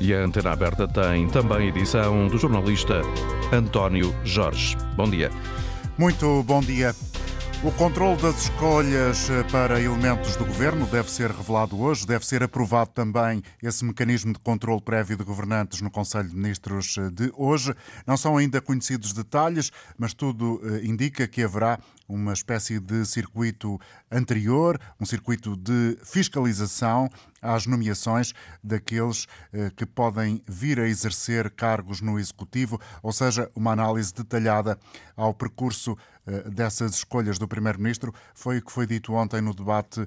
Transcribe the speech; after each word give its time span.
E 0.00 0.14
a 0.14 0.20
Antena 0.20 0.52
Aberta 0.52 0.86
tem 0.86 1.28
também 1.28 1.68
edição 1.68 2.28
do 2.28 2.38
jornalista 2.38 3.02
António 3.52 4.14
Jorge. 4.24 4.76
Bom 4.96 5.10
dia. 5.10 5.30
Muito 5.98 6.42
bom 6.44 6.60
dia. 6.60 6.94
O 7.64 7.72
controle 7.72 8.16
das 8.22 8.44
escolhas 8.44 9.28
eh, 9.28 9.42
para 9.50 9.80
elementos 9.80 10.36
do 10.36 10.44
governo 10.44 10.86
deve 10.86 11.10
ser 11.10 11.28
revelado 11.32 11.76
hoje. 11.80 12.06
Deve 12.06 12.24
ser 12.24 12.40
aprovado 12.40 12.90
também 12.90 13.42
esse 13.60 13.84
mecanismo 13.84 14.32
de 14.32 14.38
controle 14.38 14.80
prévio 14.80 15.16
de 15.16 15.24
governantes 15.24 15.80
no 15.80 15.90
Conselho 15.90 16.28
de 16.28 16.36
Ministros 16.36 16.96
eh, 16.96 17.10
de 17.10 17.32
hoje. 17.36 17.74
Não 18.06 18.16
são 18.16 18.36
ainda 18.36 18.60
conhecidos 18.60 19.12
detalhes, 19.12 19.72
mas 19.98 20.14
tudo 20.14 20.60
eh, 20.62 20.86
indica 20.86 21.26
que 21.26 21.42
haverá 21.42 21.80
uma 22.08 22.32
espécie 22.32 22.78
de 22.78 23.04
circuito 23.04 23.78
anterior, 24.08 24.80
um 25.00 25.04
circuito 25.04 25.56
de 25.56 25.98
fiscalização 26.04 27.10
às 27.42 27.66
nomeações 27.66 28.32
daqueles 28.64 29.26
que 29.76 29.84
podem 29.84 30.42
vir 30.48 30.80
a 30.80 30.88
exercer 30.88 31.50
cargos 31.50 32.00
no 32.00 32.18
Executivo, 32.18 32.80
ou 33.02 33.12
seja, 33.12 33.50
uma 33.54 33.72
análise 33.72 34.14
detalhada 34.14 34.78
ao 35.14 35.34
percurso 35.34 35.98
dessas 36.46 36.94
escolhas 36.94 37.38
do 37.38 37.48
Primeiro-Ministro 37.48 38.12
foi 38.34 38.58
o 38.58 38.62
que 38.62 38.70
foi 38.70 38.86
dito 38.86 39.12
ontem 39.14 39.40
no 39.40 39.54
debate 39.54 40.06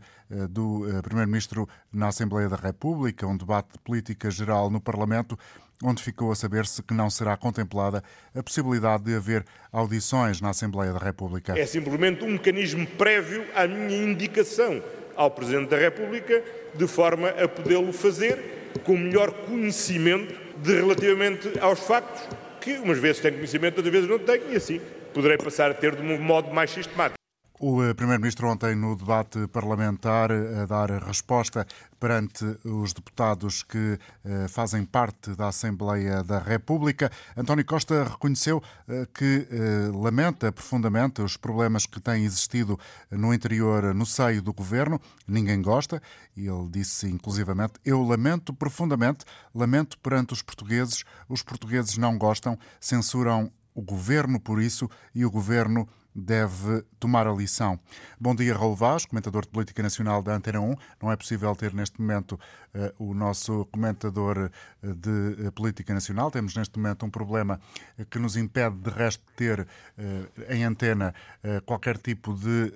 do 0.50 0.86
Primeiro-Ministro 1.04 1.68
na 1.92 2.10
Assembleia 2.10 2.48
da 2.48 2.56
República, 2.56 3.26
um 3.26 3.36
debate 3.36 3.74
de 3.74 3.80
política 3.80 4.30
geral 4.30 4.70
no 4.70 4.80
Parlamento, 4.80 5.38
onde 5.84 6.04
ficou 6.04 6.32
a 6.32 6.36
saber-se 6.36 6.84
que 6.84 6.94
não 6.94 7.10
será 7.10 7.36
contemplada 7.36 8.04
a 8.36 8.44
possibilidade 8.44 9.04
de 9.04 9.16
haver 9.16 9.44
audições 9.72 10.40
na 10.40 10.52
Assembleia 10.52 10.94
da 10.94 11.00
República. 11.00 11.58
É 11.58 11.66
simplesmente 11.66 12.24
um 12.24 12.34
mecanismo 12.34 12.86
prévio 12.86 13.44
à 13.56 13.68
minha 13.68 14.04
indicação 14.04 14.82
ao 15.16 15.32
Presidente 15.32 15.70
da 15.70 15.78
República, 15.78 16.44
de 16.76 16.88
forma 16.88 17.30
a 17.30 17.48
podê-lo 17.48 17.92
fazer 17.92 18.72
com 18.86 18.96
melhor 18.96 19.32
conhecimento 19.32 20.40
de 20.62 20.76
relativamente 20.76 21.60
aos 21.60 21.80
factos, 21.80 22.22
que 22.62 22.78
umas 22.78 23.00
vezes 23.00 23.22
tenho 23.22 23.36
conhecimento, 23.36 23.78
outras 23.78 23.92
vezes 23.92 24.10
não 24.10 24.20
tenho, 24.20 24.54
e 24.54 24.56
assim 24.56 24.80
poderei 25.14 25.38
passar 25.38 25.72
a 25.72 25.74
ter 25.74 25.96
de 25.96 26.02
um 26.02 26.22
modo 26.22 26.54
mais 26.54 26.72
sistemático. 26.72 27.22
O 27.64 27.84
eh, 27.84 27.94
Primeiro-Ministro 27.94 28.48
ontem 28.48 28.74
no 28.74 28.96
debate 28.96 29.46
parlamentar 29.50 30.32
eh, 30.32 30.62
a 30.64 30.66
dar 30.66 30.90
resposta 31.04 31.64
perante 32.00 32.44
os 32.66 32.92
deputados 32.92 33.62
que 33.62 34.00
eh, 34.26 34.48
fazem 34.48 34.84
parte 34.84 35.36
da 35.36 35.50
Assembleia 35.50 36.24
da 36.24 36.40
República. 36.40 37.12
António 37.38 37.64
Costa 37.64 38.04
reconheceu 38.04 38.64
que 39.14 39.48
lamenta 39.94 40.52
profundamente 40.52 41.22
os 41.22 41.38
problemas 41.38 41.86
que 41.86 42.02
têm 42.02 42.26
existido 42.26 42.80
no 43.12 43.32
interior, 43.32 43.94
no 43.94 44.08
seio 44.08 44.42
do 44.42 44.52
governo. 44.52 45.00
Ninguém 45.28 45.62
gosta. 45.62 46.02
Ele 46.36 46.68
disse 46.68 47.08
inclusivamente: 47.08 47.74
Eu 47.86 48.02
lamento 48.02 48.54
profundamente, 48.56 49.24
lamento 49.54 50.00
perante 50.00 50.34
os 50.34 50.42
portugueses. 50.42 51.04
Os 51.30 51.44
portugueses 51.44 51.96
não 51.96 52.18
gostam, 52.18 52.58
censuram 52.80 53.52
o 53.74 53.82
governo 53.82 54.40
por 54.40 54.62
isso 54.62 54.90
e 55.14 55.26
o 55.26 55.32
governo 55.32 55.88
deve 56.14 56.84
tomar 57.00 57.26
a 57.26 57.34
lição. 57.34 57.80
Bom 58.20 58.36
dia, 58.36 58.56
Raul 58.56 58.76
Vaz, 58.76 59.06
comentador 59.06 59.44
de 59.44 59.50
Política 59.50 59.82
Nacional 59.82 60.22
da 60.22 60.36
Antena 60.36 60.60
1. 60.60 60.76
Não 61.02 61.12
é 61.12 61.16
possível 61.16 61.56
ter 61.56 61.74
neste 61.74 62.00
momento 62.00 62.34
uh, 62.76 63.04
o 63.04 63.14
nosso 63.14 63.66
comentador 63.72 64.52
uh, 64.84 64.94
de 64.94 65.48
uh, 65.48 65.52
Política 65.54 65.94
Nacional. 65.94 66.30
Temos 66.30 66.56
neste 66.56 66.78
momento 66.78 67.06
um 67.06 67.10
problema 67.10 67.60
que 68.10 68.20
nos 68.20 68.36
impede, 68.36 68.76
de 68.76 68.90
resto, 68.90 69.24
de 69.26 69.34
ter 69.34 69.68
em 70.50 70.64
antena 70.64 71.14
qualquer 71.66 71.98
tipo 71.98 72.34
de 72.34 72.72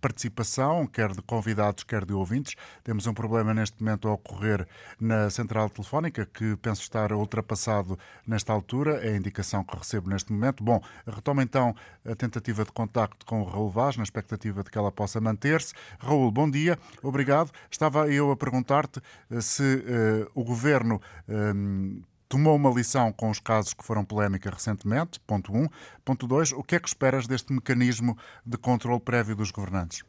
participação, 0.00 0.86
quer 0.86 1.12
de 1.12 1.22
convidados, 1.22 1.84
quer 1.84 2.04
de 2.04 2.12
ouvintes. 2.12 2.54
Temos 2.84 3.06
um 3.06 3.14
problema 3.14 3.54
neste 3.54 3.82
momento 3.82 4.08
a 4.08 4.12
ocorrer 4.12 4.66
na 5.00 5.30
central 5.30 5.68
telefónica, 5.70 6.26
que 6.26 6.56
penso 6.56 6.82
estar 6.82 7.12
ultrapassado 7.12 7.98
nesta 8.26 8.52
altura. 8.52 9.04
É 9.04 9.12
a 9.12 9.16
indicação 9.16 9.64
que 9.64 9.76
recebo 9.76 10.10
neste 10.10 10.32
momento. 10.32 10.62
Bom, 10.62 10.82
retomo 11.06 11.40
então 11.40 11.74
a 12.04 12.14
tentativa 12.14 12.51
tentativa 12.52 12.64
de 12.64 12.72
contacto 12.72 13.26
com 13.26 13.40
o 13.40 13.44
Raul 13.44 13.70
Vaz, 13.70 13.96
na 13.96 14.02
expectativa 14.02 14.62
de 14.62 14.70
que 14.70 14.78
ela 14.78 14.92
possa 14.92 15.20
manter-se. 15.20 15.74
Raul, 15.98 16.30
bom 16.30 16.50
dia, 16.50 16.76
obrigado. 17.02 17.50
Estava 17.70 18.08
eu 18.12 18.30
a 18.30 18.36
perguntar-te 18.36 19.00
eh, 19.30 19.40
se 19.40 19.62
uh, 19.62 20.30
o 20.34 20.44
governo 20.44 21.00
um, 21.28 22.02
tomou 22.28 22.54
uma 22.54 22.70
lição 22.70 23.12
com 23.12 23.30
os 23.30 23.40
casos 23.40 23.72
que 23.74 23.84
foram 23.84 24.04
polémica 24.04 24.50
recentemente, 24.50 25.18
ponto 25.20 25.52
1. 25.52 25.56
Um. 25.56 25.66
Ponto 26.04 26.26
2, 26.26 26.52
o 26.52 26.62
que 26.62 26.76
é 26.76 26.80
que 26.80 26.88
esperas 26.88 27.26
deste 27.26 27.52
mecanismo 27.52 28.16
de 28.44 28.58
controle 28.58 29.00
prévio 29.00 29.34
dos 29.34 29.50
governantes? 29.50 30.04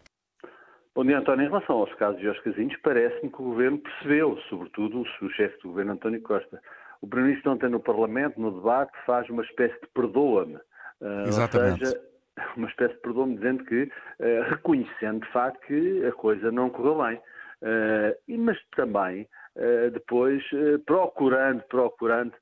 Bom 0.95 1.05
dia, 1.05 1.17
António. 1.17 1.45
Em 1.45 1.49
relação 1.49 1.77
aos 1.77 1.93
casos 1.95 2.17
de 2.17 2.25
Jorge 2.25 2.41
Casinhos, 2.43 2.75
parece-me 2.83 3.31
que 3.31 3.41
o 3.41 3.45
Governo 3.45 3.79
percebeu, 3.79 4.37
sobretudo 4.49 5.01
o 5.01 5.29
chefe 5.31 5.57
do 5.63 5.69
Governo, 5.69 5.93
António 5.93 6.21
Costa. 6.21 6.61
O 7.01 7.07
Primeiro-Ministro 7.07 7.51
ontem 7.51 7.69
no 7.69 7.79
Parlamento, 7.79 8.39
no 8.39 8.51
debate, 8.51 8.91
faz 9.05 9.27
uma 9.29 9.43
espécie 9.43 9.79
de 9.81 9.87
perdoa-me. 9.93 10.57
Uh, 11.01 11.27
Exatamente. 11.27 11.81
Ou 11.81 11.87
seja, 11.87 12.12
uma 12.55 12.67
espécie 12.67 12.93
de 12.95 13.01
perdão 13.01 13.33
dizendo 13.33 13.63
que, 13.65 13.83
uh, 13.83 14.49
reconhecendo 14.49 15.25
de 15.25 15.31
facto 15.31 15.59
que 15.67 16.05
a 16.05 16.11
coisa 16.13 16.51
não 16.51 16.69
correu 16.69 17.03
bem. 17.03 17.17
Uh, 17.61 18.39
mas 18.39 18.57
também, 18.75 19.27
uh, 19.55 19.91
depois, 19.91 20.43
procurando, 20.85 21.63
procurando 21.63 22.33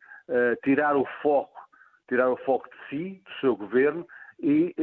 tirar 0.63 0.95
o 0.95 1.05
foco, 1.21 1.59
tirar 2.07 2.29
o 2.29 2.37
foco 2.37 2.69
de 2.69 2.87
si, 2.87 3.21
do 3.25 3.31
seu 3.41 3.55
governo, 3.55 4.07
e 4.39 4.73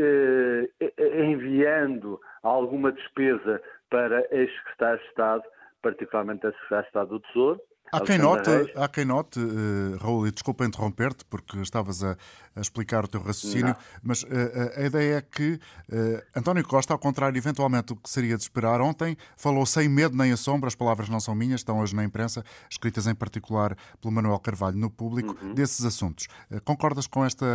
enviando 1.25 2.21
alguma 2.43 2.93
despesa 2.93 3.63
para 3.89 4.21
ex-secretários 4.31 5.01
de 5.01 5.09
Estado, 5.09 5.43
particularmente 5.81 6.47
a 6.47 6.53
secretário 6.53 6.83
de 6.83 6.89
Estado 6.89 7.09
do 7.09 7.21
Tesouro, 7.21 7.61
Há 7.93 8.01
quem, 8.01 8.19
note, 8.19 8.51
há 8.77 8.89
quem 8.89 9.05
note, 9.05 9.39
uh, 9.39 9.97
Raul, 10.01 10.27
e 10.27 10.31
desculpa 10.31 10.65
interromper-te, 10.65 11.25
porque 11.25 11.59
estavas 11.59 12.03
a, 12.05 12.17
a, 12.55 12.61
explicar 12.61 13.05
o 13.05 13.09
teu 13.09 13.21
raciocínio, 13.21 13.69
Não. 13.69 13.77
mas 14.03 14.23
uh, 14.23 14.29
a 14.77 14.83
ideia 14.83 15.17
é 15.17 15.23
que 15.23 15.55
uh, 15.55 16.39
António 16.39 16.67
Costa, 16.67 16.93
ao 16.93 16.99
contrário, 16.99 17.37
eventualmente, 17.39 17.93
o 17.93 17.97
que 17.97 18.09
seria 18.11 18.37
de 18.37 18.43
esperar, 18.43 18.81
ontem 18.81 19.17
falou 19.37 19.65
sem 19.65 19.89
medo 19.89 20.17
nem 20.17 20.33
assombro, 20.33 20.67
as 20.67 20.75
palavras 20.75 21.09
não 21.09 21.21
são 21.21 21.35
minhas, 21.35 21.61
estão 21.61 21.81
hoje 21.81 21.97
na 21.97 22.05
imprensa, 22.05 22.45
escritas 22.71 23.07
em 23.07 23.15
particular 23.15 23.75
pelo 24.01 24.13
Manuel 24.13 24.39
Carvalho 24.39 24.77
no 24.77 24.91
público, 24.91 25.37
uhum. 25.43 25.55
desses 25.55 25.85
assuntos. 25.85 26.27
concordas 26.65 27.07
com 27.07 27.25
esta 27.25 27.47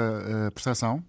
percepção? 0.53 1.03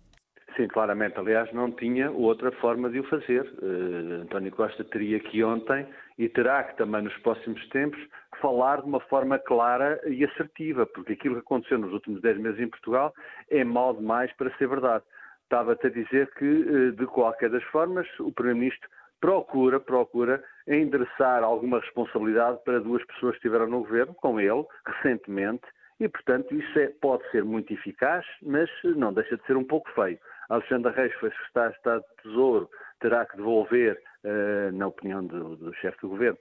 Sim, 0.56 0.68
claramente. 0.68 1.18
Aliás, 1.18 1.52
não 1.52 1.70
tinha 1.72 2.10
outra 2.12 2.52
forma 2.52 2.88
de 2.88 3.00
o 3.00 3.04
fazer. 3.04 3.42
Uh, 3.60 4.22
António 4.22 4.52
Costa 4.52 4.84
teria 4.84 5.18
que 5.18 5.42
ontem, 5.42 5.86
e 6.16 6.28
terá 6.28 6.62
que 6.62 6.76
também 6.76 7.02
nos 7.02 7.16
próximos 7.18 7.66
tempos, 7.70 8.00
falar 8.44 8.82
de 8.82 8.86
uma 8.86 9.00
forma 9.00 9.38
clara 9.38 9.98
e 10.06 10.22
assertiva, 10.22 10.84
porque 10.84 11.14
aquilo 11.14 11.36
que 11.36 11.40
aconteceu 11.40 11.78
nos 11.78 11.94
últimos 11.94 12.20
10 12.20 12.36
meses 12.36 12.60
em 12.60 12.68
Portugal 12.68 13.14
é 13.50 13.64
mal 13.64 13.94
demais 13.94 14.30
para 14.34 14.54
ser 14.58 14.68
verdade. 14.68 15.02
Estava-te 15.44 15.86
a 15.86 15.90
dizer 15.90 16.30
que, 16.34 16.44
uh, 16.44 16.92
de 16.92 17.06
qualquer 17.06 17.48
das 17.48 17.64
formas, 17.64 18.06
o 18.20 18.30
Primeiro-Ministro 18.30 18.86
procura, 19.18 19.80
procura 19.80 20.44
endereçar 20.68 21.42
alguma 21.42 21.80
responsabilidade 21.80 22.58
para 22.66 22.80
duas 22.80 23.02
pessoas 23.06 23.32
que 23.32 23.38
estiveram 23.38 23.66
no 23.66 23.78
governo, 23.78 24.12
com 24.12 24.38
ele, 24.38 24.66
recentemente, 24.86 25.64
e, 25.98 26.06
portanto, 26.06 26.54
isso 26.54 26.78
é, 26.78 26.88
pode 27.00 27.26
ser 27.30 27.44
muito 27.44 27.72
eficaz, 27.72 28.26
mas 28.42 28.68
não 28.82 29.14
deixa 29.14 29.38
de 29.38 29.46
ser 29.46 29.56
um 29.56 29.64
pouco 29.64 29.90
feio. 29.92 30.18
Alexandre 30.50 30.92
Reis 30.92 31.14
foi 31.14 31.30
secretário 31.30 31.70
de 31.70 31.76
Estado 31.78 32.02
de 32.02 32.22
Tesouro, 32.22 32.70
terá 33.00 33.24
que 33.24 33.38
devolver, 33.38 33.98
uh, 34.24 34.76
na 34.76 34.88
opinião 34.88 35.24
do, 35.24 35.56
do 35.56 35.72
chefe 35.76 35.98
do 36.02 36.10
governo, 36.10 36.38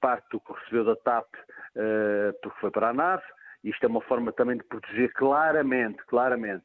parte 0.00 0.26
do 0.30 0.40
que 0.40 0.52
recebeu 0.52 0.84
da 0.84 0.96
TAP 0.96 1.26
uh, 1.26 2.32
porque 2.42 2.60
foi 2.60 2.70
para 2.70 2.90
a 2.90 2.94
nave. 2.94 3.22
Isto 3.64 3.84
é 3.84 3.88
uma 3.88 4.00
forma 4.02 4.32
também 4.32 4.56
de 4.56 4.64
proteger 4.64 5.12
claramente, 5.14 5.98
claramente, 6.06 6.64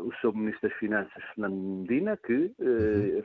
o 0.00 0.12
seu 0.20 0.32
Ministro 0.32 0.68
das 0.68 0.78
Finanças, 0.78 1.22
Fernando 1.34 1.54
Medina, 1.54 2.16
que 2.16 2.54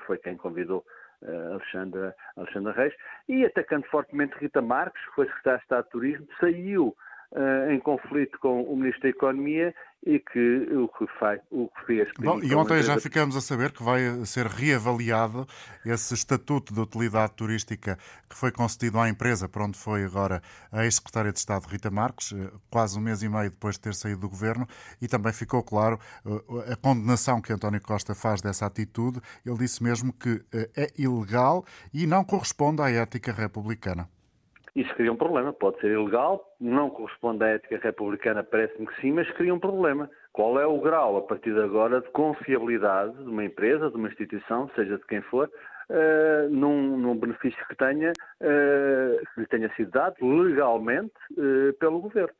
foi 0.05 0.17
quem 0.17 0.35
convidou 0.35 0.83
Alexandre, 1.23 2.13
Alexandre 2.35 2.73
Reis, 2.73 2.93
e 3.29 3.45
atacando 3.45 3.85
fortemente 3.87 4.37
Rita 4.37 4.61
Marques, 4.61 5.01
que 5.05 5.15
foi 5.15 5.27
secretária 5.27 5.59
de 5.59 5.63
Estado 5.63 5.83
de 5.85 5.89
Turismo, 5.91 6.27
saiu 6.41 6.95
em 7.69 7.79
conflito 7.79 8.39
com 8.39 8.63
o 8.63 8.75
Ministro 8.75 9.03
da 9.03 9.09
Economia 9.09 9.73
e 10.05 10.19
que 10.19 10.67
o 10.73 10.87
que, 10.87 11.05
faz, 11.19 11.41
o 11.51 11.67
que 11.67 11.85
fez. 11.85 12.09
Bom, 12.17 12.39
e 12.41 12.55
ontem 12.55 12.81
já 12.81 12.97
ficamos 12.99 13.35
a 13.35 13.41
saber 13.41 13.71
que 13.71 13.83
vai 13.83 13.99
ser 14.25 14.45
reavaliado 14.45 15.45
esse 15.85 16.13
estatuto 16.13 16.73
de 16.73 16.79
utilidade 16.79 17.33
turística 17.33 17.97
que 18.29 18.35
foi 18.35 18.51
concedido 18.51 18.97
à 18.97 19.09
empresa, 19.09 19.49
para 19.49 19.65
onde 19.65 19.77
foi 19.77 20.03
agora 20.03 20.41
a 20.71 20.85
ex-secretária 20.85 21.31
de 21.31 21.39
Estado 21.39 21.65
Rita 21.67 21.91
Marques, 21.91 22.31
eh, 22.31 22.49
quase 22.69 22.97
um 22.97 23.01
mês 23.01 23.21
e 23.21 23.29
meio 23.29 23.49
depois 23.51 23.75
de 23.75 23.81
ter 23.81 23.93
saído 23.93 24.21
do 24.21 24.29
governo, 24.29 24.67
e 25.01 25.07
também 25.07 25.33
ficou 25.33 25.61
claro 25.61 25.99
eh, 26.25 26.73
a 26.73 26.75
condenação 26.77 27.41
que 27.41 27.51
António 27.51 27.81
Costa 27.81 28.15
faz 28.15 28.41
dessa 28.41 28.65
atitude. 28.65 29.19
Ele 29.45 29.57
disse 29.57 29.83
mesmo 29.83 30.13
que 30.13 30.41
é 30.75 30.87
ilegal 30.97 31.65
e 31.93 32.07
não 32.07 32.23
corresponde 32.23 32.81
à 32.81 32.89
ética 32.89 33.31
republicana. 33.31 34.07
Isso 34.75 34.93
cria 34.95 35.11
um 35.11 35.15
problema. 35.15 35.53
Pode 35.53 35.79
ser 35.79 35.91
ilegal, 35.91 36.43
não 36.59 36.89
corresponde 36.89 37.43
à 37.43 37.47
ética 37.47 37.79
republicana, 37.81 38.43
parece-me 38.43 38.87
que 38.87 39.01
sim, 39.01 39.11
mas 39.11 39.29
cria 39.31 39.53
um 39.53 39.59
problema. 39.59 40.09
Qual 40.31 40.59
é 40.59 40.65
o 40.65 40.79
grau, 40.79 41.17
a 41.17 41.21
partir 41.21 41.53
de 41.53 41.61
agora, 41.61 42.01
de 42.01 42.09
confiabilidade 42.11 43.13
de 43.17 43.29
uma 43.29 43.43
empresa, 43.43 43.89
de 43.89 43.95
uma 43.95 44.07
instituição, 44.07 44.69
seja 44.75 44.97
de 44.97 45.05
quem 45.05 45.21
for, 45.21 45.49
uh, 45.89 46.49
num, 46.49 46.97
num, 46.97 47.17
benefício 47.17 47.65
que 47.67 47.75
tenha, 47.75 48.11
uh, 48.11 49.33
que 49.33 49.41
lhe 49.41 49.47
tenha 49.47 49.73
sido 49.75 49.91
dado 49.91 50.15
legalmente 50.21 51.13
uh, 51.31 51.73
pelo 51.79 51.99
Governo. 51.99 52.33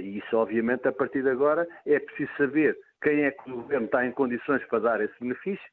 E 0.00 0.18
isso, 0.18 0.36
obviamente, 0.36 0.88
a 0.88 0.92
partir 0.92 1.22
de 1.22 1.30
agora 1.30 1.64
é 1.86 2.00
preciso 2.00 2.32
saber 2.36 2.76
quem 3.00 3.22
é 3.22 3.30
que 3.30 3.48
o 3.48 3.62
Governo 3.62 3.86
está 3.86 4.04
em 4.04 4.10
condições 4.10 4.64
para 4.64 4.80
dar 4.80 5.00
esse 5.00 5.14
benefício 5.20 5.64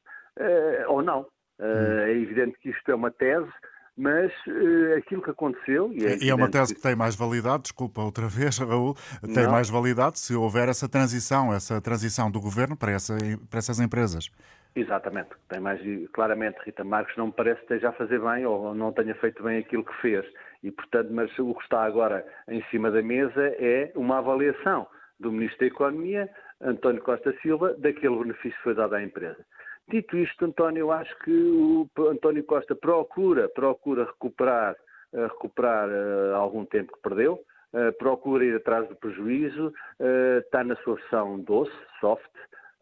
ou 0.86 1.02
não. 1.02 1.26
É 1.58 2.12
evidente 2.12 2.56
que 2.60 2.70
isto 2.70 2.88
é 2.92 2.94
uma 2.94 3.10
tese 3.10 3.50
mas 3.98 4.32
uh, 4.46 4.96
aquilo 4.96 5.20
que 5.20 5.30
aconteceu. 5.30 5.92
E 5.92 6.06
é, 6.06 6.16
e 6.22 6.30
é 6.30 6.34
uma 6.34 6.48
tese 6.48 6.74
que 6.74 6.80
tem 6.80 6.94
mais 6.94 7.16
validade, 7.16 7.64
desculpa 7.64 8.00
outra 8.00 8.26
vez, 8.30 8.56
Raul, 8.58 8.94
tem 9.34 9.44
Não. 9.44 9.50
mais 9.50 9.68
validade 9.68 10.20
se 10.20 10.34
houver 10.34 10.68
essa 10.68 10.88
transição, 10.88 11.52
essa 11.52 11.80
transição 11.80 12.30
do 12.30 12.40
governo 12.40 12.76
para, 12.76 12.92
essa, 12.92 13.16
para 13.50 13.58
essas 13.58 13.80
empresas. 13.80 14.30
Exatamente, 14.76 15.30
tem 15.48 15.58
mais 15.58 15.80
claramente 16.12 16.58
Rita 16.64 16.84
Marques 16.84 17.16
não 17.16 17.26
me 17.26 17.32
parece 17.32 17.56
que 17.56 17.64
esteja 17.64 17.88
a 17.88 17.92
fazer 17.92 18.20
bem 18.20 18.46
ou 18.46 18.72
não 18.74 18.92
tenha 18.92 19.14
feito 19.16 19.42
bem 19.42 19.58
aquilo 19.58 19.84
que 19.84 19.94
fez. 20.00 20.24
E 20.62 20.70
portanto, 20.70 21.08
mas 21.10 21.36
o 21.38 21.54
que 21.54 21.62
está 21.62 21.82
agora 21.82 22.24
em 22.48 22.62
cima 22.70 22.90
da 22.90 23.02
mesa 23.02 23.42
é 23.58 23.90
uma 23.96 24.18
avaliação 24.18 24.86
do 25.18 25.32
Ministro 25.32 25.60
da 25.60 25.66
Economia, 25.66 26.30
António 26.60 27.02
Costa 27.02 27.34
Silva, 27.42 27.74
daquele 27.78 28.18
benefício 28.18 28.56
que 28.56 28.62
foi 28.62 28.74
dado 28.74 28.94
à 28.94 29.02
empresa. 29.02 29.44
Dito 29.88 30.18
isto, 30.18 30.44
António, 30.44 30.80
eu 30.80 30.92
acho 30.92 31.18
que 31.20 31.30
o 31.30 31.88
António 32.10 32.44
Costa 32.44 32.74
procura, 32.76 33.48
procura 33.48 34.04
recuperar, 34.04 34.76
eh, 35.14 35.26
recuperar 35.26 35.88
uh, 35.88 36.34
algum 36.34 36.66
tempo 36.66 36.92
que 36.92 37.00
perdeu, 37.00 37.42
uh, 37.72 37.92
procura 37.98 38.44
ir 38.44 38.54
atrás 38.56 38.86
do 38.86 38.94
prejuízo, 38.96 39.72
está 40.44 40.62
na 40.62 40.76
sua 40.76 40.96
versão 40.96 41.40
doce, 41.40 41.72
soft, 42.00 42.30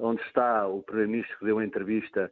onde 0.01 0.21
está 0.23 0.67
o 0.67 0.83
Primeiro-Ministro 0.83 1.39
que 1.39 1.45
deu 1.45 1.57
uma 1.57 1.65
entrevista 1.65 2.31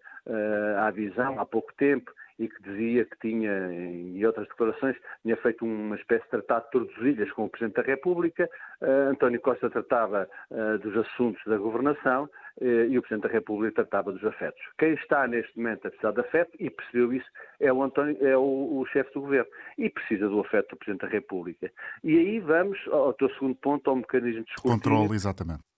à 0.79 0.91
Visão 0.91 1.41
há 1.41 1.47
pouco 1.47 1.73
tempo 1.75 2.11
e 2.39 2.49
que 2.49 2.63
dizia 2.63 3.05
que 3.05 3.19
tinha, 3.21 3.73
em 3.73 4.25
outras 4.25 4.49
declarações, 4.49 4.97
tinha 5.23 5.37
feito 5.37 5.65
uma 5.65 5.97
espécie 5.97 6.25
de 6.25 6.31
tratado 6.31 6.65
de 6.65 6.71
tordesilhas 6.73 7.33
com 7.33 7.45
o 7.45 7.49
Presidente 7.49 7.77
da 7.77 7.83
República. 7.83 8.49
Uh, 8.81 9.11
António 9.11 9.41
Costa 9.41 9.71
tratava 9.71 10.29
uh, 10.51 10.79
dos 10.79 10.97
assuntos 10.97 11.41
da 11.47 11.57
governação 11.57 12.25
uh, 12.25 12.65
e 12.65 12.99
o 12.99 13.03
Presidente 13.03 13.29
da 13.29 13.33
República 13.33 13.85
tratava 13.85 14.13
dos 14.13 14.25
afetos. 14.25 14.61
Quem 14.79 14.95
está 14.95 15.27
neste 15.29 15.57
momento 15.57 15.87
a 15.87 15.91
precisar 15.91 16.13
de 16.13 16.21
afeto, 16.21 16.51
e 16.59 16.71
percebeu 16.71 17.13
isso, 17.13 17.29
é 17.61 17.73
o, 17.73 17.83
António, 17.83 18.17
é 18.21 18.37
o, 18.37 18.81
o 18.81 18.87
chefe 18.87 19.13
do 19.15 19.21
governo. 19.21 19.51
E 19.79 19.89
precisa 19.89 20.29
do 20.29 20.41
afeto 20.41 20.71
do 20.71 20.77
Presidente 20.77 21.03
da 21.03 21.09
República. 21.09 21.71
E 22.03 22.19
aí 22.19 22.41
vamos 22.41 22.79
ao 22.89 23.13
teu 23.13 23.31
segundo 23.35 23.55
ponto, 23.57 23.89
ao 23.89 23.97
mecanismo 23.97 24.43
de 24.43 24.51
escrutínio. 24.51 24.77
Controle, 24.77 25.15
exatamente 25.15 25.74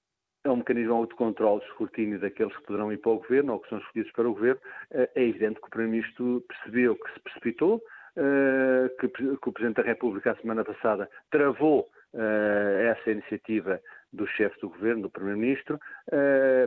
é 0.47 0.51
um 0.51 0.57
mecanismo 0.57 1.07
de 1.07 1.15
controle 1.15 1.61
de 1.61 1.67
escrutínio 1.67 2.21
daqueles 2.21 2.57
que 2.57 2.63
poderão 2.63 2.93
ir 2.93 2.99
para 2.99 3.13
o 3.13 3.19
governo 3.19 3.55
ou 3.55 3.61
que 3.61 3.69
são 3.69 3.79
escolhidos 3.79 4.13
para 4.13 4.29
o 4.29 4.33
governo, 4.33 4.61
eh, 4.93 5.11
é 5.15 5.23
evidente 5.25 5.61
que 5.61 5.67
o 5.67 5.71
Primeiro-Ministro 5.71 6.45
percebeu 6.49 6.95
que 6.95 7.13
se 7.13 7.21
precipitou, 7.21 7.83
eh, 8.17 8.89
que, 9.01 9.07
o 9.07 9.53
Presidente 9.53 9.83
da 9.83 9.83
República, 9.83 10.31
a 10.31 10.37
semana 10.37 10.65
passada, 10.65 11.11
travou 11.31 11.89
eh, 12.15 12.95
essa 12.97 13.11
iniciativa 13.11 13.81
do 14.13 14.27
chefe 14.29 14.59
do 14.61 14.71
governo, 14.71 15.03
do 15.03 15.11
Primeiro-Ministro, 15.11 15.79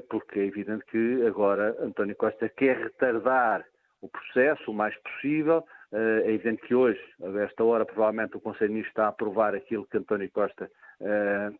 porque 0.10 0.40
é 0.40 0.46
evidente 0.46 0.86
que 0.86 1.26
agora 1.26 1.76
António 1.80 2.16
Costa 2.16 2.48
quer 2.50 2.78
retardar 2.78 3.66
o 4.02 4.10
processo 4.10 4.70
o 4.70 4.74
mais 4.74 4.96
possível. 4.98 5.66
É 5.92 6.32
evidente 6.32 6.62
que 6.68 6.76
hoje, 6.76 7.02
a 7.24 7.40
esta 7.40 7.64
hora, 7.64 7.86
provavelmente 7.86 8.38
o 8.38 8.40
Conselho 8.40 8.68
de 8.68 8.74
Ministros 8.74 8.92
está 8.92 9.06
a 9.06 9.08
aprovar 9.08 9.56
aquilo 9.56 9.88
que 9.88 9.98
António 9.98 10.30
Costa 10.30 10.70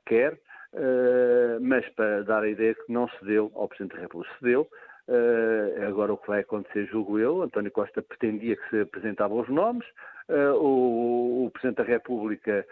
quer, 0.06 0.34
eh, 0.34 0.38
mas 1.62 1.88
para 1.90 2.24
dar 2.24 2.44
a 2.44 2.50
ideia 2.50 2.76
que 2.76 2.92
não 2.92 3.08
se 3.08 3.26
deu 3.26 3.52
ao 3.56 3.68
Presidente 3.68 3.96
da 3.96 4.02
República. 4.02 4.34
Se 4.38 4.44
deu, 4.44 4.62
uh, 5.08 5.88
agora 5.88 6.14
o 6.14 6.18
que 6.18 6.28
vai 6.28 6.42
acontecer, 6.42 6.86
julgo 6.88 7.20
eu, 7.20 7.42
António 7.42 7.72
Costa 7.72 8.02
pretendia 8.02 8.56
que 8.56 8.70
se 8.70 8.82
apresentavam 8.82 9.40
os 9.40 9.50
nomes, 9.50 9.86
uh, 10.30 10.56
o, 10.56 11.46
o, 11.46 11.52
Presidente 11.52 11.78
da 11.78 11.84
República 11.84 12.66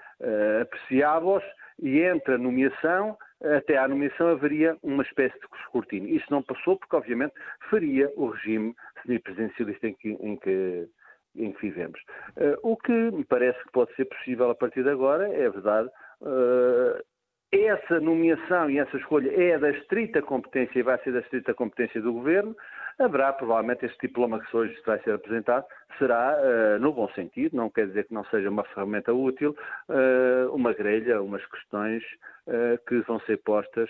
apreciava-os 0.61 1.43
e 1.79 1.99
entre 2.01 2.35
a 2.35 2.37
nomeação, 2.37 3.17
até 3.57 3.77
à 3.77 3.87
nomeação 3.87 4.29
haveria 4.29 4.75
uma 4.81 5.03
espécie 5.03 5.39
de 5.39 5.45
escrutínio. 5.61 6.15
Isso 6.15 6.25
não 6.31 6.41
passou 6.41 6.77
porque, 6.77 6.95
obviamente, 6.95 7.33
faria 7.69 8.11
o 8.15 8.29
regime 8.29 8.75
semipresidencialista 9.03 9.87
em 9.87 9.93
que, 9.93 10.09
em 10.09 10.35
que 10.37 10.89
em 11.37 11.51
que 11.51 11.61
vivemos. 11.61 11.99
Uh, 12.35 12.57
o 12.63 12.75
que 12.75 12.91
me 12.91 13.23
parece 13.23 13.61
que 13.63 13.71
pode 13.71 13.93
ser 13.95 14.05
possível 14.05 14.49
a 14.49 14.55
partir 14.55 14.83
de 14.83 14.89
agora 14.89 15.27
é, 15.31 15.49
verdade, 15.49 15.89
uh, 16.21 17.03
essa 17.51 17.99
nomeação 17.99 18.69
e 18.69 18.77
essa 18.77 18.97
escolha 18.97 19.31
é 19.31 19.57
da 19.57 19.69
estrita 19.69 20.21
competência 20.21 20.79
e 20.79 20.83
vai 20.83 20.97
ser 21.03 21.13
da 21.13 21.19
estrita 21.19 21.53
competência 21.53 22.01
do 22.01 22.13
Governo, 22.13 22.55
haverá 22.99 23.33
provavelmente 23.33 23.85
este 23.85 24.07
diploma 24.07 24.39
que 24.39 24.57
hoje 24.57 24.75
vai 24.85 25.01
ser 25.03 25.13
apresentado, 25.13 25.65
será 25.97 26.35
uh, 26.37 26.79
no 26.79 26.93
bom 26.93 27.09
sentido, 27.13 27.55
não 27.55 27.69
quer 27.69 27.87
dizer 27.87 28.05
que 28.05 28.13
não 28.13 28.25
seja 28.25 28.49
uma 28.49 28.63
ferramenta 28.63 29.13
útil, 29.13 29.55
uh, 29.89 30.53
uma 30.53 30.73
grelha, 30.73 31.21
umas 31.21 31.45
questões 31.47 32.03
uh, 32.47 32.77
que 32.87 32.99
vão 33.01 33.19
ser 33.21 33.37
postas. 33.37 33.89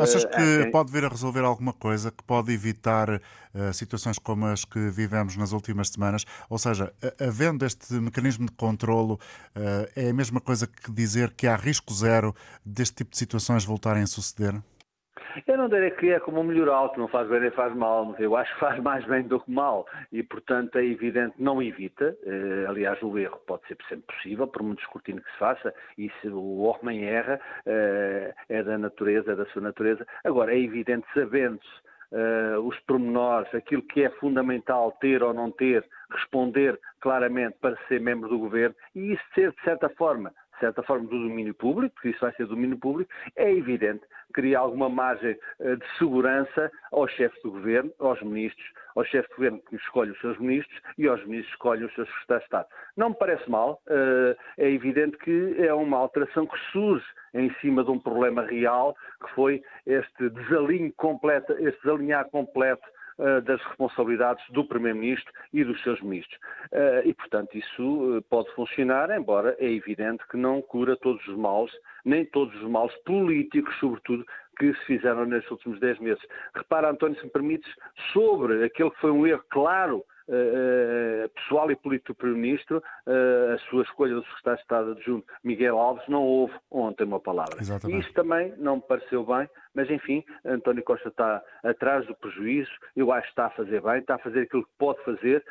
Achas 0.00 0.24
que 0.26 0.36
quem... 0.36 0.70
pode 0.70 0.92
vir 0.92 1.02
a 1.04 1.08
resolver 1.08 1.40
alguma 1.40 1.72
coisa 1.72 2.10
que 2.10 2.22
pode 2.24 2.52
evitar 2.52 3.08
situações 3.72 4.18
como 4.18 4.44
as 4.44 4.66
que 4.66 4.78
vivemos 4.90 5.34
nas 5.38 5.52
últimas 5.52 5.88
semanas? 5.88 6.26
Ou 6.50 6.58
seja, 6.58 6.92
havendo 7.18 7.64
este 7.64 7.94
mecanismo 7.94 8.44
de 8.44 8.52
controlo, 8.52 9.18
é 9.96 10.10
a 10.10 10.12
mesma 10.12 10.42
coisa 10.42 10.66
que 10.66 10.92
dizer 10.92 11.30
que 11.30 11.46
há 11.46 11.56
risco 11.56 11.90
zero 11.90 12.34
deste 12.62 12.96
tipo 12.96 13.12
de 13.12 13.16
situações 13.16 13.64
voltarem 13.64 14.02
a 14.02 14.06
suceder? 14.06 14.60
Eu 15.46 15.56
não 15.56 15.68
diria 15.68 15.90
que 15.90 16.10
é 16.10 16.20
como 16.20 16.40
um 16.40 16.44
melhoral, 16.44 16.90
que 16.90 16.98
não 16.98 17.08
faz 17.08 17.28
bem 17.28 17.40
nem 17.40 17.50
faz 17.50 17.74
mal, 17.74 18.14
eu 18.18 18.36
acho 18.36 18.52
que 18.54 18.60
faz 18.60 18.78
mais 18.80 19.04
bem 19.06 19.22
do 19.22 19.40
que 19.40 19.50
mal 19.50 19.86
e, 20.10 20.22
portanto, 20.22 20.76
é 20.76 20.84
evidente 20.84 21.34
não 21.38 21.62
evita. 21.62 22.16
Eh, 22.24 22.66
aliás, 22.68 23.02
o 23.02 23.18
erro 23.18 23.38
pode 23.46 23.66
ser 23.66 23.76
sempre 23.88 24.14
possível, 24.14 24.46
por 24.46 24.62
muito 24.62 24.82
escrutínio 24.82 25.22
que 25.22 25.32
se 25.32 25.38
faça, 25.38 25.74
e 25.96 26.10
se 26.20 26.28
o 26.28 26.58
homem 26.60 27.04
erra, 27.04 27.40
eh, 27.66 28.34
é 28.48 28.62
da 28.62 28.76
natureza, 28.78 29.32
é 29.32 29.36
da 29.36 29.46
sua 29.46 29.62
natureza. 29.62 30.06
Agora, 30.24 30.54
é 30.54 30.58
evidente, 30.58 31.06
sabendo-se 31.14 31.82
Uh, 32.12 32.60
os 32.60 32.78
pormenores, 32.80 33.54
aquilo 33.54 33.80
que 33.80 34.02
é 34.02 34.10
fundamental 34.10 34.92
ter 35.00 35.22
ou 35.22 35.32
não 35.32 35.50
ter, 35.50 35.82
responder 36.10 36.78
claramente 37.00 37.56
para 37.58 37.74
ser 37.88 38.02
membro 38.02 38.28
do 38.28 38.38
governo 38.38 38.76
e 38.94 39.14
isso 39.14 39.22
ser, 39.34 39.50
de 39.50 39.62
certa 39.62 39.88
forma, 39.88 40.30
de 40.54 40.58
certa 40.60 40.82
forma, 40.82 41.04
do 41.06 41.28
domínio 41.28 41.54
público, 41.54 41.94
porque 41.94 42.10
isso 42.10 42.20
vai 42.20 42.32
ser 42.34 42.46
domínio 42.46 42.78
público, 42.78 43.10
é 43.36 43.52
evidente 43.52 44.04
cria 44.32 44.58
alguma 44.58 44.88
margem 44.88 45.36
eh, 45.60 45.76
de 45.76 45.98
segurança 45.98 46.70
aos 46.90 47.10
chefes 47.12 47.40
do 47.42 47.52
governo, 47.52 47.92
aos 47.98 48.20
ministros, 48.22 48.64
ao 48.96 49.04
chefe 49.04 49.28
de 49.28 49.34
governo 49.34 49.62
que 49.68 49.76
escolhe 49.76 50.10
os 50.10 50.20
seus 50.20 50.38
ministros 50.38 50.80
e 50.98 51.06
aos 51.06 51.20
ministros 51.24 51.48
que 51.48 51.54
escolhem 51.54 51.84
os 51.84 51.94
seus 51.94 52.08
secretários 52.08 52.42
de 52.42 52.46
Estado. 52.46 52.68
Não 52.96 53.10
me 53.10 53.14
parece 53.16 53.50
mal, 53.50 53.80
eh, 53.88 54.36
é 54.58 54.70
evidente 54.70 55.16
que 55.18 55.56
é 55.58 55.72
uma 55.72 55.98
alteração 55.98 56.46
que 56.46 56.58
surge 56.72 57.06
em 57.34 57.52
cima 57.60 57.84
de 57.84 57.90
um 57.90 57.98
problema 57.98 58.42
real, 58.42 58.96
que 59.22 59.34
foi 59.34 59.62
este 59.86 60.28
desalinho 60.30 60.92
completo, 60.94 61.52
este 61.52 61.80
desalinhar 61.82 62.28
completo 62.30 62.86
das 63.44 63.62
responsabilidades 63.62 64.44
do 64.50 64.64
Primeiro-Ministro 64.64 65.32
e 65.52 65.64
dos 65.64 65.80
seus 65.82 66.00
ministros. 66.00 66.38
Eh, 66.72 67.02
e, 67.06 67.14
portanto, 67.14 67.56
isso 67.56 68.16
eh, 68.16 68.20
pode 68.28 68.50
funcionar, 68.54 69.10
embora 69.10 69.56
é 69.58 69.70
evidente 69.70 70.26
que 70.28 70.36
não 70.36 70.62
cura 70.62 70.96
todos 70.96 71.26
os 71.28 71.36
males, 71.36 71.72
nem 72.04 72.24
todos 72.24 72.54
os 72.62 72.68
males 72.68 72.94
políticos, 73.04 73.74
sobretudo, 73.78 74.24
que 74.58 74.72
se 74.74 74.84
fizeram 74.86 75.24
nestes 75.24 75.50
últimos 75.50 75.80
dez 75.80 75.98
meses. 75.98 76.22
Repara, 76.54 76.90
António, 76.90 77.16
se 77.18 77.24
me 77.24 77.30
permites, 77.30 77.70
sobre 78.12 78.64
aquele 78.64 78.90
que 78.90 79.00
foi 79.00 79.10
um 79.10 79.26
erro 79.26 79.44
claro 79.50 80.04
pessoal 81.34 81.70
e 81.70 81.76
político 81.76 82.12
do 82.12 82.16
Primeiro-Ministro, 82.16 82.78
uh, 82.78 83.54
a 83.54 83.58
sua 83.70 83.82
escolha 83.82 84.14
do 84.14 84.24
Secretário 84.24 84.56
de 84.56 84.62
Estado 84.62 84.90
adjunto 84.92 85.26
Miguel 85.44 85.78
Alves, 85.78 86.06
não 86.08 86.22
houve 86.22 86.54
ontem 86.70 87.04
uma 87.04 87.20
palavra. 87.20 87.56
Exatamente. 87.60 88.00
Isso 88.00 88.12
também 88.14 88.54
não 88.58 88.76
me 88.76 88.82
pareceu 88.82 89.24
bem, 89.24 89.48
mas 89.74 89.90
enfim, 89.90 90.24
António 90.44 90.82
Costa 90.82 91.08
está 91.08 91.42
atrás 91.62 92.06
do 92.06 92.14
prejuízo, 92.14 92.70
eu 92.96 93.12
acho 93.12 93.24
que 93.24 93.32
está 93.32 93.46
a 93.46 93.50
fazer 93.50 93.80
bem, 93.82 93.98
está 93.98 94.14
a 94.16 94.18
fazer 94.18 94.42
aquilo 94.42 94.64
que 94.64 94.72
pode 94.78 95.02
fazer, 95.04 95.44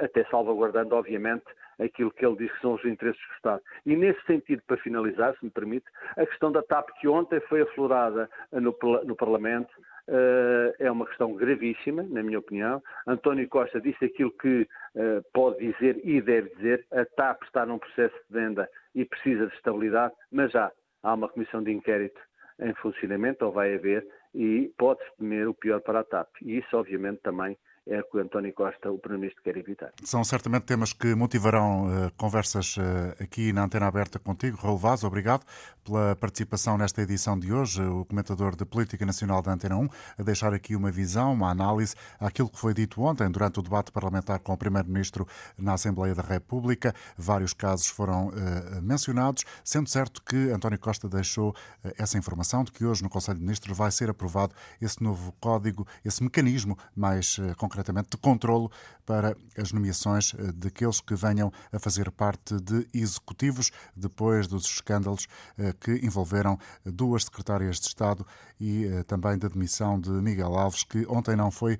até 0.00 0.24
salvaguardando, 0.24 0.94
obviamente, 0.94 1.44
aquilo 1.78 2.10
que 2.10 2.24
ele 2.24 2.36
diz 2.36 2.52
que 2.52 2.60
são 2.60 2.74
os 2.74 2.84
interesses 2.84 3.20
do 3.28 3.34
Estado. 3.34 3.62
E 3.86 3.96
nesse 3.96 4.20
sentido, 4.26 4.62
para 4.66 4.76
finalizar, 4.78 5.36
se 5.36 5.44
me 5.44 5.50
permite, 5.50 5.86
a 6.16 6.26
questão 6.26 6.50
da 6.50 6.62
TAP 6.62 6.88
que 7.00 7.08
ontem 7.08 7.40
foi 7.48 7.62
aflorada 7.62 8.28
no, 8.52 8.76
no 9.04 9.14
Parlamento, 9.14 9.70
Uh, 10.08 10.72
é 10.78 10.90
uma 10.90 11.06
questão 11.06 11.34
gravíssima, 11.34 12.02
na 12.02 12.22
minha 12.22 12.38
opinião. 12.38 12.82
António 13.06 13.46
Costa 13.46 13.78
disse 13.78 14.06
aquilo 14.06 14.30
que 14.30 14.62
uh, 14.94 15.22
pode 15.34 15.58
dizer 15.58 16.00
e 16.02 16.20
deve 16.22 16.48
dizer. 16.54 16.86
A 16.90 17.04
TAP 17.04 17.42
está 17.42 17.66
num 17.66 17.78
processo 17.78 18.14
de 18.14 18.40
venda 18.40 18.66
e 18.94 19.04
precisa 19.04 19.46
de 19.46 19.54
estabilidade, 19.54 20.14
mas 20.32 20.50
já 20.50 20.72
há 21.02 21.12
uma 21.12 21.28
comissão 21.28 21.62
de 21.62 21.70
inquérito 21.70 22.18
em 22.58 22.72
funcionamento, 22.76 23.44
ou 23.44 23.52
vai 23.52 23.74
haver, 23.74 24.06
e 24.34 24.72
pode-se 24.78 25.16
temer 25.18 25.46
o 25.46 25.54
pior 25.54 25.80
para 25.82 26.00
a 26.00 26.04
TAP. 26.04 26.28
E 26.40 26.56
isso, 26.58 26.74
obviamente, 26.74 27.20
também 27.20 27.56
é 27.88 28.02
que 28.02 28.18
o 28.18 28.20
António 28.20 28.52
Costa, 28.52 28.90
o 28.90 28.98
Primeiro-Ministro, 28.98 29.42
quer 29.42 29.56
evitar. 29.56 29.92
São 30.04 30.22
certamente 30.22 30.64
temas 30.64 30.92
que 30.92 31.14
motivarão 31.14 31.86
uh, 31.86 32.12
conversas 32.16 32.76
uh, 32.76 33.22
aqui 33.22 33.50
na 33.52 33.64
Antena 33.64 33.86
Aberta 33.86 34.18
contigo. 34.18 34.58
Raul 34.58 34.76
Vaz, 34.76 35.04
obrigado 35.04 35.42
pela 35.82 36.14
participação 36.14 36.76
nesta 36.76 37.00
edição 37.00 37.38
de 37.38 37.50
hoje. 37.50 37.82
O 37.82 38.04
comentador 38.04 38.54
de 38.54 38.66
Política 38.66 39.06
Nacional 39.06 39.40
da 39.40 39.52
Antena 39.52 39.76
1 39.78 39.88
a 40.18 40.22
deixar 40.22 40.52
aqui 40.52 40.76
uma 40.76 40.90
visão, 40.90 41.32
uma 41.32 41.50
análise 41.50 41.94
àquilo 42.20 42.50
que 42.50 42.58
foi 42.58 42.74
dito 42.74 43.00
ontem 43.00 43.30
durante 43.30 43.58
o 43.58 43.62
debate 43.62 43.90
parlamentar 43.90 44.38
com 44.40 44.52
o 44.52 44.56
Primeiro-Ministro 44.56 45.26
na 45.56 45.72
Assembleia 45.72 46.14
da 46.14 46.22
República. 46.22 46.94
Vários 47.16 47.54
casos 47.54 47.86
foram 47.86 48.28
uh, 48.28 48.82
mencionados, 48.82 49.44
sendo 49.64 49.88
certo 49.88 50.22
que 50.22 50.50
António 50.50 50.78
Costa 50.78 51.08
deixou 51.08 51.54
essa 51.96 52.18
informação 52.18 52.62
de 52.64 52.70
que 52.70 52.84
hoje 52.84 53.02
no 53.02 53.08
Conselho 53.08 53.38
de 53.38 53.44
Ministros 53.44 53.76
vai 53.76 53.90
ser 53.90 54.10
aprovado 54.10 54.54
esse 54.80 55.02
novo 55.02 55.32
código, 55.40 55.86
esse 56.04 56.22
mecanismo 56.22 56.76
mais 56.94 57.38
concreto 57.56 57.77
concretamente 57.78 58.10
de 58.10 58.16
controlo 58.16 58.70
para 59.06 59.36
as 59.56 59.72
nomeações 59.72 60.34
eh, 60.36 60.52
daqueles 60.52 61.00
que 61.00 61.14
venham 61.14 61.52
a 61.72 61.78
fazer 61.78 62.10
parte 62.10 62.60
de 62.60 62.86
executivos 62.92 63.70
depois 63.96 64.46
dos 64.46 64.64
escândalos 64.64 65.28
eh, 65.56 65.72
que 65.80 66.04
envolveram 66.04 66.58
duas 66.84 67.24
secretárias 67.24 67.78
de 67.78 67.86
Estado 67.86 68.26
e 68.58 68.86
eh, 68.86 69.02
também 69.04 69.38
da 69.38 69.48
demissão 69.48 69.98
de 70.00 70.10
Miguel 70.10 70.54
Alves, 70.56 70.82
que 70.82 71.06
ontem 71.08 71.36
não 71.36 71.50
foi 71.50 71.78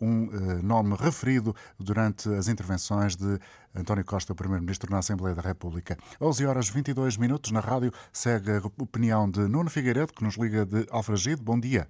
um 0.00 0.28
nome 0.62 0.94
referido 0.94 1.54
durante 1.78 2.28
as 2.34 2.46
intervenções 2.46 3.16
de 3.16 3.38
António 3.74 4.04
Costa, 4.04 4.32
Primeiro-Ministro, 4.32 4.90
na 4.92 4.98
Assembleia 4.98 5.34
da 5.34 5.42
República. 5.42 5.96
11 6.20 6.46
horas 6.46 6.68
22 6.68 7.16
minutos 7.16 7.50
na 7.50 7.60
rádio 7.60 7.92
segue 8.12 8.52
a 8.52 8.62
opinião 8.80 9.28
de 9.28 9.40
Nuno 9.40 9.68
Figueiredo, 9.68 10.12
que 10.12 10.22
nos 10.22 10.36
liga 10.36 10.64
de 10.64 10.86
Alfragide. 10.90 11.42
Bom 11.42 11.58
dia. 11.58 11.88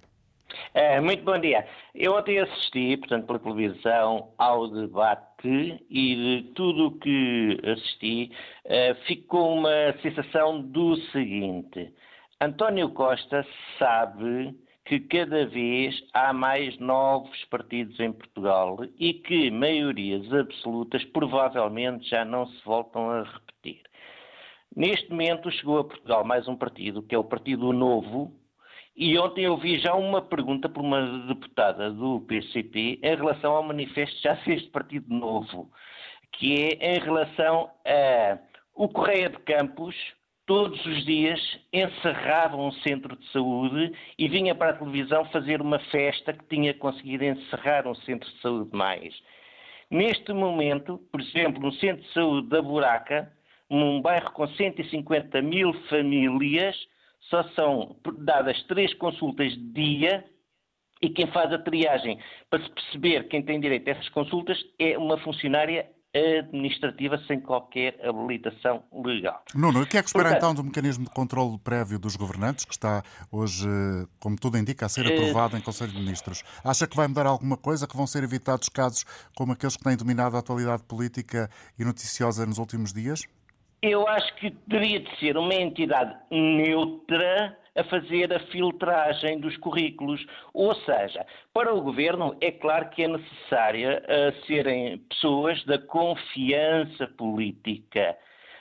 É, 0.73 0.99
muito 1.01 1.23
bom 1.23 1.37
dia. 1.39 1.67
Eu 1.93 2.13
ontem 2.13 2.39
assisti, 2.39 2.97
portanto, 2.97 3.25
pela 3.27 3.39
televisão, 3.39 4.31
ao 4.37 4.67
debate 4.67 5.83
e 5.89 6.15
de 6.15 6.51
tudo 6.53 6.87
o 6.87 6.99
que 6.99 7.59
assisti, 7.63 8.31
uh, 8.65 8.95
ficou 9.05 9.57
uma 9.57 9.93
sensação 10.01 10.61
do 10.61 10.95
seguinte: 11.11 11.93
António 12.39 12.89
Costa 12.89 13.45
sabe 13.77 14.55
que 14.85 14.99
cada 15.01 15.45
vez 15.47 16.01
há 16.13 16.31
mais 16.31 16.77
novos 16.79 17.43
partidos 17.45 17.99
em 17.99 18.13
Portugal 18.13 18.77
e 18.97 19.15
que 19.15 19.51
maiorias 19.51 20.31
absolutas 20.33 21.03
provavelmente 21.05 22.09
já 22.09 22.23
não 22.23 22.47
se 22.47 22.63
voltam 22.63 23.09
a 23.09 23.23
repetir. 23.23 23.81
Neste 24.73 25.09
momento 25.09 25.51
chegou 25.51 25.79
a 25.79 25.83
Portugal 25.83 26.23
mais 26.23 26.47
um 26.47 26.55
partido, 26.55 27.03
que 27.03 27.13
é 27.13 27.17
o 27.17 27.23
Partido 27.23 27.73
Novo, 27.73 28.31
e 28.97 29.17
ontem 29.19 29.45
eu 29.45 29.55
vi 29.57 29.77
já 29.77 29.93
uma 29.93 30.21
pergunta 30.21 30.67
por 30.67 30.81
uma 30.81 31.27
deputada 31.27 31.91
do 31.91 32.21
PCP 32.21 32.99
em 33.03 33.15
relação 33.15 33.55
ao 33.55 33.63
manifesto 33.63 34.19
já 34.21 34.33
deste 34.33 34.69
Partido 34.69 35.13
Novo, 35.13 35.71
que 36.33 36.77
é 36.81 36.95
em 36.95 36.99
relação 36.99 37.69
a 37.85 38.39
o 38.73 38.87
Correia 38.89 39.29
de 39.29 39.37
Campos 39.39 39.95
todos 40.47 40.83
os 40.85 41.05
dias 41.05 41.39
encerrava 41.73 42.55
um 42.55 42.71
centro 42.71 43.17
de 43.17 43.31
saúde 43.31 43.91
e 44.17 44.27
vinha 44.29 44.55
para 44.55 44.71
a 44.71 44.77
televisão 44.77 45.25
fazer 45.25 45.61
uma 45.61 45.77
festa 45.91 46.31
que 46.31 46.45
tinha 46.45 46.73
conseguido 46.73 47.25
encerrar 47.25 47.85
um 47.85 47.93
centro 47.93 48.27
de 48.31 48.41
saúde 48.41 48.69
mais. 48.75 49.13
Neste 49.91 50.33
momento, 50.33 50.99
por 51.11 51.21
exemplo, 51.21 51.61
no 51.61 51.73
centro 51.73 52.01
de 52.01 52.13
saúde 52.13 52.47
da 52.47 52.61
Buraca, 52.61 53.31
num 53.69 54.01
bairro 54.01 54.31
com 54.31 54.47
150 54.47 55.41
mil 55.41 55.73
famílias, 55.89 56.75
só 57.29 57.43
são 57.55 57.95
dadas 58.19 58.61
três 58.63 58.93
consultas 58.95 59.53
de 59.53 59.73
dia 59.73 60.25
e 61.01 61.09
quem 61.09 61.27
faz 61.31 61.51
a 61.53 61.59
triagem 61.59 62.19
para 62.49 62.63
se 62.63 62.69
perceber 62.71 63.27
quem 63.27 63.43
tem 63.43 63.59
direito 63.59 63.87
a 63.87 63.91
essas 63.91 64.09
consultas 64.09 64.57
é 64.79 64.97
uma 64.97 65.17
funcionária 65.19 65.87
administrativa 66.15 67.17
sem 67.27 67.39
qualquer 67.39 67.99
habilitação 68.03 68.83
legal. 68.91 69.43
Nuno, 69.53 69.81
o 69.81 69.85
que 69.85 69.97
é 69.97 70.01
que 70.01 70.07
espera 70.07 70.29
Portanto, 70.29 70.51
então 70.51 70.55
do 70.55 70.63
mecanismo 70.63 71.05
de 71.05 71.11
controle 71.11 71.57
prévio 71.59 71.99
dos 71.99 72.15
governantes, 72.15 72.65
que 72.65 72.73
está 72.73 73.03
hoje, 73.31 73.67
como 74.19 74.35
tudo 74.37 74.57
indica, 74.57 74.85
a 74.85 74.89
ser 74.89 75.05
eh, 75.05 75.13
aprovado 75.13 75.57
em 75.57 75.61
Conselho 75.61 75.91
de 75.91 75.99
Ministros? 75.99 76.43
Acha 76.63 76.87
que 76.87 76.95
vai 76.95 77.07
mudar 77.07 77.27
alguma 77.27 77.57
coisa, 77.57 77.87
que 77.87 77.95
vão 77.95 78.07
ser 78.07 78.23
evitados 78.23 78.69
casos 78.69 79.05
como 79.35 79.51
aqueles 79.51 79.77
que 79.77 79.83
têm 79.83 79.95
dominado 79.95 80.35
a 80.35 80.39
atualidade 80.39 80.83
política 80.83 81.49
e 81.77 81.83
noticiosa 81.83 82.45
nos 82.45 82.57
últimos 82.57 82.93
dias? 82.93 83.21
Eu 83.81 84.07
acho 84.07 84.33
que 84.35 84.49
teria 84.69 84.99
de 84.99 85.19
ser 85.19 85.37
uma 85.37 85.53
entidade 85.53 86.15
neutra 86.31 87.55
a 87.75 87.83
fazer 87.83 88.33
a 88.33 88.39
filtragem 88.47 89.39
dos 89.39 89.55
currículos. 89.57 90.25
Ou 90.51 90.73
seja, 90.73 91.23
para 91.53 91.71
o 91.71 91.81
governo 91.81 92.35
é 92.41 92.51
claro 92.51 92.89
que 92.89 93.03
é 93.03 93.07
necessária 93.07 94.01
uh, 94.03 94.45
serem 94.47 94.97
pessoas 95.09 95.63
da 95.65 95.77
confiança 95.77 97.05
política. 97.17 98.17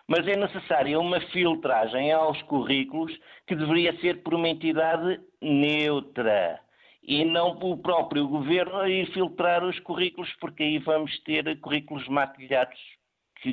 Mas 0.06 0.28
é 0.28 0.37
necessária 0.37 1.00
uma 1.00 1.20
filtragem 1.32 2.12
aos 2.12 2.40
currículos 2.42 3.18
que 3.46 3.56
deveria 3.56 3.99
ser 4.00 4.23
por 4.23 4.35
uma 4.35 4.50
entidade 4.50 5.18
neutra 5.40 6.61
e 7.02 7.25
não 7.25 7.56
o 7.61 7.78
próprio 7.78 8.28
governo 8.28 8.80
a 8.80 8.88
ir 8.88 9.06
filtrar 9.12 9.64
os 9.64 9.78
currículos, 9.80 10.30
porque 10.40 10.62
aí 10.62 10.78
vamos 10.78 11.18
ter 11.20 11.58
currículos 11.61 12.06
maquilhados 12.08 12.78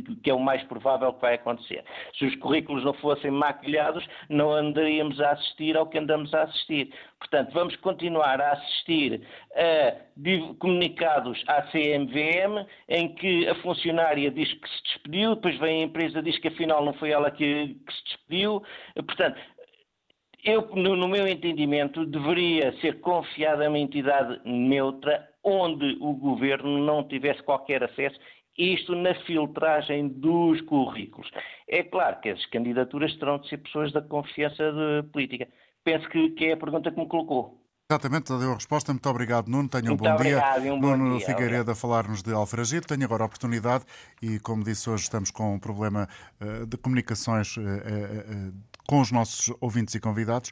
que, 0.02 0.16
que, 0.16 0.30
é 0.30 0.34
o 0.34 0.40
mais 0.40 0.64
provável 0.64 1.14
que 1.14 1.22
vai 1.22 1.36
acontecer. 1.36 1.84
Se 2.18 2.26
os 2.26 2.36
currículos 2.38 2.84
não 2.84 2.94
fossem 2.94 3.32
maquilhados, 3.32 4.06
não 4.30 4.52
andaríamos 4.52 5.20
a 5.22 5.32
assistir 5.32 5.78
ao 5.78 5.88
que 5.88 5.98
andamos 5.98 6.34
a 6.34 6.44
assistir. 6.44 6.94
Portanto, 7.20 7.52
vamos 7.54 7.76
continuar 7.78 8.42
a 8.42 8.54
assistir 8.54 9.22
a 9.56 10.04
comunicados 10.60 11.44
à 11.48 11.64
CMVM, 11.64 12.66
em 12.88 13.14
que 13.16 13.48
a 13.48 13.56
funcionária 13.56 14.30
diz 14.30 14.52
que 14.54 14.70
se 14.70 14.84
despediu, 14.84 15.36
depois 15.36 15.58
vem 15.60 15.82
a 15.82 15.86
empresa 15.86 16.22
diz 16.22 16.38
que 16.40 16.48
afinal 16.48 16.84
não 16.84 16.94
foi 16.94 17.12
ela 17.12 17.32
que, 17.32 17.76
que 17.86 17.94
se 17.94 18.04
despediu. 18.06 18.64
Portanto, 18.96 19.40
eu, 20.44 20.70
no, 20.76 20.96
no 20.96 21.08
meu 21.08 21.28
entendimento, 21.28 22.06
deveria 22.06 22.74
ser 22.82 23.00
confiada 23.00 23.66
a 23.66 23.70
uma 23.70 23.80
entidade 23.80 24.42
neutra 24.44 25.28
onde 25.44 25.98
o 26.00 26.14
governo 26.14 26.80
não 26.80 27.04
tivesse 27.08 27.42
qualquer 27.44 27.84
acesso 27.84 28.20
isto 28.58 28.96
na 28.96 29.16
filtragem 29.26 30.08
dos 30.10 30.62
currículos. 30.62 31.30
É 31.68 31.84
claro 31.84 32.20
que 32.22 32.30
as 32.30 32.46
candidaturas 32.48 33.16
terão 33.18 33.40
de 33.40 33.50
ser 33.50 33.58
pessoas 33.58 33.92
da 33.92 34.02
confiança 34.02 34.64
política. 35.12 35.48
Penso 35.84 36.08
que, 36.10 36.30
que 36.32 36.46
é 36.46 36.54
a 36.54 36.58
pergunta 36.58 36.92
que 36.92 37.00
me 37.00 37.08
colocou. 37.08 37.64
Exatamente, 37.92 38.28
deu 38.38 38.52
a 38.52 38.56
resposta. 38.56 38.92
Muito 38.92 39.08
obrigado, 39.10 39.48
Nuno. 39.50 39.70
Tenha 39.70 39.84
um 39.84 39.88
Muito 39.90 40.04
bom 40.04 40.14
obrigado, 40.14 40.62
dia. 40.62 40.74
Um 40.74 40.80
bom 40.80 40.96
Nuno 40.96 41.18
dia, 41.18 41.26
Figueiredo 41.28 41.70
a 41.70 41.76
falar-nos 41.76 42.24
de 42.24 42.34
Alfragide. 42.34 42.88
Tenho 42.88 43.04
agora 43.04 43.24
a 43.24 43.26
oportunidade 43.26 43.84
e, 44.22 44.40
como 44.40 44.64
disse 44.64 44.90
hoje, 44.90 45.04
estamos 45.04 45.30
com 45.30 45.54
um 45.54 45.60
problema 45.60 46.08
uh, 46.42 46.66
de 46.66 46.78
comunicações 46.78 47.58
uh, 47.58 47.62
uh, 47.62 48.54
com 48.88 49.00
os 49.00 49.12
nossos 49.12 49.54
ouvintes 49.60 49.96
e 49.96 50.00
convidados. 50.00 50.52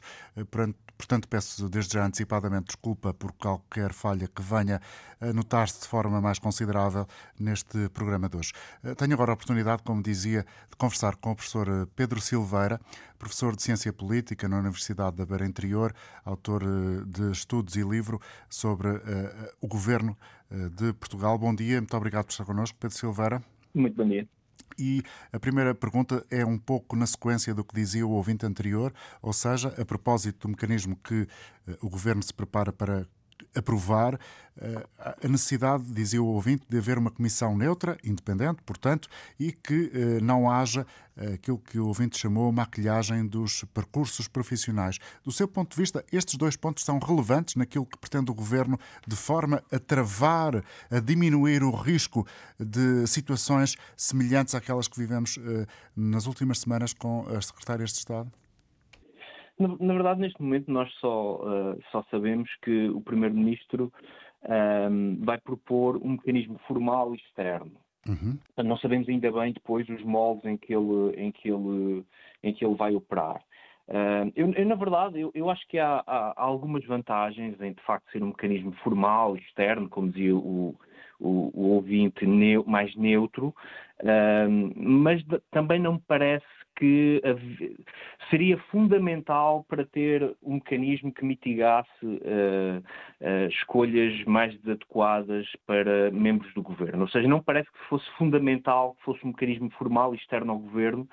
Portanto, 1.02 1.26
peço 1.28 1.68
desde 1.68 1.94
já 1.94 2.06
antecipadamente 2.06 2.66
desculpa 2.66 3.12
por 3.12 3.32
qualquer 3.32 3.92
falha 3.92 4.28
que 4.28 4.40
venha 4.40 4.80
a 5.20 5.32
notar-se 5.32 5.80
de 5.80 5.88
forma 5.88 6.20
mais 6.20 6.38
considerável 6.38 7.06
neste 7.38 7.88
programa 7.88 8.28
de 8.28 8.36
hoje. 8.36 8.52
Eh, 8.84 8.94
tenho 8.94 9.12
agora 9.14 9.32
a 9.32 9.34
oportunidade, 9.34 9.82
como 9.82 10.00
dizia, 10.00 10.46
de 10.70 10.76
conversar 10.76 11.16
com 11.16 11.32
o 11.32 11.34
professor 11.34 11.68
eh, 11.68 11.86
Pedro 11.96 12.20
Silveira, 12.20 12.80
professor 13.18 13.56
de 13.56 13.62
Ciência 13.62 13.92
Política 13.92 14.48
na 14.48 14.60
Universidade 14.60 15.16
da 15.16 15.26
Beira 15.26 15.44
Interior, 15.44 15.92
autor 16.24 16.62
eh, 16.62 17.04
de 17.04 17.32
estudos 17.32 17.74
e 17.74 17.82
livro 17.82 18.20
sobre 18.48 18.88
uh, 18.88 19.00
o 19.60 19.66
governo 19.66 20.16
de 20.50 20.92
Portugal. 20.92 21.36
Bom 21.38 21.54
dia, 21.54 21.80
muito 21.80 21.96
obrigado 21.96 22.26
por 22.26 22.30
estar 22.30 22.44
connosco, 22.44 22.76
Pedro 22.78 22.96
Silveira. 22.96 23.42
Muito 23.74 23.96
bom 23.96 24.06
dia. 24.06 24.28
E 24.78 25.02
a 25.32 25.38
primeira 25.38 25.74
pergunta 25.74 26.24
é 26.30 26.44
um 26.44 26.58
pouco 26.58 26.96
na 26.96 27.06
sequência 27.06 27.54
do 27.54 27.64
que 27.64 27.74
dizia 27.74 28.06
o 28.06 28.10
ouvinte 28.10 28.46
anterior, 28.46 28.92
ou 29.20 29.32
seja, 29.32 29.74
a 29.78 29.84
propósito 29.84 30.46
do 30.46 30.50
mecanismo 30.50 30.96
que 30.96 31.22
uh, 31.22 31.28
o 31.80 31.88
governo 31.88 32.22
se 32.22 32.32
prepara 32.32 32.72
para 32.72 33.06
aprovar 33.54 34.18
eh, 34.60 34.86
a 35.24 35.28
necessidade, 35.28 35.84
dizia 35.84 36.22
o 36.22 36.26
ouvinte, 36.26 36.64
de 36.68 36.76
haver 36.76 36.98
uma 36.98 37.10
comissão 37.10 37.56
neutra, 37.56 37.96
independente, 38.04 38.60
portanto, 38.62 39.08
e 39.40 39.50
que 39.50 39.90
eh, 39.94 40.20
não 40.20 40.50
haja 40.50 40.86
eh, 41.16 41.34
aquilo 41.34 41.58
que 41.58 41.78
o 41.78 41.86
ouvinte 41.86 42.18
chamou 42.18 42.52
maquilhagem 42.52 43.26
dos 43.26 43.64
percursos 43.72 44.28
profissionais. 44.28 44.98
Do 45.24 45.32
seu 45.32 45.48
ponto 45.48 45.70
de 45.70 45.80
vista, 45.80 46.04
estes 46.12 46.36
dois 46.36 46.54
pontos 46.54 46.84
são 46.84 46.98
relevantes 46.98 47.54
naquilo 47.56 47.86
que 47.86 47.96
pretende 47.96 48.30
o 48.30 48.34
governo 48.34 48.78
de 49.06 49.16
forma 49.16 49.62
a 49.72 49.78
travar, 49.78 50.62
a 50.90 51.00
diminuir 51.00 51.62
o 51.62 51.70
risco 51.70 52.26
de 52.60 53.06
situações 53.06 53.76
semelhantes 53.96 54.54
àquelas 54.54 54.86
que 54.86 54.98
vivemos 54.98 55.38
nas 55.96 56.26
últimas 56.26 56.58
semanas 56.58 56.92
com 56.92 57.26
as 57.28 57.46
secretárias 57.46 57.92
de 57.92 57.98
Estado? 57.98 58.30
Na, 59.62 59.76
na, 59.78 59.94
verdade, 59.94 60.20
neste 60.20 60.42
momento, 60.42 60.70
nós 60.70 60.92
só, 60.94 61.36
uh, 61.36 61.78
só 61.90 62.02
sabemos 62.10 62.50
que 62.62 62.88
o 62.88 63.00
Primeiro-Ministro 63.00 63.92
uh, 64.44 65.24
vai 65.24 65.38
propor 65.38 65.96
um 65.98 66.10
mecanismo 66.10 66.58
formal 66.66 67.14
externo. 67.14 67.72
Uhum. 68.08 68.36
Não 68.64 68.76
sabemos 68.78 69.08
ainda 69.08 69.30
bem 69.30 69.52
depois 69.52 69.88
os 69.88 70.02
moldes 70.02 70.44
em 70.44 70.56
que 70.56 70.74
ele, 70.74 71.14
em 71.16 71.30
que 71.30 71.48
ele, 71.48 72.04
em 72.42 72.52
que 72.52 72.64
ele 72.64 72.74
vai 72.74 72.94
operar. 72.96 73.40
Uh, 73.88 74.32
eu, 74.34 74.50
eu, 74.52 74.66
na 74.66 74.74
verdade, 74.74 75.20
eu, 75.20 75.30
eu 75.34 75.50
acho 75.50 75.66
que 75.68 75.78
há, 75.78 76.02
há, 76.06 76.32
algumas 76.36 76.84
vantagens 76.84 77.60
em, 77.60 77.72
de 77.72 77.82
facto, 77.82 78.10
ser 78.10 78.22
um 78.22 78.28
mecanismo 78.28 78.72
formal, 78.82 79.36
externo, 79.36 79.88
como 79.88 80.10
dizia 80.10 80.34
o, 80.34 80.74
o, 81.20 81.50
o 81.54 81.68
ouvinte, 81.74 82.26
neu, 82.26 82.64
mais 82.66 82.94
neutro, 82.96 83.48
uh, 84.00 84.72
mas 84.76 85.22
de, 85.24 85.40
também 85.50 85.80
não 85.80 85.94
me 85.94 86.02
parece 86.06 86.46
que 86.82 87.22
seria 88.28 88.58
fundamental 88.72 89.64
para 89.68 89.86
ter 89.86 90.36
um 90.42 90.54
mecanismo 90.54 91.12
que 91.12 91.24
mitigasse 91.24 92.04
uh, 92.04 92.82
uh, 93.20 93.48
escolhas 93.48 94.24
mais 94.24 94.52
adequadas 94.66 95.46
para 95.64 96.10
membros 96.10 96.52
do 96.54 96.62
governo. 96.62 97.02
Ou 97.02 97.08
seja, 97.08 97.28
não 97.28 97.40
parece 97.40 97.70
que 97.70 97.78
fosse 97.88 98.10
fundamental 98.18 98.96
que 98.96 99.04
fosse 99.04 99.24
um 99.24 99.28
mecanismo 99.28 99.70
formal 99.78 100.12
externo 100.12 100.54
ao 100.54 100.58
governo. 100.58 101.08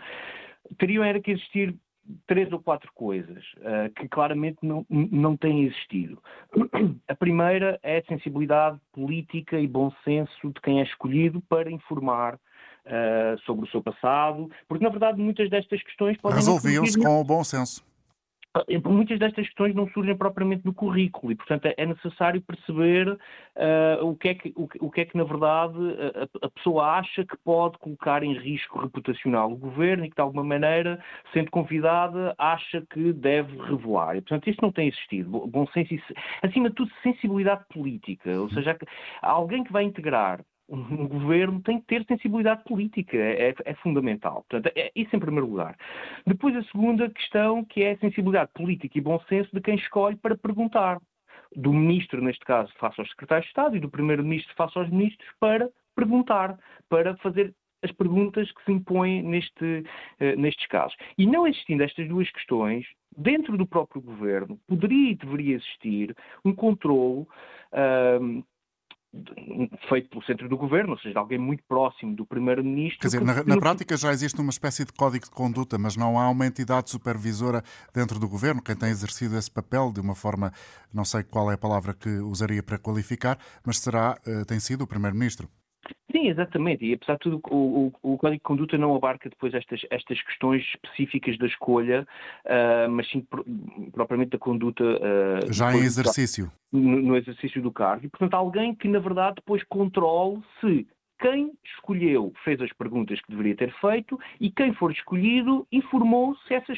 Teriam 0.79 1.03
era 1.03 1.19
que 1.19 1.29
existir 1.29 1.75
três 2.25 2.51
ou 2.51 2.59
quatro 2.59 2.91
coisas 2.95 3.43
uh, 3.57 3.93
que 3.95 4.07
claramente 4.07 4.57
não, 4.63 4.83
não 4.89 5.37
têm 5.37 5.65
existido. 5.65 6.19
A 7.07 7.13
primeira 7.13 7.79
é 7.83 7.99
a 7.99 8.05
sensibilidade 8.05 8.79
política 8.91 9.59
e 9.59 9.67
bom 9.67 9.91
senso 10.03 10.51
de 10.51 10.59
quem 10.61 10.79
é 10.79 10.83
escolhido 10.83 11.39
para 11.41 11.69
informar 11.69 12.39
uh, 12.89 13.39
sobre 13.45 13.65
o 13.65 13.71
seu 13.71 13.81
passado, 13.81 14.49
porque 14.67 14.83
na 14.83 14.89
verdade 14.89 15.21
muitas 15.21 15.49
destas 15.49 15.81
questões 15.83 16.17
podem. 16.17 16.37
Resolviam-se 16.37 16.99
com 16.99 17.21
o 17.21 17.23
bom 17.23 17.43
senso. 17.43 17.87
Muitas 18.83 19.19
destas 19.19 19.45
questões 19.45 19.75
não 19.75 19.87
surgem 19.89 20.17
propriamente 20.17 20.63
do 20.63 20.73
currículo 20.73 21.31
e, 21.31 21.35
portanto, 21.35 21.71
é 21.77 21.85
necessário 21.85 22.41
perceber 22.41 23.07
uh, 23.07 24.03
o, 24.03 24.15
que 24.15 24.29
é 24.29 24.33
que, 24.33 24.51
o, 24.55 24.67
o, 24.79 24.89
que 24.89 25.01
é 25.01 25.05
que, 25.05 25.15
na 25.15 25.23
verdade, 25.23 25.77
a, 26.41 26.47
a, 26.47 26.49
pessoa 26.49 26.97
acha 26.97 27.23
que 27.23 27.37
pode 27.43 27.77
colocar 27.77 28.23
em 28.23 28.33
risco 28.33 28.79
reputacional 28.79 29.51
o 29.51 29.55
governo 29.55 30.03
e 30.03 30.09
que, 30.09 30.15
de 30.15 30.21
alguma 30.21 30.43
maneira, 30.43 30.99
sendo 31.31 31.51
convidada, 31.51 32.33
acha 32.39 32.83
que 32.89 33.13
deve 33.13 33.55
revelar. 33.61 34.17
E, 34.17 34.21
portanto, 34.21 34.49
isto 34.49 34.63
não 34.63 34.71
tem 34.71 34.87
existido. 34.87 35.29
Bom 35.45 35.67
senso 35.67 35.93
e, 35.93 36.01
acima 36.41 36.69
de 36.69 36.75
tudo, 36.75 36.91
sensibilidade 37.03 37.63
política. 37.71 38.31
Ou 38.31 38.49
seja, 38.49 38.75
alguém 39.21 39.63
que 39.63 39.71
vai 39.71 39.83
integrar 39.83 40.43
um 40.69 41.07
governo 41.07 41.61
tem 41.61 41.79
que 41.79 41.87
ter 41.87 42.05
sensibilidade 42.05 42.63
política, 42.63 43.17
é, 43.17 43.53
é, 43.65 43.73
fundamental. 43.75 44.45
Portanto, 44.47 44.71
é 44.75 44.91
isso 44.95 45.15
em 45.15 45.19
primeiro 45.19 45.47
lugar. 45.47 45.75
Depois 46.25 46.55
a 46.55 46.63
segunda 46.63 47.09
questão, 47.09 47.65
que 47.65 47.81
é 47.83 47.91
a 47.91 47.97
sensibilidade 47.97 48.51
política 48.53 48.97
e 48.97 49.01
bom 49.01 49.19
senso 49.27 49.49
de 49.53 49.61
quem 49.61 49.75
escolhe 49.75 50.15
para 50.15 50.37
perguntar. 50.37 50.99
Do 51.55 51.73
ministro, 51.73 52.21
neste 52.21 52.45
caso, 52.45 52.71
face 52.77 53.01
aos 53.01 53.09
secretários 53.09 53.45
de 53.45 53.49
Estado, 53.49 53.75
e 53.75 53.79
do 53.79 53.89
primeiro-ministro 53.89 54.53
face 54.55 54.77
aos 54.77 54.89
ministros, 54.89 55.27
para 55.39 55.67
perguntar, 55.95 56.57
para 56.87 57.17
fazer 57.17 57.53
as 57.81 57.91
perguntas 57.93 58.51
que 58.51 58.63
se 58.65 58.71
impõem 58.71 59.23
neste, 59.23 59.65
uh, 59.65 60.37
nestes 60.39 60.67
casos. 60.67 60.95
E 61.17 61.25
não 61.25 61.47
existindo 61.47 61.81
estas 61.81 62.07
duas 62.07 62.29
questões, 62.31 62.85
dentro 63.17 63.57
do 63.57 63.65
próprio 63.65 64.01
governo, 64.01 64.59
poderia 64.67 65.11
e 65.11 65.15
deveria 65.15 65.55
existir 65.55 66.15
um 66.45 66.53
controle 66.53 67.21
uh, 67.21 68.43
feito 69.89 70.09
pelo 70.09 70.23
centro 70.23 70.47
do 70.47 70.55
governo, 70.55 70.91
ou 70.91 70.99
seja, 70.99 71.19
alguém 71.19 71.39
muito 71.39 71.63
próximo 71.67 72.15
do 72.15 72.25
primeiro-ministro. 72.25 72.99
Quer 72.99 73.07
dizer, 73.07 73.21
na, 73.21 73.43
na, 73.43 73.57
prática 73.57 73.97
já 73.97 74.11
existe 74.11 74.39
uma 74.39 74.51
espécie 74.51 74.85
de 74.85 74.93
código 74.93 75.25
de 75.25 75.31
conduta, 75.31 75.77
mas 75.77 75.95
não 75.95 76.19
há 76.19 76.29
uma 76.29 76.45
entidade 76.45 76.89
supervisora 76.89 77.63
dentro 77.93 78.19
do 78.19 78.29
governo, 78.29 78.61
quem 78.61 78.75
tem 78.75 78.89
exercido 78.89 79.35
esse 79.37 79.49
papel 79.49 79.91
de 79.91 79.99
uma 79.99 80.13
forma, 80.13 80.51
não 80.93 81.03
sei 81.03 81.23
qual 81.23 81.49
é 81.49 81.55
a 81.55 81.57
palavra 81.57 81.93
que 81.93 82.09
usaria 82.19 82.61
para 82.61 82.77
qualificar, 82.77 83.37
mas 83.65 83.79
será, 83.79 84.15
eh, 84.25 84.45
tem 84.45 84.59
sido 84.59 84.83
o 84.83 84.87
primeiro-ministro. 84.87 85.49
Sim, 86.11 86.27
exatamente. 86.27 86.85
E 86.85 86.93
apesar 86.93 87.13
de 87.13 87.19
tudo, 87.19 87.41
o, 87.51 87.91
o, 88.03 88.13
o, 88.13 88.17
Código 88.17 88.39
de 88.39 88.43
Conduta 88.43 88.77
não 88.77 88.95
abarca 88.95 89.29
depois 89.29 89.53
estas, 89.53 89.81
estas 89.91 90.21
questões 90.23 90.63
específicas 90.73 91.37
da 91.37 91.45
escolha, 91.45 92.07
uh, 92.45 92.89
mas 92.89 93.09
sim 93.09 93.21
pro, 93.21 93.45
propriamente 93.91 94.31
da 94.31 94.39
conduta. 94.39 94.83
Uh, 94.83 95.53
Já 95.53 95.73
em 95.73 95.79
exercício. 95.79 96.51
No, 96.71 97.01
no, 97.01 97.15
exercício 97.15 97.61
do 97.61 97.71
cargo. 97.71 98.05
E, 98.05 98.09
portanto, 98.09 98.33
alguém 98.33 98.73
que, 98.73 98.87
na 98.87 98.99
verdade, 98.99 99.35
depois 99.35 99.63
controle 99.63 100.41
se 100.59 100.87
quem 101.19 101.51
escolheu 101.75 102.33
fez 102.43 102.59
as 102.61 102.71
perguntas 102.73 103.19
que 103.21 103.29
deveria 103.29 103.55
ter 103.55 103.73
feito 103.79 104.17
e 104.39 104.49
quem 104.49 104.73
for 104.73 104.91
escolhido 104.91 105.67
informou-se 105.71 106.53
essas, 106.53 106.77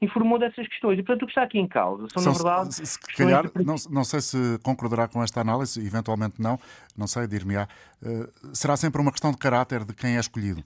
informou 0.00 0.38
dessas 0.38 0.66
questões. 0.68 0.98
E, 0.98 1.02
portanto, 1.02 1.22
o 1.22 1.26
que 1.26 1.32
está 1.32 1.42
aqui 1.42 1.58
em 1.58 1.68
causa 1.68 2.06
são, 2.12 2.22
são 2.22 2.32
na 2.32 2.38
verdade. 2.38 2.74
Se, 2.74 2.86
se 2.86 2.98
calhar, 2.98 3.44
de... 3.44 3.64
não, 3.64 3.76
não 3.90 4.04
sei 4.04 4.20
se 4.20 4.58
concordará 4.62 5.06
com 5.06 5.22
esta 5.22 5.40
análise, 5.40 5.84
eventualmente 5.84 6.40
não, 6.40 6.58
não 6.96 7.06
sei, 7.06 7.26
dir-me-á. 7.26 7.68
Uh, 8.02 8.54
será 8.54 8.76
sempre 8.76 9.00
uma 9.00 9.12
questão 9.12 9.30
de 9.30 9.38
caráter 9.38 9.84
de 9.84 9.94
quem 9.94 10.16
é 10.16 10.20
escolhido? 10.20 10.64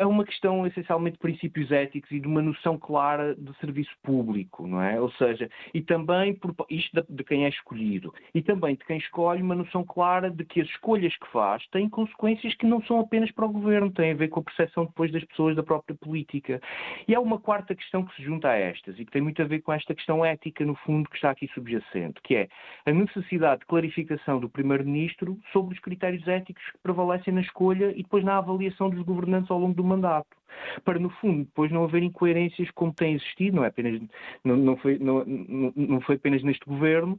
É 0.00 0.06
uma 0.06 0.24
questão 0.24 0.66
essencialmente 0.66 1.14
de 1.14 1.20
princípios 1.20 1.70
éticos 1.70 2.10
e 2.10 2.20
de 2.20 2.26
uma 2.26 2.42
noção 2.42 2.78
clara 2.78 3.34
de 3.36 3.56
serviço 3.58 3.92
público, 4.02 4.66
não 4.66 4.82
é? 4.82 5.00
Ou 5.00 5.10
seja, 5.12 5.48
e 5.72 5.80
também 5.80 6.34
por, 6.34 6.54
isto 6.68 7.00
de, 7.00 7.16
de, 7.16 7.24
quem 7.24 7.44
é 7.44 7.48
escolhido 7.48 8.12
e 8.34 8.42
também 8.42 8.74
de 8.74 8.84
quem 8.84 8.98
escolhe 8.98 9.42
uma 9.42 9.54
noção 9.54 9.84
clara 9.84 10.30
de 10.30 10.44
que 10.44 10.60
as 10.60 10.68
escolhas 10.68 11.16
que 11.16 11.30
faz 11.30 11.66
têm 11.68 11.88
consequências 11.88 12.54
que 12.54 12.66
não 12.66 12.82
são 12.82 13.00
apenas 13.00 13.30
para 13.30 13.46
o 13.46 13.52
governo, 13.52 13.90
têm 13.90 14.12
a 14.12 14.16
ver 14.16 14.28
com 14.28 14.40
a 14.40 14.42
percepção 14.42 14.84
depois 14.84 15.12
das 15.12 15.24
pessoas 15.24 15.54
da 15.54 15.62
própria 15.62 15.96
política. 15.96 16.60
E 17.06 17.14
há 17.14 17.20
uma 17.20 17.38
quarta 17.38 17.74
questão 17.74 18.04
que 18.04 18.14
se 18.16 18.22
junta 18.22 18.48
a 18.48 18.56
estas 18.56 18.98
e 18.98 19.04
que 19.04 19.12
tem 19.12 19.22
muito 19.22 19.40
a 19.40 19.44
ver 19.44 19.60
com 19.60 19.72
esta 19.72 19.94
questão 19.94 20.24
ética, 20.24 20.64
no 20.64 20.74
fundo, 20.76 21.08
que 21.08 21.16
está 21.16 21.30
aqui 21.30 21.48
subjacente, 21.54 22.20
que 22.22 22.34
é 22.34 22.48
a 22.86 22.92
necessidade 22.92 23.60
de 23.60 23.66
clarificação 23.66 24.40
do 24.40 24.48
primeiro-ministro 24.48 25.38
sobre 25.52 25.74
os 25.74 25.80
critérios 25.80 26.26
éticos 26.26 26.64
que 26.72 26.78
prevalecem 26.82 27.32
na 27.32 27.40
escolha 27.40 27.92
e 27.92 28.02
depois 28.02 28.24
na 28.24 28.38
avaliação 28.38 28.90
dos 28.90 29.02
governantes 29.02 29.50
ao 29.50 29.58
longo 29.58 29.67
longo 29.68 29.74
do 29.74 29.84
mandato. 29.84 30.36
Para, 30.84 30.98
no 30.98 31.10
fundo, 31.10 31.44
depois 31.44 31.70
não 31.70 31.84
haver 31.84 32.02
incoerências 32.02 32.70
como 32.72 32.92
tem 32.92 33.14
existido, 33.14 33.56
não, 33.56 33.64
é 33.64 33.68
apenas, 33.68 34.00
não, 34.44 34.56
não, 34.56 34.76
foi, 34.76 34.98
não, 34.98 35.24
não 35.24 36.00
foi 36.00 36.16
apenas 36.16 36.42
neste 36.42 36.64
governo, 36.66 37.18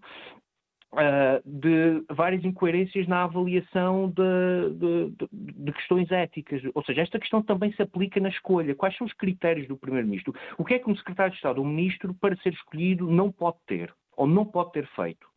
Uh, 0.91 1.39
de 1.45 2.03
várias 2.11 2.43
incoerências 2.43 3.07
na 3.07 3.23
avaliação 3.23 4.09
de, 4.09 4.73
de, 4.73 5.11
de, 5.11 5.63
de, 5.65 5.71
questões 5.71 6.11
éticas. 6.11 6.63
Ou 6.73 6.83
seja, 6.83 7.03
esta 7.03 7.19
questão 7.19 7.43
também 7.43 7.71
se 7.73 7.83
aplica 7.83 8.19
na 8.19 8.29
escolha. 8.29 8.73
Quais 8.73 8.97
são 8.97 9.05
os 9.05 9.13
critérios 9.13 9.67
do 9.67 9.77
Primeiro-Ministro? 9.77 10.33
O 10.57 10.65
que 10.65 10.73
é 10.73 10.79
que 10.79 10.89
um 10.89 10.95
secretário 10.95 11.31
de 11.31 11.37
Estado, 11.37 11.61
um 11.61 11.67
ministro, 11.67 12.15
para 12.15 12.35
ser 12.37 12.53
escolhido, 12.53 13.05
não 13.07 13.31
pode 13.31 13.57
ter 13.67 13.93
ou 14.17 14.25
não 14.25 14.43
pode 14.43 14.71
ter 14.71 14.87
feito? 14.95 15.28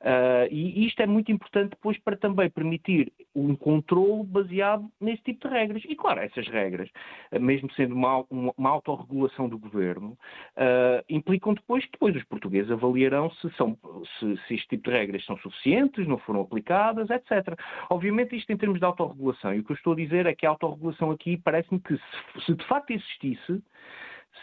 Uh, 0.00 0.46
e 0.50 0.86
isto 0.86 1.00
é 1.00 1.06
muito 1.06 1.32
importante 1.32 1.70
depois 1.70 1.98
para 1.98 2.16
também 2.16 2.50
permitir 2.50 3.12
um 3.34 3.54
controle 3.54 4.24
baseado 4.24 4.90
nesse 5.00 5.22
tipo 5.22 5.48
de 5.48 5.54
regras. 5.54 5.82
E 5.86 5.94
claro, 5.94 6.20
essas 6.20 6.46
regras, 6.48 6.88
ah, 7.32 7.38
mesmo 7.38 7.70
sendo 7.72 7.94
uma, 7.94 8.24
uma 8.30 8.70
autorregulação 8.70 9.48
do 9.48 9.58
governo, 9.58 10.16
uh, 10.56 11.04
implicam 11.08 11.54
depois 11.54 11.84
que 11.84 11.92
depois 11.92 12.16
os 12.16 12.24
portugueses 12.24 12.70
avaliarão 12.70 13.30
se, 13.30 13.50
são, 13.56 13.76
se, 14.18 14.36
se, 14.46 14.54
este 14.54 14.68
tipo 14.68 14.90
de 14.90 14.96
regras 14.96 15.24
são 15.24 15.36
suficientes, 15.38 16.06
não 16.06 16.18
foram 16.18 16.40
aplicadas, 16.42 17.08
etc. 17.10 17.58
Obviamente 17.90 18.36
isto 18.36 18.52
em 18.52 18.56
termos 18.56 18.78
de 18.78 18.84
autorregulação. 18.84 19.54
E 19.54 19.60
o 19.60 19.64
que 19.64 19.72
eu 19.72 19.76
estou 19.76 19.92
a 19.92 19.96
dizer 19.96 20.26
é 20.26 20.34
que 20.34 20.46
a 20.46 20.50
autorregulação 20.50 21.10
aqui 21.10 21.36
parece-me 21.36 21.80
que 21.80 21.96
se, 21.96 22.46
se 22.46 22.54
de 22.54 22.64
facto 22.66 22.90
existisse, 22.90 23.62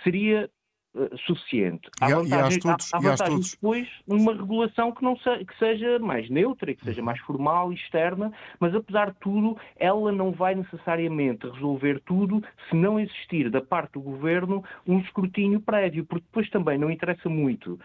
seria 0.04 0.50
eh, 0.95 1.10
suficiente. 1.25 1.89
Há 1.99 2.10
e, 2.10 2.13
vantagem, 2.13 2.45
e 2.45 2.58
estudos, 2.58 2.93
há, 2.93 2.97
há 2.97 2.99
vantagem 2.99 3.39
depois 3.39 3.88
uma 4.08 4.34
regulação 4.34 4.91
que, 4.91 5.03
não 5.03 5.17
se, 5.17 5.45
que 5.45 5.58
seja 5.58 5.97
mais 5.97 6.29
neutra 6.29 6.69
e 6.69 6.75
que 6.75 6.86
seja 6.86 7.01
mais 7.01 7.19
formal 7.21 7.71
e 7.71 7.75
externa, 7.75 8.32
mas 8.60 8.75
apesar 8.75 9.12
de 9.12 9.17
tudo, 9.19 9.58
ela 9.75 10.12
não 10.12 10.32
vai 10.32 10.53
necessariamente 10.53 11.47
resolver 11.49 11.99
tudo 12.06 12.43
se 12.69 12.75
não 12.75 12.99
existir 12.99 13.49
da 13.49 13.60
parte 13.60 13.93
do 13.93 14.01
governo 14.01 14.63
um 14.86 14.99
escrutínio 14.99 15.60
prévio, 15.60 16.06
porque 16.06 16.25
depois 16.25 16.49
também 16.51 16.77
não 16.77 16.91
interessa 16.91 17.27
muito 17.27 17.79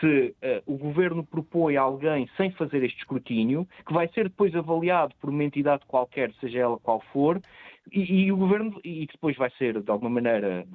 se 0.00 0.34
uh, 0.42 0.62
o 0.64 0.78
governo 0.78 1.22
propõe 1.22 1.76
alguém 1.76 2.28
sem 2.36 2.50
fazer 2.52 2.82
este 2.82 2.98
escrutínio, 2.98 3.68
que 3.86 3.92
vai 3.92 4.08
ser 4.08 4.24
depois 4.24 4.54
avaliado 4.54 5.14
por 5.20 5.28
uma 5.28 5.44
entidade 5.44 5.84
qualquer, 5.86 6.32
seja 6.40 6.60
ela 6.60 6.78
qual 6.78 7.02
for, 7.12 7.40
e, 7.92 8.24
e 8.24 8.32
o 8.32 8.36
governo, 8.36 8.80
e 8.82 9.06
depois 9.06 9.36
vai 9.36 9.50
ser 9.58 9.82
de 9.82 9.90
alguma 9.90 10.10
maneira 10.10 10.66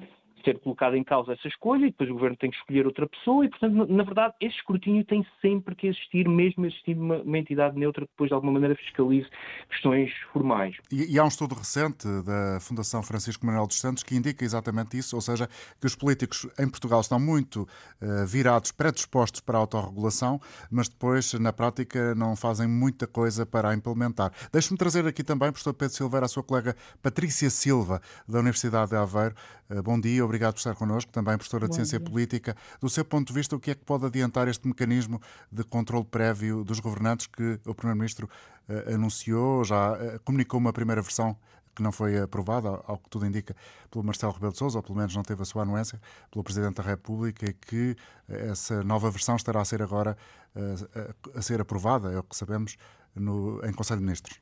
ser 0.44 0.58
colocada 0.58 0.96
em 0.96 1.04
causa 1.04 1.32
essa 1.32 1.48
escolha 1.48 1.86
e 1.86 1.90
depois 1.90 2.10
o 2.10 2.14
governo 2.14 2.36
tem 2.36 2.50
que 2.50 2.56
escolher 2.56 2.86
outra 2.86 3.08
pessoa 3.08 3.44
e, 3.44 3.48
portanto, 3.48 3.86
na 3.88 4.02
verdade, 4.02 4.34
esse 4.40 4.56
escrutínio 4.56 5.04
tem 5.04 5.26
sempre 5.40 5.74
que 5.74 5.86
existir, 5.86 6.28
mesmo 6.28 6.66
existindo 6.66 7.00
uma, 7.00 7.16
uma 7.16 7.38
entidade 7.38 7.78
neutra 7.78 8.04
que 8.04 8.12
depois, 8.12 8.28
de 8.28 8.34
alguma 8.34 8.52
maneira, 8.52 8.74
fiscalize 8.74 9.28
questões 9.68 10.12
formais. 10.32 10.76
E, 10.90 11.14
e, 11.14 11.18
há 11.18 11.24
um 11.24 11.28
estudo 11.28 11.54
recente 11.54 12.06
da 12.24 12.58
Fundação 12.60 13.02
Francisco 13.02 13.44
Manuel 13.46 13.66
dos 13.66 13.80
Santos 13.80 14.02
que 14.02 14.14
indica 14.14 14.44
exatamente 14.44 14.96
isso, 14.96 15.16
ou 15.16 15.22
seja, 15.22 15.48
que 15.80 15.86
os 15.86 15.94
políticos 15.94 16.46
em 16.58 16.68
Portugal 16.68 17.00
estão 17.00 17.18
muito 17.18 17.62
uh, 17.62 18.26
virados, 18.26 18.72
predispostos 18.72 19.40
para 19.40 19.58
a 19.58 19.60
autorregulação, 19.60 20.40
mas 20.70 20.88
depois, 20.88 21.32
na 21.34 21.52
prática, 21.52 22.14
não 22.14 22.36
fazem 22.36 22.68
muita 22.68 23.06
coisa 23.06 23.44
para 23.44 23.70
a 23.70 23.74
implementar. 23.74 24.32
Deixe-me 24.52 24.78
trazer 24.78 25.06
aqui 25.06 25.22
também, 25.22 25.50
professor 25.50 25.74
Pedro 25.74 25.94
Silveira, 25.94 26.26
a 26.26 26.28
sua 26.28 26.42
colega 26.42 26.74
Patrícia 27.02 27.50
Silva, 27.50 28.00
da 28.28 28.38
Universidade 28.38 28.90
de 28.90 28.96
Aveiro. 28.96 29.34
Uh, 29.70 29.82
bom 29.82 30.00
dia, 30.00 30.24
obrigado 30.30 30.54
por 30.54 30.58
estar 30.58 30.76
connosco, 30.76 31.10
também 31.10 31.36
professora 31.36 31.68
de 31.68 31.74
Ciência 31.74 31.98
Política. 31.98 32.56
Do 32.80 32.88
seu 32.88 33.04
ponto 33.04 33.28
de 33.28 33.34
vista, 33.34 33.56
o 33.56 33.60
que 33.60 33.72
é 33.72 33.74
que 33.74 33.84
pode 33.84 34.06
adiantar 34.06 34.46
este 34.46 34.66
mecanismo 34.66 35.20
de 35.50 35.64
controle 35.64 36.04
prévio 36.04 36.62
dos 36.62 36.78
governantes 36.78 37.26
que 37.26 37.58
o 37.66 37.74
Primeiro-Ministro 37.74 38.28
uh, 38.68 38.94
anunciou, 38.94 39.64
já 39.64 39.92
uh, 39.92 40.20
comunicou 40.24 40.60
uma 40.60 40.72
primeira 40.72 41.02
versão 41.02 41.36
que 41.74 41.82
não 41.82 41.90
foi 41.90 42.18
aprovada, 42.18 42.68
ao 42.68 42.98
que 42.98 43.08
tudo 43.10 43.26
indica, 43.26 43.56
pelo 43.90 44.04
Marcelo 44.04 44.32
Rebelo 44.32 44.52
de 44.52 44.58
Sousa, 44.58 44.78
ou 44.78 44.82
pelo 44.82 44.96
menos 44.96 45.14
não 45.14 45.22
teve 45.22 45.42
a 45.42 45.44
sua 45.44 45.62
anuência, 45.62 46.00
pelo 46.30 46.44
Presidente 46.44 46.76
da 46.76 46.82
República, 46.82 47.48
e 47.48 47.52
que 47.52 47.96
essa 48.28 48.82
nova 48.82 49.10
versão 49.10 49.36
estará 49.36 49.60
a 49.60 49.64
ser 49.64 49.80
agora 49.80 50.16
a, 50.54 51.38
a 51.38 51.42
ser 51.42 51.60
aprovada, 51.60 52.12
é 52.12 52.18
o 52.18 52.22
que 52.24 52.36
sabemos, 52.36 52.76
no, 53.14 53.64
em 53.64 53.72
Conselho 53.72 54.00
de 54.00 54.04
Ministros. 54.04 54.40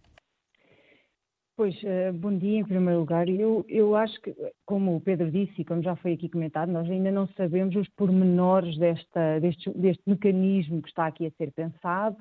Pois, 1.59 1.75
uh, 1.83 2.13
bom 2.15 2.39
dia 2.39 2.61
em 2.61 2.65
primeiro 2.65 3.01
lugar. 3.01 3.29
Eu, 3.29 3.67
eu 3.69 3.97
acho 3.97 4.15
que, 4.21 4.33
como 4.65 4.95
o 4.95 5.01
Pedro 5.01 5.29
disse 5.29 5.55
e 5.59 5.65
como 5.65 5.83
já 5.83 5.97
foi 5.97 6.13
aqui 6.13 6.29
comentado, 6.29 6.71
nós 6.71 6.89
ainda 6.89 7.11
não 7.11 7.27
sabemos 7.37 7.75
os 7.75 7.89
pormenores 7.97 8.79
desta, 8.79 9.41
deste, 9.41 9.69
deste 9.71 10.01
mecanismo 10.07 10.81
que 10.81 10.89
está 10.89 11.09
aqui 11.09 11.27
a 11.27 11.31
ser 11.33 11.51
pensado. 11.51 12.17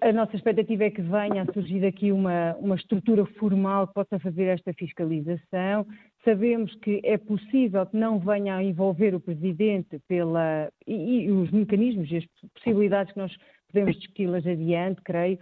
A 0.00 0.12
nossa 0.12 0.36
expectativa 0.36 0.84
é 0.84 0.90
que 0.90 1.02
venha 1.02 1.42
a 1.42 1.52
surgir 1.52 1.84
aqui 1.84 2.12
uma, 2.12 2.54
uma 2.60 2.76
estrutura 2.76 3.26
formal 3.40 3.88
que 3.88 3.94
possa 3.94 4.20
fazer 4.20 4.44
esta 4.44 4.72
fiscalização. 4.72 5.84
Sabemos 6.24 6.72
que 6.76 7.00
é 7.02 7.18
possível 7.18 7.84
que 7.86 7.96
não 7.96 8.20
venha 8.20 8.54
a 8.54 8.62
envolver 8.62 9.16
o 9.16 9.20
Presidente 9.20 9.98
pela, 10.06 10.70
e, 10.86 11.24
e 11.24 11.32
os 11.32 11.50
mecanismos 11.50 12.08
e 12.12 12.18
as 12.18 12.24
possibilidades 12.54 13.12
que 13.12 13.18
nós 13.18 13.36
podemos 13.66 13.96
discuti-las 13.96 14.46
adiante, 14.46 15.02
creio. 15.02 15.40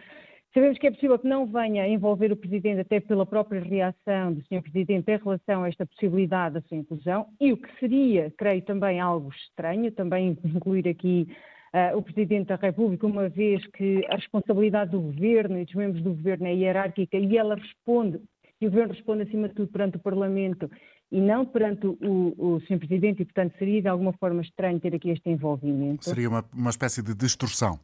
Sabemos 0.55 0.79
que 0.79 0.87
é 0.87 0.91
possível 0.91 1.19
que 1.19 1.29
não 1.29 1.47
venha 1.47 1.83
a 1.83 1.89
envolver 1.89 2.33
o 2.33 2.37
Presidente, 2.37 2.81
até 2.81 3.01
pela 3.01 3.27
própria 3.27 3.61
reação 3.61 4.33
do 4.33 4.43
Sr. 4.47 4.63
Presidente 4.63 5.11
em 5.11 5.17
relação 5.17 5.63
a 5.63 5.69
esta 5.69 5.85
possibilidade 5.85 6.55
da 6.55 6.63
sua 6.63 6.79
inclusão, 6.79 7.27
e 7.39 7.53
o 7.53 7.57
que 7.57 7.69
seria, 7.79 8.33
creio, 8.37 8.63
também 8.63 8.99
algo 8.99 9.31
estranho, 9.31 9.93
também 9.93 10.39
incluir 10.45 10.89
aqui 10.89 11.29
uh, 11.75 11.97
o 11.97 12.03
Presidente 12.03 12.49
da 12.49 12.57
República, 12.57 13.07
uma 13.07 13.29
vez 13.29 13.65
que 13.73 14.05
a 14.09 14.17
responsabilidade 14.17 14.93
do 14.93 15.01
Governo 15.01 15.59
e 15.59 15.65
dos 15.67 15.75
membros 15.75 16.03
do 16.03 16.15
Governo 16.15 16.47
é 16.47 16.55
hierárquica 16.55 17.19
e 17.19 17.37
ela 17.37 17.55
responde, 17.55 18.19
e 18.61 18.67
o 18.67 18.71
Governo 18.71 18.95
responde 18.95 19.23
acima 19.25 19.49
de 19.49 19.55
tudo 19.55 19.71
perante 19.71 19.97
o 19.97 20.01
Parlamento 20.01 20.71
e 21.13 21.21
não 21.21 21.45
perante 21.45 21.87
o, 21.87 22.35
o 22.39 22.61
Sr. 22.61 22.79
Presidente, 22.79 23.23
e 23.23 23.25
portanto 23.27 23.55
seria 23.59 23.83
de 23.83 23.89
alguma 23.89 24.15
forma 24.15 24.41
estranho 24.41 24.81
ter 24.81 24.95
aqui 24.95 25.11
este 25.11 25.29
envolvimento. 25.29 26.05
Seria 26.05 26.29
uma, 26.29 26.45
uma 26.55 26.71
espécie 26.71 27.03
de 27.03 27.15
distorção. 27.15 27.79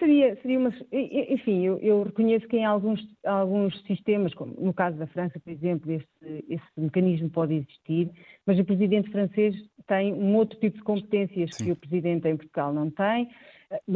Seria, 0.00 0.34
seria 0.42 0.58
uma. 0.58 0.72
Enfim, 0.90 1.64
eu, 1.64 1.78
eu, 1.78 2.02
reconheço 2.02 2.48
que 2.48 2.56
em 2.56 2.64
alguns, 2.64 3.00
alguns 3.24 3.80
sistemas, 3.84 4.34
como 4.34 4.52
no 4.58 4.74
caso 4.74 4.96
da 4.96 5.06
França, 5.06 5.38
por 5.38 5.48
exemplo, 5.48 5.92
esse, 5.92 6.44
esse 6.48 6.64
mecanismo 6.76 7.30
pode 7.30 7.54
existir, 7.54 8.10
mas 8.44 8.58
o 8.58 8.64
presidente 8.64 9.10
francês 9.12 9.54
tem 9.86 10.12
um 10.12 10.34
outro 10.34 10.58
tipo 10.58 10.76
de 10.76 10.82
competências 10.82 11.54
Sim. 11.54 11.64
que 11.66 11.72
o 11.72 11.76
presidente 11.76 12.26
em 12.26 12.36
Portugal 12.36 12.72
não 12.72 12.90
tem, 12.90 13.28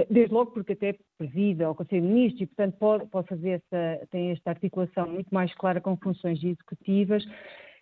desde 0.08 0.32
logo 0.32 0.52
porque 0.52 0.74
até 0.74 0.96
presida 1.18 1.66
ao 1.66 1.74
Conselho 1.74 2.02
de 2.02 2.08
Ministros 2.08 2.42
e, 2.42 2.46
portanto, 2.46 2.76
pode, 2.78 3.06
pode 3.06 3.26
fazer 3.26 3.50
essa, 3.50 4.06
tem 4.10 4.30
esta 4.30 4.50
articulação 4.50 5.08
muito 5.08 5.34
mais 5.34 5.52
clara 5.54 5.80
com 5.80 5.96
funções 5.96 6.38
executivas. 6.42 7.24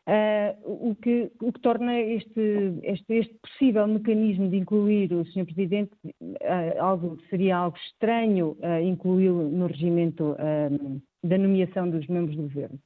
Uh, 0.09 0.88
o, 0.88 0.94
que, 0.94 1.31
o, 1.42 1.53
que, 1.53 1.61
torna 1.61 2.01
este, 2.01 2.40
este, 2.83 3.12
este, 3.12 3.35
possível 3.42 3.87
mecanismo 3.87 4.49
de 4.49 4.57
incluir 4.57 5.12
o 5.12 5.23
Sr. 5.27 5.44
Presidente 5.44 5.92
uh, 6.07 6.81
algo, 6.81 7.18
seria 7.29 7.59
algo 7.59 7.77
estranho 7.77 8.57
uh, 8.62 8.83
incluí-lo 8.83 9.51
no 9.51 9.66
regimento 9.66 10.35
da 11.23 11.37
nomeação 11.37 11.90
dos 11.90 12.07
membros 12.07 12.37
do 12.38 12.44
Governo. 12.44 12.79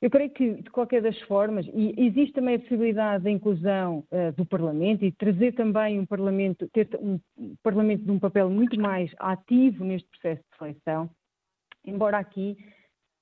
Eu 0.00 0.08
creio 0.08 0.30
que, 0.30 0.54
de 0.62 0.70
qualquer 0.70 1.02
das 1.02 1.20
formas, 1.22 1.66
e 1.74 1.94
existe 1.98 2.32
também 2.32 2.54
a 2.54 2.58
possibilidade 2.58 3.24
da 3.24 3.30
inclusão 3.30 4.04
do 4.36 4.46
Parlamento 4.46 5.04
e 5.04 5.12
trazer 5.12 5.52
também 5.52 5.98
um 5.98 6.06
Parlamento, 6.06 6.68
ter 6.72 6.88
um 7.00 7.18
Parlamento 7.62 8.04
de 8.04 8.10
um 8.10 8.18
papel 8.18 8.48
muito 8.48 8.80
mais 8.80 9.10
ativo 9.18 9.84
neste 9.84 10.08
processo 10.08 10.42
de 10.42 10.58
seleção, 10.58 11.10
embora 11.84 12.18
aqui 12.18 12.56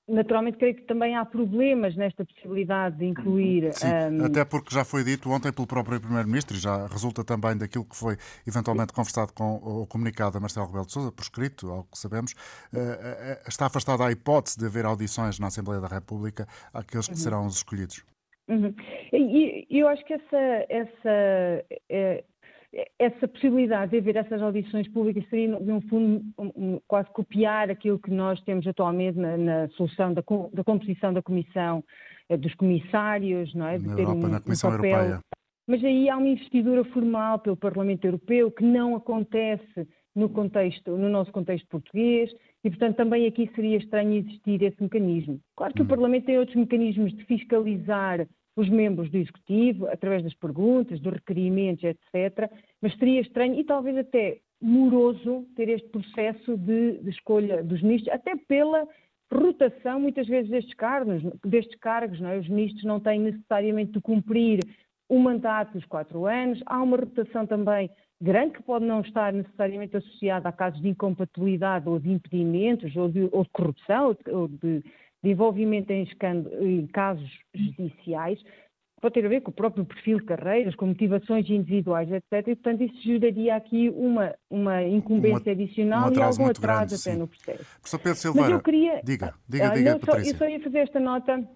Naturalmente, 0.07 0.59
creio 0.59 0.75
que 0.75 0.83
também 0.83 1.15
há 1.15 1.25
problemas 1.25 1.95
nesta 1.95 2.23
possibilidade 2.23 2.97
de 2.97 3.05
incluir. 3.05 3.73
Sim, 3.73 3.87
um... 3.87 4.25
até 4.25 4.45
porque 4.45 4.73
já 4.73 4.85
foi 4.85 5.03
dito 5.03 5.31
ontem 5.31 5.51
pelo 5.51 5.65
próprio 5.65 5.99
Primeiro-Ministro 5.99 6.55
e 6.55 6.59
já 6.59 6.85
resulta 6.85 7.23
também 7.23 7.57
daquilo 7.57 7.85
que 7.85 7.95
foi 7.95 8.15
eventualmente 8.47 8.93
conversado 8.93 9.33
com 9.33 9.55
o 9.55 9.87
comunicado 9.87 10.37
a 10.37 10.39
Marcelo 10.39 10.67
Rebelo 10.67 10.85
de 10.85 10.91
Sousa, 10.91 11.11
por 11.11 11.23
escrito, 11.23 11.71
ao 11.71 11.85
que 11.85 11.97
sabemos, 11.97 12.33
uh, 12.33 13.49
está 13.49 13.65
afastada 13.65 14.05
a 14.05 14.11
hipótese 14.11 14.59
de 14.59 14.65
haver 14.67 14.85
audições 14.85 15.39
na 15.39 15.47
Assembleia 15.47 15.81
da 15.81 15.87
República 15.87 16.47
àqueles 16.71 17.07
que 17.07 17.13
uhum. 17.13 17.19
serão 17.19 17.45
os 17.47 17.55
escolhidos. 17.55 18.03
Uhum. 18.47 18.75
E 19.11 19.65
eu 19.71 19.87
acho 19.87 20.05
que 20.05 20.13
essa, 20.13 20.65
essa 20.69 21.65
essa 22.99 23.27
possibilidade 23.27 23.91
de 23.91 23.97
haver 23.97 24.17
essas 24.17 24.41
audições 24.41 24.87
públicas 24.89 25.23
seria, 25.29 25.57
um 25.57 25.81
fundo, 25.81 26.25
um, 26.37 26.51
um, 26.55 26.79
quase 26.87 27.09
copiar 27.11 27.69
aquilo 27.69 27.97
que 27.97 28.11
nós 28.11 28.41
temos 28.41 28.67
atualmente 28.67 29.17
na, 29.17 29.37
na 29.37 29.69
solução 29.69 30.13
da, 30.13 30.21
da, 30.53 30.63
composição 30.63 31.13
da 31.13 31.21
comissão, 31.21 31.83
eh, 32.27 32.35
dos 32.35 32.53
comissários, 32.55 33.53
não 33.53 33.67
é? 33.67 33.77
De 33.77 33.87
na 33.87 33.95
ter 33.95 34.01
Europa, 34.01 34.27
um, 34.27 34.29
na 34.29 34.39
Comissão 34.41 34.71
papel. 34.71 34.89
Europeia. 34.89 35.19
Mas 35.67 35.83
aí 35.83 36.09
há 36.09 36.17
uma 36.17 36.27
investidura 36.27 36.83
formal 36.85 37.39
pelo 37.39 37.55
Parlamento 37.55 38.05
Europeu 38.05 38.51
que 38.51 38.63
não 38.63 38.95
acontece 38.95 39.87
no 40.13 40.29
contexto, 40.29 40.91
no 40.97 41.09
nosso 41.09 41.31
contexto 41.31 41.67
português, 41.67 42.31
e 42.63 42.69
portanto 42.69 42.97
também 42.97 43.25
aqui 43.25 43.49
seria 43.55 43.77
estranho 43.77 44.17
existir 44.17 44.61
esse 44.61 44.81
mecanismo. 44.81 45.39
Claro 45.55 45.73
que 45.73 45.81
hum. 45.81 45.85
o 45.85 45.87
Parlamento 45.87 46.25
tem 46.25 46.37
outros 46.37 46.55
mecanismos 46.55 47.15
de 47.15 47.23
fiscalizar 47.25 48.27
os 48.55 48.69
membros 48.69 49.09
do 49.09 49.17
Executivo, 49.17 49.87
através 49.87 50.23
das 50.23 50.33
perguntas, 50.33 50.99
dos 50.99 51.13
requerimentos, 51.13 51.83
etc. 51.83 52.49
Mas 52.81 52.95
seria 52.97 53.21
estranho 53.21 53.59
e 53.59 53.63
talvez 53.63 53.97
até 53.97 54.39
moroso 54.61 55.45
ter 55.55 55.69
este 55.69 55.89
processo 55.89 56.57
de, 56.57 56.99
de 56.99 57.09
escolha 57.09 57.63
dos 57.63 57.81
ministros, 57.81 58.13
até 58.13 58.35
pela 58.47 58.87
rotação, 59.31 59.99
muitas 59.99 60.27
vezes, 60.27 60.49
destes 60.49 60.73
cargos, 60.75 61.21
destes 61.43 61.77
cargos 61.79 62.21
é? 62.21 62.37
Os 62.37 62.47
ministros 62.47 62.83
não 62.83 62.99
têm 62.99 63.19
necessariamente 63.19 63.93
de 63.93 64.01
cumprir 64.01 64.59
o 65.09 65.19
mandato 65.19 65.73
dos 65.73 65.85
quatro 65.85 66.25
anos, 66.25 66.61
há 66.65 66.81
uma 66.81 66.97
rotação 66.97 67.45
também 67.45 67.89
grande 68.21 68.53
que 68.53 68.63
pode 68.63 68.85
não 68.85 69.01
estar 69.01 69.33
necessariamente 69.33 69.97
associada 69.97 70.49
a 70.49 70.51
casos 70.51 70.81
de 70.81 70.87
incompatibilidade 70.87 71.87
ou 71.87 71.99
de 71.99 72.09
impedimentos 72.09 72.95
ou 72.95 73.09
de, 73.09 73.29
ou 73.31 73.43
de 73.43 73.49
corrupção 73.49 74.15
ou 74.31 74.47
de, 74.47 74.57
de 74.57 74.83
envolvimento 75.29 75.91
em, 75.91 76.07
em 76.61 76.87
casos 76.87 77.29
judiciais, 77.53 78.39
pode 79.01 79.13
ter 79.13 79.25
a 79.25 79.29
ver 79.29 79.41
com 79.41 79.51
o 79.51 79.53
próprio 79.53 79.85
perfil 79.85 80.19
de 80.19 80.25
carreiras, 80.25 80.75
com 80.75 80.87
motivações 80.87 81.47
individuais, 81.49 82.11
etc. 82.11 82.47
E, 82.47 82.55
portanto, 82.55 82.83
isso 82.83 83.01
geraria 83.03 83.55
aqui 83.55 83.89
uma, 83.89 84.33
uma 84.49 84.83
incumbência 84.83 85.51
uma, 85.53 85.63
adicional 85.63 86.09
um 86.09 86.13
e 86.13 86.21
algum 86.21 86.45
atraso 86.47 86.59
grande, 86.61 86.95
até 86.95 87.11
sim. 87.11 87.17
no 87.17 87.27
processo. 87.27 87.65
Professor 87.79 87.99
Pedro 87.99 88.17
Silveira, 88.17 88.49
Mas 88.49 88.57
eu 88.57 88.63
queria, 88.63 89.01
diga, 89.03 89.33
diga, 89.47 89.69
diga, 89.69 89.91
não, 89.91 89.99
só, 89.99 90.17
Eu 90.17 90.35
só 90.35 90.49
ia 90.49 90.59
fazer 90.59 90.79
esta 90.79 90.99
nota, 90.99 91.47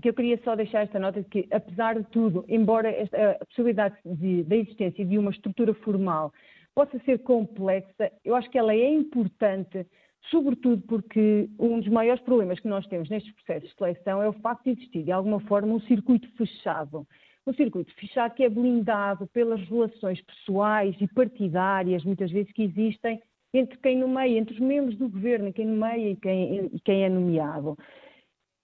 que 0.00 0.08
eu 0.08 0.14
queria 0.14 0.40
só 0.44 0.54
deixar 0.54 0.82
esta 0.82 0.98
nota 0.98 1.20
de 1.20 1.28
que, 1.28 1.48
apesar 1.50 1.96
de 1.98 2.04
tudo, 2.10 2.44
embora 2.48 2.88
esta, 2.88 3.32
a 3.32 3.44
possibilidade 3.46 3.96
de, 4.04 4.44
da 4.44 4.56
existência 4.56 5.04
de 5.04 5.18
uma 5.18 5.30
estrutura 5.30 5.74
formal 5.74 6.32
possa 6.74 6.98
ser 7.04 7.18
complexa, 7.20 8.10
eu 8.24 8.34
acho 8.34 8.50
que 8.50 8.58
ela 8.58 8.72
é 8.72 8.92
importante 8.92 9.86
sobretudo 10.30 10.82
porque 10.86 11.48
um 11.58 11.80
dos 11.80 11.88
maiores 11.88 12.22
problemas 12.22 12.60
que 12.60 12.68
nós 12.68 12.86
temos 12.86 13.08
nestes 13.08 13.32
processos 13.34 13.70
de 13.70 13.76
seleção 13.76 14.22
é 14.22 14.28
o 14.28 14.32
facto 14.34 14.64
de 14.64 14.70
existir, 14.70 15.02
de 15.02 15.12
alguma 15.12 15.40
forma, 15.40 15.74
um 15.74 15.80
circuito 15.80 16.28
fechado. 16.36 17.06
Um 17.46 17.52
circuito 17.52 17.92
fechado 17.94 18.34
que 18.34 18.42
é 18.42 18.48
blindado 18.48 19.26
pelas 19.28 19.60
relações 19.68 20.20
pessoais 20.22 20.96
e 21.00 21.06
partidárias, 21.08 22.02
muitas 22.04 22.30
vezes, 22.30 22.50
que 22.52 22.62
existem 22.62 23.20
entre 23.52 23.78
quem 23.78 23.96
nomeia, 23.98 24.38
entre 24.38 24.54
os 24.54 24.60
membros 24.60 24.96
do 24.96 25.08
governo, 25.08 25.52
quem 25.52 25.66
nomeia 25.66 26.10
e 26.10 26.16
quem, 26.16 26.70
e 26.72 26.80
quem 26.80 27.04
é 27.04 27.08
nomeado. 27.08 27.76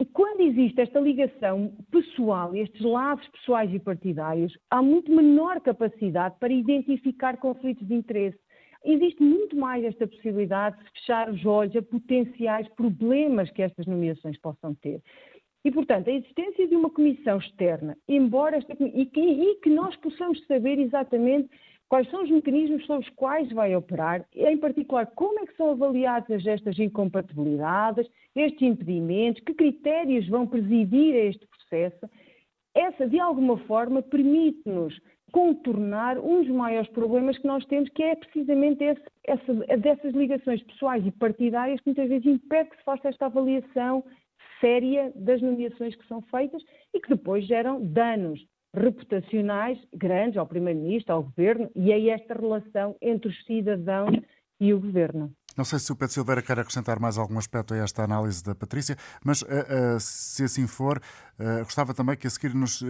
E 0.01 0.05
quando 0.07 0.41
existe 0.41 0.81
esta 0.81 0.99
ligação 0.99 1.73
pessoal, 1.91 2.57
estes 2.57 2.81
laços 2.81 3.29
pessoais 3.29 3.73
e 3.73 3.79
partidários, 3.79 4.57
há 4.71 4.81
muito 4.81 5.15
menor 5.15 5.61
capacidade 5.61 6.37
para 6.41 6.53
identificar 6.53 7.37
conflitos 7.37 7.87
de 7.87 7.95
interesse 7.95 8.39
Existe 8.85 9.23
muito 9.23 9.57
mais 9.57 9.85
esta 9.85 10.07
possibilidade 10.07 10.79
de 10.79 10.91
fechar 10.93 11.31
os 11.31 11.45
olhos 11.45 11.77
a 11.77 11.83
potenciais 11.83 12.69
problemas 12.71 13.51
que 13.51 13.63
estas 13.63 13.87
nomeações 13.87 14.39
possam 14.41 14.75
ter. 14.77 15.03
E, 15.65 15.71
portanto, 15.71 16.09
a 16.09 16.13
existência 16.13 16.67
de 16.67 16.75
uma 16.75 16.89
comissão 16.89 17.39
externa, 17.39 17.97
embora 18.09 18.57
esta, 18.57 18.73
e, 18.81 19.05
que, 19.05 19.21
e 19.21 19.57
que 19.57 19.69
nós 19.69 19.95
possamos 19.97 20.45
saber 20.47 20.79
exatamente 20.79 21.51
quais 21.87 22.09
são 22.09 22.23
os 22.23 22.31
mecanismos 22.31 22.87
sobre 22.87 23.07
os 23.07 23.15
quais 23.15 23.51
vai 23.53 23.75
operar, 23.77 24.25
em 24.35 24.57
particular 24.57 25.07
como 25.09 25.41
é 25.41 25.47
que 25.47 25.57
são 25.57 25.71
avaliadas 25.71 26.47
estas 26.47 26.79
incompatibilidades, 26.79 28.09
estes 28.35 28.63
impedimentos, 28.63 29.43
que 29.43 29.53
critérios 29.53 30.27
vão 30.29 30.47
presidir 30.47 31.15
a 31.15 31.25
este 31.27 31.47
processo, 31.47 32.09
essa, 32.75 33.07
de 33.07 33.19
alguma 33.19 33.59
forma, 33.59 34.01
permite-nos 34.01 34.99
contornar 35.33 36.19
um 36.19 36.43
dos 36.43 36.49
maiores 36.49 36.91
problemas 36.91 37.39
que 37.39 37.47
nós 37.47 37.65
temos, 37.67 37.89
que 37.91 38.03
é 38.03 38.15
precisamente 38.15 38.83
esse, 38.83 39.03
essa, 39.25 39.55
dessas 39.79 40.15
ligações 40.15 40.63
pessoais 40.63 41.05
e 41.07 41.11
partidárias 41.11 41.81
que 41.81 41.89
muitas 41.89 42.09
vezes 42.09 42.27
impede 42.27 42.71
que 42.71 42.77
se 42.77 42.85
faça 42.85 43.09
esta 43.09 43.27
avaliação 43.27 44.05
séria 44.61 45.13
das 45.15 45.41
nomeações 45.41 45.97
que 45.97 46.07
são 46.07 46.21
feitas 46.23 46.63
e 46.95 47.01
que 47.01 47.09
depois 47.09 47.47
geram 47.47 47.85
danos 47.85 48.41
reputacionais 48.75 49.79
grandes 49.95 50.37
ao 50.37 50.47
Primeiro-Ministro, 50.47 51.15
ao 51.15 51.23
Governo 51.25 51.71
e 51.75 51.93
a 51.93 52.15
esta 52.15 52.35
relação 52.35 52.95
entre 53.01 53.29
os 53.29 53.45
cidadãos 53.45 54.17
e 54.61 54.73
o 54.73 54.81
Governo. 54.81 55.33
Não 55.57 55.65
sei 55.65 55.79
se 55.79 55.93
o 55.93 55.97
Pedro 55.97 56.15
Silveira 56.15 56.43
quer 56.43 56.59
acrescentar 56.59 56.99
mais 57.01 57.19
algum 57.19 57.39
aspecto 57.39 57.75
a 57.75 57.77
esta 57.77 58.03
análise 58.05 58.43
da 58.45 58.55
Patrícia, 58.55 58.97
mas 59.25 59.43
uh, 59.43 59.47
uh, 59.47 60.01
se 60.01 60.45
assim 60.45 60.67
for, 60.67 60.99
uh, 60.99 61.65
gostava 61.65 61.93
também 61.93 62.17
que 62.17 62.27
a 62.27 62.31
seguir 62.31 62.55
nos 62.55 62.83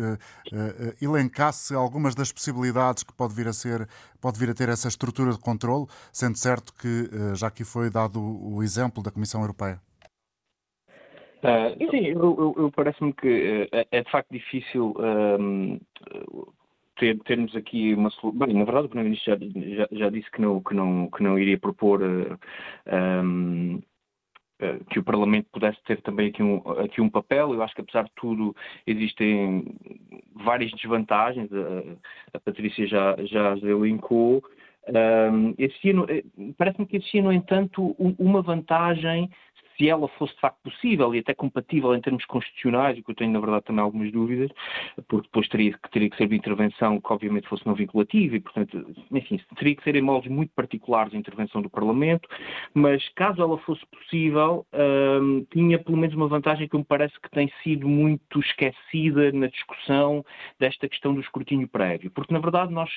elencasse 1.01 1.75
algumas 1.75 2.15
das 2.15 2.33
possibilidades 2.33 3.03
que 3.03 3.13
pode 3.13 3.35
vir 3.35 3.49
a 3.49 3.53
ser, 3.53 3.89
pode 4.21 4.39
vir 4.39 4.51
a 4.51 4.55
ter 4.55 4.69
essa 4.69 4.89
estrutura 4.89 5.33
de 5.33 5.39
controle, 5.39 5.87
sendo 6.13 6.37
certo 6.37 6.73
que 6.75 7.09
já 7.35 7.47
aqui 7.49 7.65
foi 7.65 7.91
dado 7.91 8.21
o 8.21 8.63
exemplo 8.63 9.03
da 9.03 9.11
Comissão 9.11 9.41
Europeia. 9.41 9.81
sim, 11.91 12.07
eu, 12.07 12.37
eu, 12.39 12.55
eu 12.65 12.73
parece-me 12.73 13.13
que 13.13 13.69
é, 13.73 13.87
é 13.91 14.03
de 14.03 14.11
facto 14.11 14.31
difícil 14.31 14.95
um, 14.99 15.81
ter, 17.01 17.19
termos 17.21 17.57
aqui 17.57 17.95
uma 17.95 18.11
solução. 18.11 18.47
Bem, 18.47 18.55
na 18.55 18.65
verdade, 18.65 18.87
o 18.87 18.89
Primeiro-Ministro 18.91 19.33
já, 19.33 19.77
já, 19.77 19.89
já, 19.91 20.11
disse 20.11 20.31
que 20.31 20.41
não, 20.41 20.63
que 20.63 20.75
não, 20.75 21.11
que 21.11 21.23
não 21.23 21.39
iria 21.39 21.59
propor. 21.59 22.03
Uh, 22.03 22.39
eh, 22.87 23.23
um, 23.23 23.77
uh, 23.77 23.83
eh, 24.61 24.81
que 24.91 24.99
o 24.99 25.03
Parlamento 25.03 25.49
pudesse 25.51 25.83
ter 25.85 26.03
também 26.03 26.29
aqui 26.29 26.43
um, 26.43 26.59
aqui 26.79 27.01
um 27.01 27.09
papel. 27.09 27.55
Eu 27.55 27.63
acho 27.63 27.75
que, 27.75 27.81
apesar 27.81 28.05
de 28.05 28.13
tudo, 28.15 28.55
existem 28.87 29.75
várias 30.35 30.71
desvantagens. 30.73 31.51
A, 31.53 32.37
a 32.37 32.41
Patrícia 32.41 32.87
já, 32.87 33.17
já 33.25 33.55
as 33.55 33.63
elencou. 33.63 34.45
Um, 34.89 35.55
parece-me 36.57 36.87
que 36.87 36.97
existia, 36.97 37.23
no 37.23 37.33
entanto, 37.33 37.95
uma 38.19 38.43
vantagem 38.43 39.31
se 39.81 39.89
ela 39.89 40.07
fosse 40.09 40.35
de 40.35 40.41
facto 40.41 40.59
possível 40.63 41.15
e 41.15 41.21
até 41.21 41.33
compatível 41.33 41.95
em 41.95 42.01
termos 42.03 42.25
constitucionais, 42.27 42.99
o 42.99 43.03
que 43.03 43.13
eu 43.13 43.15
tenho 43.15 43.33
na 43.33 43.41
verdade 43.41 43.65
também 43.65 43.83
algumas 43.83 44.13
dúvidas, 44.13 44.51
porque 45.09 45.27
depois 45.27 45.49
teria, 45.49 45.79
teria 45.91 46.11
que 46.11 46.17
ser 46.19 46.29
de 46.29 46.37
intervenção 46.37 47.01
que 47.01 47.13
obviamente 47.13 47.49
fosse 47.49 47.67
não 47.67 47.75
vinculativa 47.75 48.37
e, 48.37 48.41
portanto, 48.41 48.95
enfim, 49.11 49.41
teria 49.57 49.75
que 49.75 49.83
ser 49.83 49.97
em 49.97 50.03
moldes 50.03 50.31
muito 50.31 50.53
particulares 50.55 51.15
a 51.15 51.17
intervenção 51.17 51.63
do 51.63 51.71
Parlamento, 51.71 52.29
mas 52.75 53.09
caso 53.15 53.41
ela 53.41 53.57
fosse 53.59 53.85
possível, 53.87 54.67
hum, 55.23 55.47
tinha 55.51 55.79
pelo 55.79 55.97
menos 55.97 56.15
uma 56.15 56.29
vantagem 56.29 56.69
que 56.69 56.77
me 56.77 56.85
parece 56.85 57.19
que 57.19 57.31
tem 57.31 57.51
sido 57.63 57.89
muito 57.89 58.39
esquecida 58.39 59.33
na 59.33 59.47
discussão 59.47 60.23
desta 60.59 60.89
questão 60.89 61.15
do 61.15 61.21
escrutínio 61.21 61.67
prévio, 61.67 62.11
porque 62.11 62.35
na 62.35 62.41
verdade 62.41 62.73
nós 62.73 62.91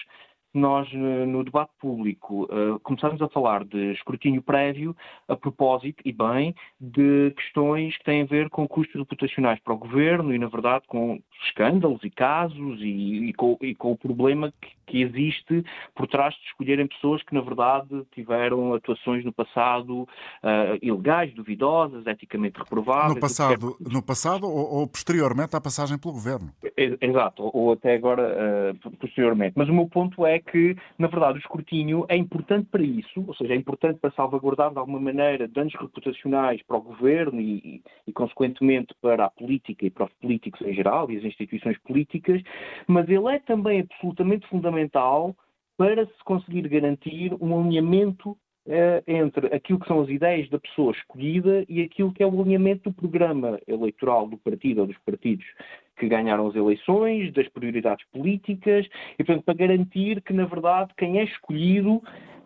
nós, 0.54 0.88
eh, 0.94 1.26
no 1.26 1.44
debate 1.44 1.72
público, 1.80 2.44
uh, 2.44 2.80
começamos 2.82 3.22
a 3.22 3.28
falar 3.28 3.66
de 3.66 3.92
escrutínio 3.94 4.42
prévio, 4.42 4.96
a 5.28 5.36
propósito, 5.36 6.02
e 6.06 6.12
bem, 6.12 6.54
de 6.80 7.32
questões 7.36 7.98
que 7.98 8.04
têm 8.04 8.22
a 8.22 8.26
ver 8.26 8.50
com 8.50 8.68
custos 8.68 8.96
reputacionais 8.96 9.60
para 9.60 9.74
o 9.74 9.78
governo 9.78 10.34
e, 10.34 10.38
na 10.38 10.48
verdade, 10.48 10.86
com 10.88 11.20
escândalos 11.46 12.04
e 12.04 12.10
casos 12.10 12.80
e, 12.82 13.30
e, 13.30 13.34
com, 13.34 13.58
e 13.62 13.74
com, 13.74 13.94
o 13.94 13.98
problema 13.98 14.54
que, 14.62 14.70
que, 14.86 15.02
existe 15.02 15.64
por 15.96 16.08
trás 16.08 16.36
de 16.36 16.42
escolherem 16.42 16.88
pessoas 16.88 17.24
que, 17.24 17.34
na 17.34 17.42
verdade, 17.42 18.06
tiveram 18.14 18.76
atuações 18.76 19.26
no 19.26 19.34
passado 19.34 20.04
uh, 20.04 20.78
ilegais, 20.82 21.34
duvidosas, 21.34 22.06
eticamente 22.06 22.60
reprováveis. 22.60 23.16
No 23.16 23.20
passado, 23.20 23.78
no 23.80 24.04
passado 24.04 24.48
ou, 24.48 24.82
ou, 24.82 24.88
posteriormente 24.88 25.56
à 25.56 25.62
passagem 25.62 25.98
pelo 25.98 26.14
governo? 26.14 26.52
Exato, 26.78 27.50
ou, 27.54 27.72
até 27.72 27.96
agora, 27.96 28.72
uh, 28.74 28.92
posteriormente. 28.98 29.54
Mas 29.56 29.68
o 29.68 29.74
meu 29.74 29.88
ponto 29.88 30.26
é 30.26 30.43
que, 30.44 30.76
na 30.98 31.08
verdade, 31.08 31.38
o 31.38 31.42
escrutínio 31.42 32.06
é 32.10 32.16
importante 32.16 32.68
para 32.70 32.84
isso, 32.84 33.24
ou 33.26 33.34
seja, 33.36 33.54
é 33.54 33.58
importante 33.58 34.00
para 34.00 34.12
salvaguardar 34.12 34.72
de 34.72 34.80
alguma 34.80 35.00
maneira 35.00 35.48
danos 35.48 35.74
reputacionais 35.74 36.62
para 36.64 36.78
o 36.78 36.82
governo 36.82 37.40
e, 37.40 37.82
e, 38.08 38.14
consequentemente, 38.14 38.94
para 39.02 39.26
a 39.26 39.30
política 39.30 39.86
e 39.86 39.90
para 39.90 40.06
os 40.06 40.14
políticos 40.14 40.62
em 40.62 40.74
geral 40.74 41.10
e 41.10 41.18
as 41.18 41.24
instituições 41.24 41.78
políticas, 41.80 42.42
mas 42.88 43.08
ele 43.10 43.36
é 43.36 43.40
também 43.40 43.82
absolutamente 43.82 44.48
fundamental 44.48 45.36
para 45.78 46.06
se 46.06 46.24
conseguir 46.24 46.68
garantir 46.68 47.34
um 47.42 47.60
alinhamento 47.60 48.38
eh, 48.66 49.04
entre 49.06 49.48
aquilo 49.48 49.80
que 49.80 49.88
são 49.88 50.00
as 50.02 50.08
ideias 50.08 50.50
da 50.50 50.58
pessoa 50.58 50.94
escolhida 50.94 51.66
e 51.68 51.82
aquilo 51.82 52.14
que 52.14 52.24
é 52.24 52.26
o 52.26 52.42
alinhamento 52.42 52.90
do 52.90 52.96
programa 52.96 53.60
eleitoral 53.68 54.26
do 54.28 54.38
partido 54.38 54.82
ou 54.82 54.88
dos 54.88 54.98
partidos 55.00 55.46
que 55.98 56.08
ganharam 56.08 56.48
as 56.48 56.56
eleições, 56.56 57.32
das 57.34 57.48
prioridades 57.50 58.06
políticas, 58.12 58.88
e 59.18 59.24
portanto 59.24 59.46
para 59.46 59.54
garantir 59.54 60.22
que, 60.22 60.34
na 60.34 60.46
verdade, 60.46 60.92
quem 60.98 61.20
é 61.20 61.24
escolhido 61.24 62.02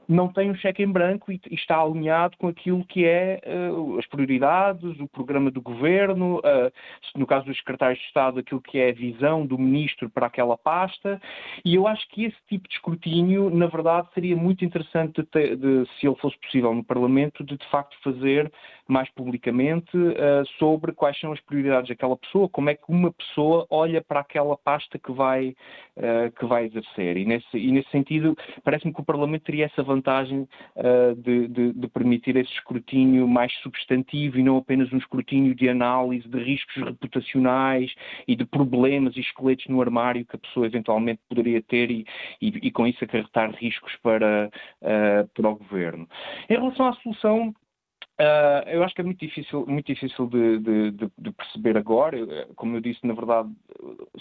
não 0.08 0.32
tem 0.32 0.50
um 0.50 0.56
cheque 0.56 0.82
em 0.82 0.92
branco 0.92 1.32
e, 1.32 1.40
está 1.52 1.82
alinhado 1.82 2.38
com 2.38 2.48
aquilo 2.48 2.84
que 2.86 3.06
é 3.06 3.42
uh, 3.46 4.00
as 4.00 4.06
prioridades, 4.06 5.00
o 5.00 5.08
programa 5.08 5.52
do 5.52 5.62
governo, 5.62 6.38
uh, 6.40 6.72
no 7.16 7.28
caso 7.28 7.46
dos 7.46 7.58
secretários 7.58 8.00
de 8.00 8.06
Estado, 8.06 8.40
aquilo 8.40 8.62
que 8.62 8.80
é 8.80 8.90
a 8.90 8.94
visão 8.94 9.46
do 9.46 9.58
ministro 9.58 10.10
para 10.10 10.28
aquela 10.28 10.58
pasta. 10.58 11.20
E 11.66 11.76
eu 11.76 11.88
acho 11.88 12.08
que 12.10 12.26
esse 12.26 12.38
tipo 12.48 12.68
de 12.70 12.76
escrutínio, 12.76 13.50
na 13.50 13.68
verdade, 13.68 14.08
seria 14.14 14.36
muito 14.36 14.64
interessante, 14.64 15.22
de 15.22 15.28
ter, 15.28 15.58
de, 15.58 15.86
se 16.00 16.08
ele 16.08 16.16
fosse 16.16 16.38
possível 16.40 16.74
no 16.74 16.84
Parlamento, 16.84 17.44
de 17.44 17.58
de 17.58 17.68
facto 17.70 17.98
fazer 18.04 18.52
mais 18.88 19.10
publicamente 19.10 19.98
uh, 19.98 20.46
sobre 20.58 20.94
quais 20.94 21.20
são 21.20 21.34
as 21.34 21.42
prioridades 21.42 21.90
daquela 21.90 22.16
pessoa, 22.16 22.48
como 22.48 22.70
é 22.70 22.76
que 22.76 22.84
uma 22.88 23.12
pessoa 23.12 23.68
olha 23.70 24.02
para 24.02 24.22
aquela 24.22 24.56
pasta 24.56 24.98
que 24.98 25.12
vai, 25.12 25.56
que 26.38 26.46
vai 26.46 26.66
exercer. 26.66 27.18
E 27.18 27.26
nesse, 27.26 27.58
e 27.58 27.72
nesse 27.72 27.90
sentido, 27.90 28.38
parece-me 28.64 28.94
que 28.94 29.02
o 29.02 29.04
Parlamento 29.04 29.44
teria 29.44 29.66
essa 29.66 29.84
vantagem 29.84 29.97
uh, 30.02 31.16
de, 31.16 31.48
de, 31.48 31.74
de, 31.74 31.88
permitir 31.88 32.36
esse 32.36 32.52
escrutínio 32.54 33.28
mais 33.28 33.54
substantivo 33.62 34.38
e 34.38 34.44
não 34.44 34.58
apenas 34.58 34.92
um 34.92 34.98
escrutínio 34.98 35.56
de 35.56 35.70
análise 35.70 36.28
de 36.28 36.38
riscos 36.44 36.84
reputacionais 36.84 37.94
e 38.28 38.36
de 38.36 38.46
problemas 38.46 39.16
e 39.16 39.22
esqueletos 39.22 39.68
no 39.68 39.82
armário 39.82 40.26
que 40.26 40.36
a 40.36 40.40
pessoa 40.40 40.66
eventualmente 40.66 41.22
poderia 41.28 41.62
ter 41.62 41.92
e, 41.92 42.06
e, 42.42 42.48
e 42.68 42.72
com 42.72 42.86
isso 42.88 43.04
acarretar 43.04 43.52
riscos 43.56 43.96
para, 44.02 44.50
para 45.34 45.50
o 45.50 45.56
governo. 45.56 46.08
Em 46.50 46.54
relação 46.54 46.88
à 46.88 46.94
solução 46.94 47.54
Uh, 48.20 48.68
eu 48.68 48.84
acho 48.84 48.96
que 48.96 49.02
é 49.02 49.04
muito 49.04 49.20
difícil, 49.20 49.64
muito 49.68 49.86
difícil 49.86 50.26
de, 50.26 50.58
de, 50.58 50.92
de, 50.92 51.32
perceber 51.32 51.78
agora. 51.78 52.18
Como 52.56 52.76
eu 52.76 52.82
disse, 52.82 53.06
na 53.06 53.14
verdade, 53.14 53.50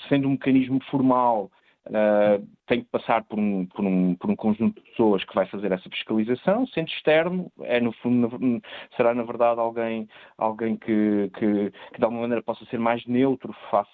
sendo 0.06 0.28
um 0.28 0.32
mecanismo 0.32 0.82
formal, 0.90 1.50
uh, 1.86 2.46
tem 2.66 2.80
que 2.82 2.88
passar 2.90 3.24
por 3.24 3.38
um, 3.38 3.66
por, 3.66 3.84
um, 3.84 4.14
por 4.14 4.30
um 4.30 4.36
conjunto 4.36 4.80
de 4.80 4.90
pessoas 4.90 5.24
que 5.24 5.34
vai 5.34 5.46
fazer 5.46 5.72
essa 5.72 5.88
fiscalização. 5.88 6.66
Sendo 6.68 6.88
externo, 6.88 7.52
é 7.62 7.80
no 7.80 7.92
fundo, 7.92 8.60
será 8.96 9.14
na 9.14 9.22
verdade 9.22 9.60
alguém, 9.60 10.08
alguém 10.36 10.76
que, 10.76 11.30
que, 11.34 11.70
que 11.92 11.98
de 11.98 12.04
alguma 12.04 12.22
maneira 12.22 12.42
possa 12.42 12.64
ser 12.66 12.78
mais 12.78 13.04
neutro 13.06 13.54
face, 13.70 13.90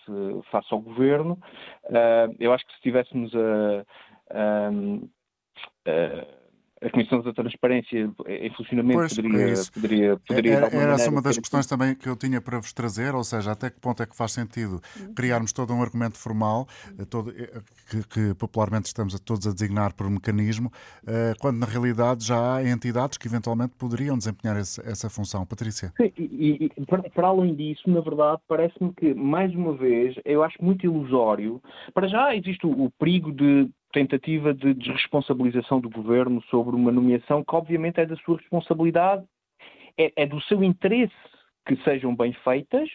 face 0.51 0.69
ao 0.71 0.81
governo. 0.81 1.39
Uh, 1.85 2.35
eu 2.39 2.53
acho 2.53 2.67
que 2.67 2.75
se 2.75 2.83
tivéssemos 2.83 3.33
a. 3.35 3.85
a 4.31 4.71
a 5.87 6.42
Comissão 6.91 7.23
da 7.23 7.33
Transparência 7.33 8.11
em 8.27 8.55
funcionamento 8.55 8.99
pois, 8.99 9.15
poderia, 9.15 9.53
é 9.53 9.65
poderia, 9.73 10.17
poderia 10.27 10.55
Era, 10.55 10.67
era 10.77 10.93
essa 10.95 11.11
uma 11.11 11.23
das 11.23 11.39
questões 11.39 11.67
também 11.67 11.95
que 11.95 12.09
eu 12.09 12.17
tinha 12.17 12.41
para 12.41 12.59
vos 12.59 12.73
trazer, 12.73 13.15
ou 13.15 13.25
seja, 13.25 13.53
até 13.53 13.71
que 13.71 13.81
ponto 13.81 14.03
é 14.03 14.07
que 14.07 14.17
faz 14.17 14.33
sentido 14.33 14.81
criarmos 15.15 15.53
todo 15.53 15.73
um 15.73 15.83
argumento 15.83 16.19
formal, 16.19 16.67
eh, 16.99 17.05
todo, 17.05 17.31
eh, 17.31 17.61
que, 17.91 18.09
que, 18.09 18.35
popularmente 18.35 18.87
estamos 18.87 19.15
a 19.15 19.19
todos 19.19 19.47
a 19.47 19.53
designar 19.53 19.95
por 19.95 20.07
um 20.07 20.11
mecanismo, 20.11 20.71
eh, 21.07 21.35
quando 21.41 21.59
na 21.59 21.67
realidade 21.67 22.27
já 22.27 22.57
há 22.57 22.69
entidades 22.69 23.19
que 23.19 23.27
eventualmente 23.27 23.75
poderiam 23.79 24.17
desempenhar 24.17 24.59
esse, 24.59 24.81
essa 24.81 25.09
função. 25.09 25.47
Patrícia? 25.47 25.93
Sim, 25.97 26.13
e, 26.19 26.71
e 26.77 26.87
para, 26.87 27.03
para, 27.11 27.29
além 27.29 27.55
disso, 27.55 27.83
na 27.89 28.01
verdade, 28.01 28.41
parece-me 28.49 28.93
que, 28.95 29.15
mais 29.15 29.55
uma 29.55 29.75
vez, 29.75 30.17
eu 30.25 30.43
acho 30.43 30.63
muito 30.63 30.85
ilusório. 30.85 31.63
Para 31.95 32.09
já 32.09 32.35
existe 32.35 32.67
o, 32.67 32.85
o 32.85 32.91
perigo 32.91 33.33
de 33.33 33.69
tentativa 33.93 34.55
de 34.55 34.75
desresponsabilização 34.75 35.81
do 35.81 35.91
governo 35.91 36.43
sobre 36.45 36.75
uma 36.75 36.91
nomeação 36.91 37.45
que, 37.45 37.55
obviamente, 37.55 38.01
é 38.01 38.07
da 38.07 38.17
sua 38.17 38.39
responsabilidade, 38.39 39.25
é, 39.99 40.13
é 40.17 40.27
do 40.27 40.41
seu 40.43 40.63
interesse 40.65 41.15
que 41.67 41.77
sejam 41.85 42.15
bem 42.17 42.33
feitas 42.45 42.89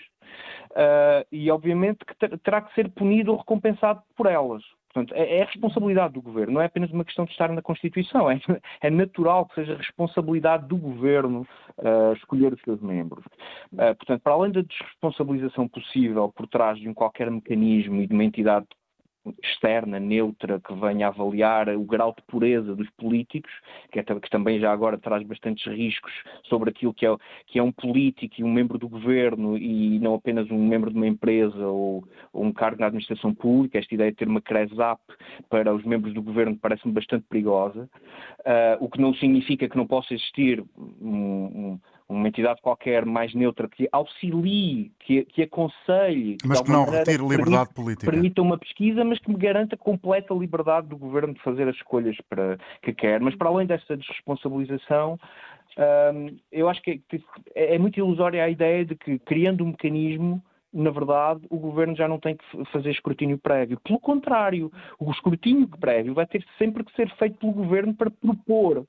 uh, 0.71 1.25
e, 1.31 1.49
obviamente, 1.49 1.99
que 2.05 2.38
terá 2.39 2.62
que 2.62 2.73
ser 2.73 2.89
punido 2.89 3.31
ou 3.31 3.38
recompensado 3.38 4.01
por 4.15 4.27
elas. 4.27 4.63
Portanto, 4.93 5.13
é, 5.15 5.38
é, 5.38 5.41
a 5.43 5.45
responsabilidade 5.45 6.15
do 6.15 6.21
governo, 6.21 6.53
não 6.53 6.62
é 6.62 6.65
apenas 6.65 6.89
uma 6.91 7.05
questão 7.05 7.25
de 7.25 7.31
estar 7.31 7.51
na 7.51 7.62
Constituição. 7.62 8.29
É, 8.31 8.39
é 8.81 8.89
natural 8.89 9.45
que 9.45 9.55
seja 9.55 9.75
responsabilidade 9.75 10.67
do 10.67 10.77
governo 10.77 11.47
uh, 11.77 12.13
escolher 12.13 12.53
os 12.53 12.62
seus 12.62 12.81
membros. 12.81 13.23
Uh, 13.73 13.95
portanto, 13.95 14.21
para 14.21 14.33
além 14.33 14.51
da 14.51 14.62
desresponsabilização 14.62 15.67
possível 15.67 16.31
por 16.36 16.47
trás 16.47 16.79
de 16.79 16.89
um 16.89 16.93
qualquer 16.93 17.29
mecanismo 17.29 18.01
e 18.01 18.07
de 18.07 18.13
uma 18.13 18.23
entidade 18.23 18.65
externa, 19.43 19.99
neutra, 19.99 20.59
que 20.59 20.73
venha 20.73 21.07
avaliar 21.07 21.69
o 21.69 21.83
grau 21.83 22.13
de 22.17 22.23
pureza 22.23 22.75
dos 22.75 22.89
políticos, 22.91 23.51
que, 23.91 23.99
é, 23.99 24.03
que, 24.03 24.29
também 24.29 24.59
já 24.59 24.71
agora 24.71 24.97
traz 24.97 25.25
bastantes 25.25 25.65
riscos 25.65 26.11
sobre 26.43 26.69
aquilo 26.69 26.93
que 26.93 27.05
é, 27.05 27.15
que 27.45 27.59
é 27.59 27.63
um 27.63 27.71
político 27.71 28.35
e 28.37 28.43
um 28.43 28.51
membro 28.51 28.77
do 28.77 28.87
governo 28.87 29.57
e 29.57 29.99
não 29.99 30.15
apenas 30.15 30.49
um 30.51 30.67
membro 30.67 30.91
de 30.91 30.97
uma 30.97 31.07
empresa 31.07 31.67
ou, 31.67 32.03
ou 32.33 32.43
um 32.43 32.51
cargo 32.51 32.79
na 32.79 32.87
administração 32.87 33.33
pública. 33.33 33.79
Esta 33.79 33.93
ideia 33.93 34.11
de 34.11 34.17
ter 34.17 34.27
uma 34.27 34.41
CRESAP 34.41 34.99
para 35.49 35.73
os 35.73 35.83
membros 35.83 36.13
do 36.13 36.21
governo 36.21 36.57
parece-me 36.57 36.93
bastante 36.93 37.25
perigosa, 37.29 37.89
uh, 38.39 38.83
o 38.83 38.89
que 38.89 39.01
não 39.01 39.13
significa 39.13 39.67
que 39.69 39.77
não 39.77 39.87
possa 39.87 40.13
existir 40.13 40.63
um, 41.01 41.09
um 41.09 41.79
uma 42.09 42.27
entidade 42.27 42.61
qualquer 42.61 43.05
mais 43.05 43.33
neutra 43.33 43.67
que 43.67 43.87
auxilie, 43.91 44.91
que, 44.99 45.25
que 45.25 45.43
aconselhe. 45.43 46.37
Mas 46.45 46.61
que 46.61 46.71
não 46.71 46.85
retire 46.85 47.21
liberdade 47.21 47.73
política. 47.73 48.09
Permita 48.09 48.41
uma 48.41 48.57
pesquisa, 48.57 49.03
mas 49.03 49.19
que 49.19 49.29
me 49.29 49.37
garanta 49.37 49.75
completa 49.75 50.33
liberdade 50.33 50.87
do 50.87 50.97
governo 50.97 51.33
de 51.33 51.41
fazer 51.41 51.67
as 51.67 51.75
escolhas 51.75 52.15
para, 52.29 52.57
que 52.81 52.93
quer. 52.93 53.19
Mas 53.19 53.35
para 53.35 53.49
além 53.49 53.67
dessa 53.67 53.97
desresponsabilização, 53.97 55.19
eu 56.51 56.69
acho 56.69 56.81
que 56.81 57.01
é, 57.53 57.75
é 57.75 57.79
muito 57.79 57.99
ilusória 57.99 58.43
a 58.43 58.49
ideia 58.49 58.85
de 58.85 58.95
que, 58.95 59.19
criando 59.19 59.63
um 59.63 59.67
mecanismo, 59.67 60.41
na 60.73 60.91
verdade, 60.91 61.41
o 61.49 61.57
governo 61.57 61.95
já 61.95 62.07
não 62.07 62.19
tem 62.19 62.35
que 62.37 62.65
fazer 62.71 62.91
escrutínio 62.91 63.37
prévio. 63.37 63.79
Pelo 63.83 63.99
contrário, 63.99 64.71
o 64.99 65.11
escrutínio 65.11 65.67
prévio 65.67 66.13
vai 66.13 66.25
ter 66.25 66.43
sempre 66.57 66.83
que 66.83 66.95
ser 66.95 67.09
feito 67.17 67.37
pelo 67.37 67.51
governo 67.51 67.93
para 67.93 68.11
propor 68.11 68.85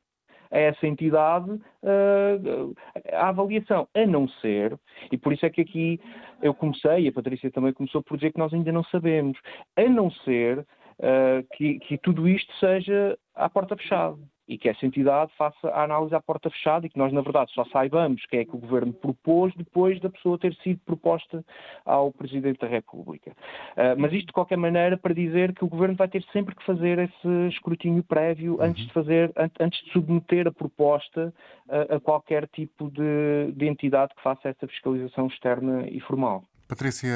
a 0.51 0.59
essa 0.59 0.87
entidade 0.87 1.51
uh, 1.51 2.75
a 3.13 3.29
avaliação, 3.29 3.89
a 3.95 4.07
não 4.07 4.29
ser, 4.29 4.79
e 5.11 5.19
por 5.19 5.33
isso 5.33 5.47
é 5.47 5.51
que 5.51 5.61
aqui 5.61 6.01
eu 6.43 6.55
comecei, 6.55 7.05
e 7.05 7.09
a 7.09 7.13
Patrícia 7.13 7.51
também 7.51 7.73
começou 7.73 8.03
por 8.03 8.17
dizer 8.17 8.33
que 8.33 8.39
nós 8.39 8.53
ainda 8.53 8.73
não 8.73 8.85
sabemos, 8.85 9.39
a 9.77 9.85
não 9.85 10.11
ser 10.11 10.61
uh, 10.61 11.47
que, 11.55 11.79
que 11.81 11.99
tudo 11.99 12.29
isto 12.29 12.53
seja 12.57 13.19
à 13.35 13.49
porta 13.49 13.77
fechada 13.77 14.19
e 14.49 14.57
que 14.57 14.69
essa 14.69 14.87
entidade 14.87 15.31
faça 15.37 15.69
a 15.69 15.85
análise 15.85 16.15
à 16.15 16.21
porta 16.21 16.49
fechada 16.49 16.87
e 16.87 16.89
que 16.89 16.99
nós, 16.99 17.13
na 17.13 17.21
verdade, 17.21 17.53
só 17.53 17.65
saibamos 17.67 18.25
que 18.27 18.39
é 18.39 18.45
que 18.45 18.57
o 18.57 18.59
Governo 18.59 18.93
propôs 18.93 19.55
depois 19.55 20.01
da 20.01 20.09
pessoa 20.09 20.39
ter 20.39 20.55
sido 20.57 20.81
proposta 20.87 21.45
ao 21.85 22.11
Presidente 22.11 22.59
da 22.59 22.67
República. 22.67 23.31
Uh, 23.31 23.99
mas 23.99 24.13
isto, 24.13 24.29
de 24.29 24.33
qualquer 24.33 24.57
maneira, 24.57 24.97
para 24.97 25.15
dizer 25.15 25.55
que 25.55 25.65
o 25.65 25.69
Governo 25.69 25.97
vai 25.97 26.09
ter 26.09 26.25
sempre 26.33 26.55
que 26.55 26.65
fazer 26.65 26.99
esse 26.99 27.49
escrutínio 27.49 28.03
prévio 28.03 28.55
uhum. 28.55 28.63
antes 28.63 28.87
de 28.87 28.93
fazer, 28.93 29.33
antes 29.61 29.85
de 29.85 29.93
submeter 29.93 30.49
a 30.49 30.53
proposta 30.53 31.33
a, 31.69 31.97
a 31.97 32.01
qualquer 32.01 32.49
tipo 32.49 32.91
de, 32.91 33.53
de 33.55 33.67
entidade 33.67 34.15
que 34.15 34.23
faça 34.23 34.49
essa 34.49 34.67
fiscalização 34.67 35.27
externa 35.27 35.87
e 35.89 36.01
formal. 36.01 36.43
Patrícia 36.67 37.09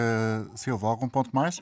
Silva, 0.55 0.89
algum 0.89 1.09
ponto 1.09 1.31
mais? 1.35 1.61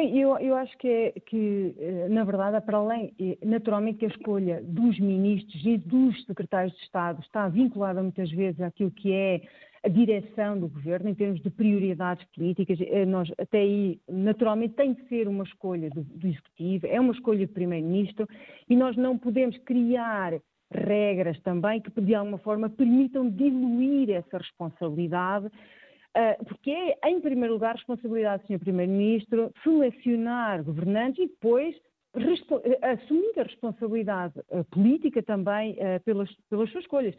Eu, 0.00 0.38
eu 0.38 0.56
acho 0.56 0.76
que, 0.78 0.88
é, 0.88 1.12
que, 1.20 1.74
eh, 1.78 2.08
na 2.08 2.24
verdade, 2.24 2.64
para 2.64 2.78
além, 2.78 3.12
naturalmente, 3.44 3.98
que 3.98 4.06
a 4.06 4.08
escolha 4.08 4.62
dos 4.62 4.98
ministros 4.98 5.62
e 5.66 5.76
dos 5.76 6.24
secretários 6.24 6.74
de 6.74 6.82
Estado 6.82 7.20
está 7.20 7.46
vinculada 7.46 8.02
muitas 8.02 8.30
vezes 8.30 8.58
àquilo 8.62 8.90
que 8.90 9.12
é 9.12 9.42
a 9.84 9.88
direção 9.88 10.58
do 10.58 10.68
governo 10.68 11.10
em 11.10 11.14
termos 11.14 11.42
de 11.42 11.50
prioridades 11.50 12.24
políticas. 12.34 12.78
Eh, 12.80 13.04
nós, 13.04 13.30
até 13.38 13.58
aí, 13.58 14.00
naturalmente, 14.08 14.74
tem 14.76 14.94
de 14.94 15.06
ser 15.08 15.28
uma 15.28 15.44
escolha 15.44 15.90
do, 15.90 16.02
do 16.02 16.26
Executivo, 16.26 16.86
é 16.86 16.98
uma 16.98 17.12
escolha 17.12 17.46
do 17.46 17.52
Primeiro-Ministro 17.52 18.26
e 18.70 18.74
nós 18.74 18.96
não 18.96 19.18
podemos 19.18 19.58
criar 19.58 20.40
regras 20.70 21.38
também 21.40 21.82
que, 21.82 22.00
de 22.00 22.14
alguma 22.14 22.38
forma, 22.38 22.70
permitam 22.70 23.28
diluir 23.28 24.08
essa 24.10 24.38
responsabilidade 24.38 25.50
porque 26.46 26.70
é, 26.70 27.08
em 27.08 27.20
primeiro 27.20 27.54
lugar, 27.54 27.74
responsabilidade 27.74 28.42
do 28.42 28.46
Sr. 28.48 28.58
Primeiro-Ministro 28.58 29.52
selecionar 29.62 30.62
governantes 30.62 31.24
e 31.24 31.28
depois 31.28 31.74
assumir 32.82 33.32
a 33.38 33.42
responsabilidade 33.44 34.34
ah, 34.50 34.64
política 34.70 35.22
também 35.22 35.76
ah, 35.80 36.00
pelas, 36.00 36.30
pelas 36.50 36.70
suas 36.70 36.84
escolhas. 36.84 37.14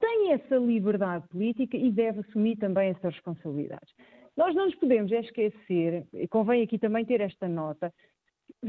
Tem 0.00 0.32
essa 0.32 0.56
liberdade 0.56 1.26
política 1.28 1.76
e 1.76 1.90
deve 1.92 2.20
assumir 2.20 2.56
também 2.56 2.90
essas 2.90 3.14
responsabilidades. 3.14 3.94
Nós 4.36 4.54
não 4.54 4.64
nos 4.64 4.74
podemos 4.74 5.12
esquecer, 5.12 6.06
e 6.12 6.26
convém 6.26 6.62
aqui 6.62 6.78
também 6.78 7.04
ter 7.04 7.20
esta 7.20 7.46
nota, 7.46 7.92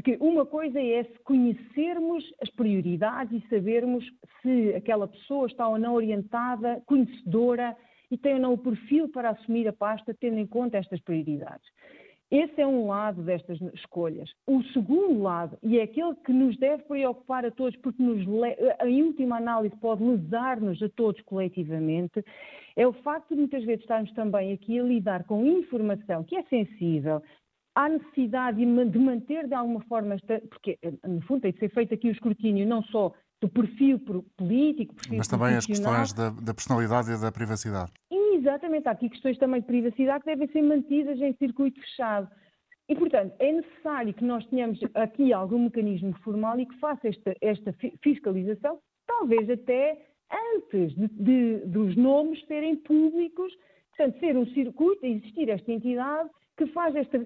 que 0.03 0.17
uma 0.19 0.45
coisa 0.45 0.79
é 0.79 1.03
se 1.03 1.19
conhecermos 1.23 2.23
as 2.41 2.49
prioridades 2.51 3.41
e 3.41 3.47
sabermos 3.47 4.05
se 4.41 4.75
aquela 4.75 5.07
pessoa 5.07 5.47
está 5.47 5.67
ou 5.67 5.79
não 5.79 5.95
orientada, 5.95 6.81
conhecedora 6.86 7.75
e 8.13 8.17
tem 8.17 8.36
ou 8.36 8.39
não 8.39 8.54
o 8.54 8.58
perfil 8.58 9.10
para 9.10 9.32
assumir 9.32 9.67
a 9.67 9.73
pasta, 9.73 10.13
tendo 10.13 10.38
em 10.38 10.45
conta 10.45 10.78
estas 10.78 11.02
prioridades. 11.02 11.67
Esse 12.30 12.62
é 12.62 12.67
um 12.67 12.88
lado 12.88 13.23
destas 13.23 13.60
escolhas. 13.73 14.30
O 14.45 14.62
segundo 14.65 15.19
lado, 15.19 15.58
e 15.63 15.80
é 15.80 15.84
aquele 15.84 16.13
que 16.23 16.32
nos 16.32 16.56
deve 16.58 16.84
preocupar 16.84 17.43
a 17.43 17.49
todos, 17.49 17.76
porque 17.80 18.02
nos, 18.02 18.23
em 18.86 19.02
última 19.02 19.38
análise 19.38 19.76
pode 19.78 20.04
lesar-nos 20.04 20.82
a 20.84 20.89
todos 20.89 21.19
coletivamente, 21.23 22.23
é 22.76 22.86
o 22.88 22.93
facto 22.93 23.30
de 23.30 23.36
muitas 23.36 23.63
vezes 23.63 23.82
estarmos 23.82 24.12
também 24.13 24.54
aqui 24.54 24.80
a 24.80 24.84
lidar 24.84 25.23
com 25.23 25.43
informação 25.43 26.23
que 26.23 26.36
é 26.36 26.43
sensível, 26.43 27.19
há 27.76 27.89
necessidade 27.89 28.58
de 28.58 28.99
manter 28.99 29.47
de 29.47 29.56
alguma 29.56 29.82
forma, 29.82 30.17
porque 30.49 30.78
no 31.08 31.21
fundo 31.21 31.41
tem 31.41 31.52
de 31.52 31.60
ser 31.60 31.69
feito 31.69 31.95
aqui 31.95 32.10
o 32.10 32.12
escrutínio 32.12 32.67
não 32.67 32.84
só 32.84 33.12
do 33.43 33.49
perfil 33.49 33.99
político, 34.38 34.95
perfil 34.95 35.17
Mas 35.17 35.27
também 35.27 35.56
as 35.56 35.65
questões 35.65 36.13
da, 36.13 36.29
da, 36.29 36.53
personalidade 36.53 37.12
e 37.12 37.19
da 37.19 37.29
privacidade. 37.29 37.91
Exatamente, 38.10 38.88
há 38.88 38.91
aqui 38.91 39.10
questões 39.10 39.38
também 39.38 39.60
de 39.60 39.67
privacidade 39.67 40.23
que 40.23 40.32
devem 40.32 40.47
ser 40.47 40.62
mantidas 40.62 41.19
em 41.19 41.34
circuito 41.36 41.79
fechado. 41.82 42.29
E, 42.88 42.95
portanto, 42.95 43.34
é 43.39 43.51
necessário 43.51 44.13
que 44.13 44.23
nós 44.23 44.45
tenhamos 44.47 44.79
aqui 44.93 45.34
algum 45.34 45.60
mecanismo 45.65 46.13
formal 46.23 46.58
e 46.60 46.65
que 46.65 46.77
faça 46.79 47.08
esta, 47.08 47.36
esta 47.41 47.75
fiscalização, 48.01 48.79
talvez 49.06 49.49
até 49.49 50.01
antes 50.56 50.95
de, 50.95 51.08
de, 51.08 51.65
dos 51.65 51.95
nomes 51.97 52.45
serem 52.47 52.77
públicos, 52.77 53.53
portanto, 53.89 54.19
ser 54.19 54.38
um 54.38 54.45
circuito, 54.47 55.06
existir 55.06 55.49
esta 55.49 55.71
entidade 55.71 56.29
que 56.58 56.65
faz 56.67 56.95
esta. 56.95 57.25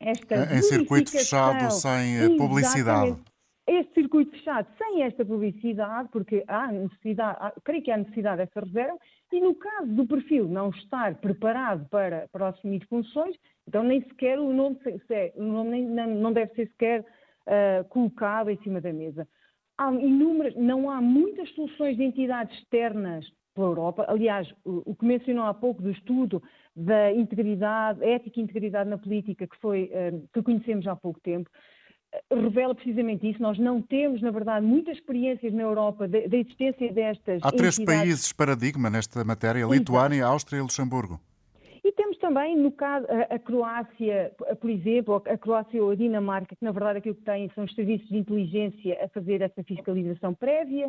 esta 0.00 0.54
em 0.54 0.62
circuito 0.62 1.10
fechado, 1.10 1.70
sem 1.70 2.36
publicidade. 2.38 3.18
Este 3.66 3.94
circuito 3.94 4.30
fechado 4.32 4.68
sem 4.76 5.02
esta 5.04 5.24
publicidade, 5.24 6.10
porque 6.12 6.44
há 6.46 6.70
necessidade, 6.70 7.38
há, 7.40 7.50
creio 7.64 7.82
que 7.82 7.90
há 7.90 7.96
necessidade 7.96 8.36
dessa 8.38 8.60
reserva, 8.60 8.98
e 9.32 9.40
no 9.40 9.54
caso 9.54 9.86
do 9.86 10.06
perfil 10.06 10.46
não 10.46 10.68
estar 10.68 11.14
preparado 11.16 11.88
para, 11.88 12.28
para 12.30 12.48
assumir 12.48 12.86
funções, 12.86 13.34
então 13.66 13.82
nem 13.82 14.02
sequer 14.02 14.38
o 14.38 14.52
nome, 14.52 14.78
se, 14.82 15.32
o 15.36 15.42
nome 15.42 15.80
nem, 15.80 16.06
não 16.08 16.32
deve 16.32 16.52
ser 16.54 16.68
sequer 16.68 17.00
uh, 17.00 17.88
colocado 17.88 18.50
em 18.50 18.58
cima 18.58 18.82
da 18.82 18.92
mesa. 18.92 19.26
Há 19.78 19.90
inúmeras, 19.92 20.54
não 20.56 20.90
há 20.90 21.00
muitas 21.00 21.48
soluções 21.54 21.96
de 21.96 22.04
entidades 22.04 22.56
externas 22.58 23.26
pela 23.54 23.68
Europa. 23.68 24.04
Aliás, 24.08 24.46
o, 24.62 24.90
o 24.90 24.94
que 24.94 25.06
mencionou 25.06 25.46
há 25.46 25.54
pouco 25.54 25.80
do 25.80 25.90
estudo 25.90 26.42
da 26.76 27.10
integridade, 27.12 28.04
ética 28.04 28.38
e 28.38 28.42
integridade 28.42 28.90
na 28.90 28.98
política, 28.98 29.46
que 29.46 29.56
foi 29.56 29.84
uh, 29.84 30.28
que 30.34 30.42
conhecemos 30.42 30.86
há 30.86 30.94
pouco 30.94 31.18
tempo, 31.20 31.48
revela 32.30 32.74
precisamente 32.74 33.28
isso. 33.28 33.40
Nós 33.40 33.58
não 33.58 33.80
temos, 33.80 34.20
na 34.22 34.30
verdade, 34.30 34.64
muitas 34.64 34.96
experiências 34.96 35.52
na 35.52 35.62
Europa 35.62 36.06
da 36.08 36.18
de, 36.20 36.36
existência 36.36 36.92
destas. 36.92 37.40
Há 37.42 37.50
três 37.50 37.78
entidades. 37.78 38.00
países 38.02 38.32
paradigma 38.32 38.90
nesta 38.90 39.24
matéria: 39.24 39.64
Lituânia, 39.64 40.26
Áustria 40.26 40.58
e 40.58 40.62
Luxemburgo. 40.62 41.20
Também, 42.24 42.56
no 42.56 42.72
caso, 42.72 43.06
a, 43.10 43.34
a, 43.34 43.38
Croácia, 43.38 44.32
por 44.58 44.70
exemplo, 44.70 45.22
a 45.26 45.36
Croácia 45.36 45.84
ou 45.84 45.90
a 45.90 45.94
Dinamarca, 45.94 46.56
que 46.56 46.64
na 46.64 46.72
verdade 46.72 46.96
aquilo 46.96 47.16
que 47.16 47.22
têm 47.22 47.50
são 47.54 47.64
os 47.64 47.74
serviços 47.74 48.08
de 48.08 48.16
inteligência 48.16 48.98
a 49.04 49.08
fazer 49.08 49.42
essa 49.42 49.62
fiscalização 49.62 50.32
prévia. 50.32 50.88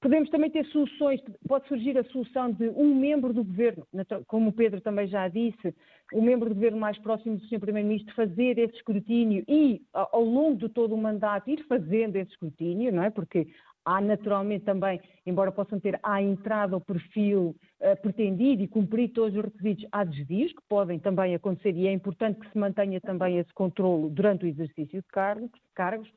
Podemos 0.00 0.30
também 0.30 0.48
ter 0.48 0.64
soluções, 0.68 1.20
pode 1.46 1.68
surgir 1.68 1.98
a 1.98 2.04
solução 2.04 2.50
de 2.50 2.70
um 2.70 2.94
membro 2.94 3.30
do 3.34 3.44
governo, 3.44 3.86
como 4.26 4.48
o 4.48 4.52
Pedro 4.54 4.80
também 4.80 5.06
já 5.06 5.28
disse, 5.28 5.74
o 6.14 6.22
membro 6.22 6.48
do 6.48 6.54
governo 6.54 6.78
mais 6.78 6.96
próximo 6.96 7.36
do 7.36 7.44
Sr. 7.44 7.60
Primeiro-Ministro 7.60 8.14
fazer 8.14 8.58
esse 8.58 8.76
escrutínio 8.76 9.44
e, 9.46 9.82
ao 9.92 10.24
longo 10.24 10.56
de 10.56 10.70
todo 10.70 10.94
o 10.94 10.98
mandato, 10.98 11.50
ir 11.50 11.62
fazendo 11.68 12.16
esse 12.16 12.30
escrutínio, 12.30 12.90
não 12.90 13.02
é? 13.02 13.10
Porque 13.10 13.48
Há 13.84 14.00
naturalmente 14.00 14.64
também, 14.64 15.00
embora 15.24 15.50
possam 15.50 15.80
ter 15.80 15.98
à 16.02 16.20
entrada 16.20 16.76
o 16.76 16.80
perfil 16.80 17.56
uh, 17.80 18.00
pretendido 18.02 18.62
e 18.62 18.68
cumprir 18.68 19.08
todos 19.12 19.36
os 19.36 19.44
requisitos, 19.44 19.86
há 19.90 20.04
desvios 20.04 20.52
que 20.52 20.62
podem 20.68 20.98
também 20.98 21.34
acontecer 21.34 21.74
e 21.74 21.86
é 21.86 21.92
importante 21.92 22.40
que 22.40 22.50
se 22.50 22.58
mantenha 22.58 23.00
também 23.00 23.38
esse 23.38 23.52
controle 23.54 24.10
durante 24.10 24.44
o 24.44 24.48
exercício 24.48 25.00
de 25.00 25.08
cargos. 25.08 25.50
cargos. 25.74 26.10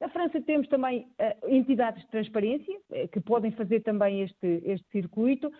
Na 0.00 0.08
França 0.08 0.40
temos 0.40 0.66
também 0.68 1.06
uh, 1.20 1.48
entidades 1.48 2.02
de 2.02 2.10
transparência 2.10 2.74
uh, 2.90 3.08
que 3.08 3.20
podem 3.20 3.50
fazer 3.50 3.80
também 3.80 4.22
este, 4.22 4.62
este 4.64 4.86
circuito 4.90 5.52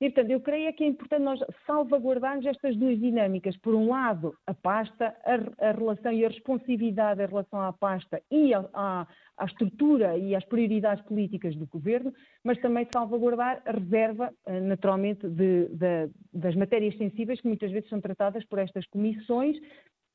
e, 0.00 0.08
portanto, 0.08 0.30
eu 0.30 0.40
creio 0.40 0.68
é 0.68 0.72
que 0.72 0.82
é 0.82 0.86
importante 0.86 1.22
nós 1.22 1.38
salvaguardarmos 1.66 2.46
estas 2.46 2.74
duas 2.74 2.98
dinâmicas. 2.98 3.54
Por 3.58 3.74
um 3.74 3.90
lado, 3.90 4.34
a 4.46 4.54
pasta, 4.54 5.14
a, 5.24 5.68
a 5.68 5.72
relação 5.72 6.10
e 6.10 6.24
a 6.24 6.28
responsividade 6.28 7.22
em 7.22 7.26
relação 7.26 7.60
à 7.60 7.70
pasta 7.70 8.22
e 8.30 8.54
à, 8.54 9.06
estrutura 9.44 10.16
e 10.16 10.34
às 10.34 10.44
prioridades 10.46 11.04
políticas 11.04 11.54
do 11.54 11.66
governo, 11.66 12.14
mas 12.42 12.58
também 12.60 12.88
salvaguardar 12.90 13.62
a 13.66 13.72
reserva, 13.72 14.32
eh, 14.46 14.60
naturalmente, 14.60 15.28
de, 15.28 15.68
de, 15.68 16.10
das 16.32 16.54
matérias 16.54 16.96
sensíveis 16.96 17.40
que 17.40 17.48
muitas 17.48 17.70
vezes 17.70 17.88
são 17.90 18.00
tratadas 18.00 18.44
por 18.46 18.58
estas 18.58 18.86
comissões, 18.86 19.58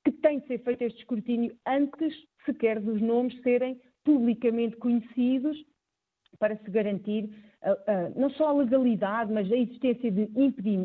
que 0.03 0.11
tem 0.11 0.39
de 0.39 0.47
ser 0.47 0.59
feito 0.63 0.81
este 0.81 0.99
escrutínio 0.99 1.55
antes 1.67 2.13
sequer 2.45 2.79
dos 2.79 2.99
nomes 3.01 3.39
serem 3.41 3.79
publicamente 4.03 4.77
conhecidos 4.77 5.57
para 6.39 6.57
se 6.57 6.69
garantir 6.69 7.29
não 8.15 8.29
só 8.31 8.49
a 8.49 8.53
legalidade, 8.53 9.31
mas 9.31 9.51
a 9.51 9.55
existência 9.55 10.11
de 10.11 10.29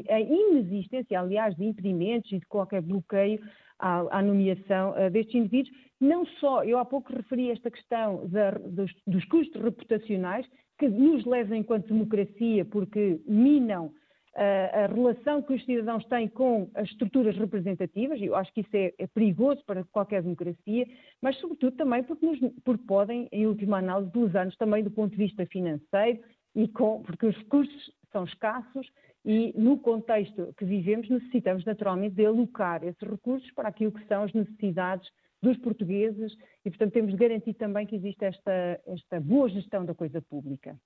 a 0.09 0.21
inexistência, 0.21 1.21
aliás, 1.21 1.55
de 1.57 1.65
impedimentos 1.65 2.31
e 2.33 2.39
de 2.39 2.47
qualquer 2.47 2.83
bloqueio 2.83 3.41
à, 3.79 4.19
à 4.19 4.23
nomeação 4.23 4.91
uh, 4.93 5.11
destes 5.11 5.35
indivíduos. 5.35 5.75
Não 6.01 6.25
só, 6.25 6.65
eu 6.65 6.79
há 6.79 6.85
pouco 6.85 7.13
referi 7.13 7.51
esta 7.51 7.71
questão 7.71 8.27
da, 8.29 8.53
dos, 8.53 8.91
dos 9.07 9.25
custos 9.27 9.61
reputacionais, 9.63 10.47
que 10.79 10.89
nos 10.89 11.25
levam 11.27 11.59
enquanto 11.59 11.89
democracia, 11.89 12.65
porque 12.65 13.21
minam 13.27 13.93
a 14.35 14.87
relação 14.87 15.43
que 15.43 15.53
os 15.53 15.65
cidadãos 15.65 16.05
têm 16.07 16.29
com 16.29 16.71
as 16.75 16.89
estruturas 16.89 17.37
representativas, 17.37 18.21
eu 18.23 18.37
acho 18.37 18.53
que 18.53 18.61
isso 18.61 18.71
é, 18.75 18.93
é 18.99 19.07
perigoso 19.09 19.63
para 19.67 19.85
qualquer 19.85 20.23
democracia, 20.23 20.87
mas 21.21 21.37
sobretudo 21.39 21.77
também 21.77 22.05
porque, 22.05 22.25
nos, 22.25 22.39
porque 22.65 22.85
podem, 22.87 23.29
em 23.33 23.47
última 23.47 23.79
análise, 23.79 24.11
usar-nos 24.17 24.57
também 24.57 24.85
do 24.85 24.91
ponto 24.91 25.11
de 25.11 25.17
vista 25.17 25.45
financeiro, 25.47 26.21
e 26.55 26.69
com, 26.69 27.03
porque 27.03 27.27
os 27.27 27.37
recursos 27.37 27.93
são 28.13 28.25
escassos 28.25 28.91
e 29.25 29.53
no 29.57 29.79
contexto 29.79 30.53
que 30.57 30.65
vivemos 30.65 31.09
necessitamos 31.09 31.65
naturalmente 31.65 32.15
de 32.15 32.27
alocar 32.27 32.83
esses 32.85 33.09
recursos 33.09 33.51
para 33.53 33.69
aquilo 33.69 33.93
que 33.93 34.07
são 34.07 34.23
as 34.23 34.33
necessidades 34.33 35.09
dos 35.43 35.57
portugueses 35.59 36.37
e, 36.65 36.71
portanto, 36.71 36.93
temos 36.93 37.13
de 37.13 37.17
garantir 37.17 37.55
também 37.55 37.87
que 37.87 37.97
existe 37.97 38.25
esta, 38.25 38.81
esta 38.87 39.21
boa 39.21 39.49
gestão 39.49 39.85
da 39.85 39.95
coisa 39.95 40.21
pública. 40.21 40.79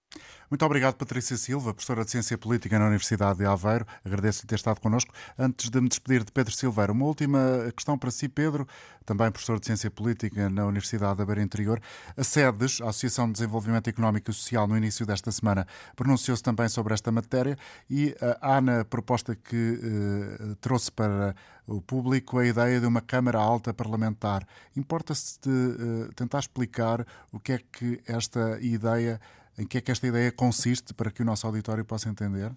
Muito 0.51 0.65
obrigado, 0.65 0.95
Patrícia 0.95 1.37
Silva, 1.37 1.73
professora 1.73 2.05
de 2.05 2.11
Ciência 2.11 2.37
Política 2.39 2.79
na 2.79 2.87
Universidade 2.87 3.39
de 3.39 3.45
Aveiro. 3.45 3.87
Agradeço-lhe 4.05 4.47
ter 4.47 4.57
estado 4.57 4.81
connosco. 4.81 5.13
Antes 5.39 5.71
de 5.71 5.81
me 5.81 5.89
despedir 5.89 6.23
de 6.23 6.31
Pedro 6.31 6.55
Silveira, 6.55 6.93
uma 6.93 7.07
última 7.07 7.73
questão 7.75 7.99
para 7.99 8.11
si, 8.11 8.29
Pedro, 8.29 8.67
também 9.05 9.31
professor 9.31 9.59
de 9.59 9.67
Ciência 9.67 9.91
Política 9.91 10.49
na 10.49 10.67
Universidade 10.67 11.17
da 11.17 11.27
Beira 11.27 11.43
Interior. 11.43 11.81
A 12.17 12.23
SEDES, 12.23 12.81
a 12.83 12.91
Associação 12.91 13.27
de 13.27 13.33
Desenvolvimento 13.33 13.89
Económico 13.89 14.31
e 14.31 14.35
Social, 14.35 14.67
no 14.67 14.77
início 14.77 15.05
desta 15.05 15.33
semana, 15.33 15.67
pronunciou-se 15.97 16.43
também 16.43 16.69
sobre 16.69 16.95
esta 16.95 17.11
matéria 17.11 17.59
e 17.91 18.15
há 18.41 18.61
na 18.61 18.85
proposta 18.85 19.35
que 19.35 19.81
eh, 19.83 20.55
trouxe 20.61 20.93
para 20.93 21.35
o 21.67 21.81
público 21.81 22.39
a 22.39 22.47
ideia 22.47 22.81
de 22.81 22.87
uma 22.87 23.01
Câmara 23.01 23.39
Alta 23.39 23.73
Parlamentar. 23.73 24.47
Importa-se 24.77 25.41
de 25.41 25.49
uh, 25.51 26.13
tentar 26.15 26.41
explicar 26.41 27.07
o 27.33 27.41
que 27.41 27.53
é 27.53 27.59
que 27.59 28.01
esta 28.07 28.59
ideia, 28.61 29.21
em 29.59 29.67
que 29.67 29.79
é 29.79 29.81
que 29.81 29.91
esta 29.91 30.07
ideia 30.07 30.33
consiste 30.33 30.95
para 30.95 31.11
que 31.11 31.23
o 31.23 31.25
nosso 31.25 31.47
auditório 31.47 31.85
possa 31.85 32.09
entender? 32.09 32.51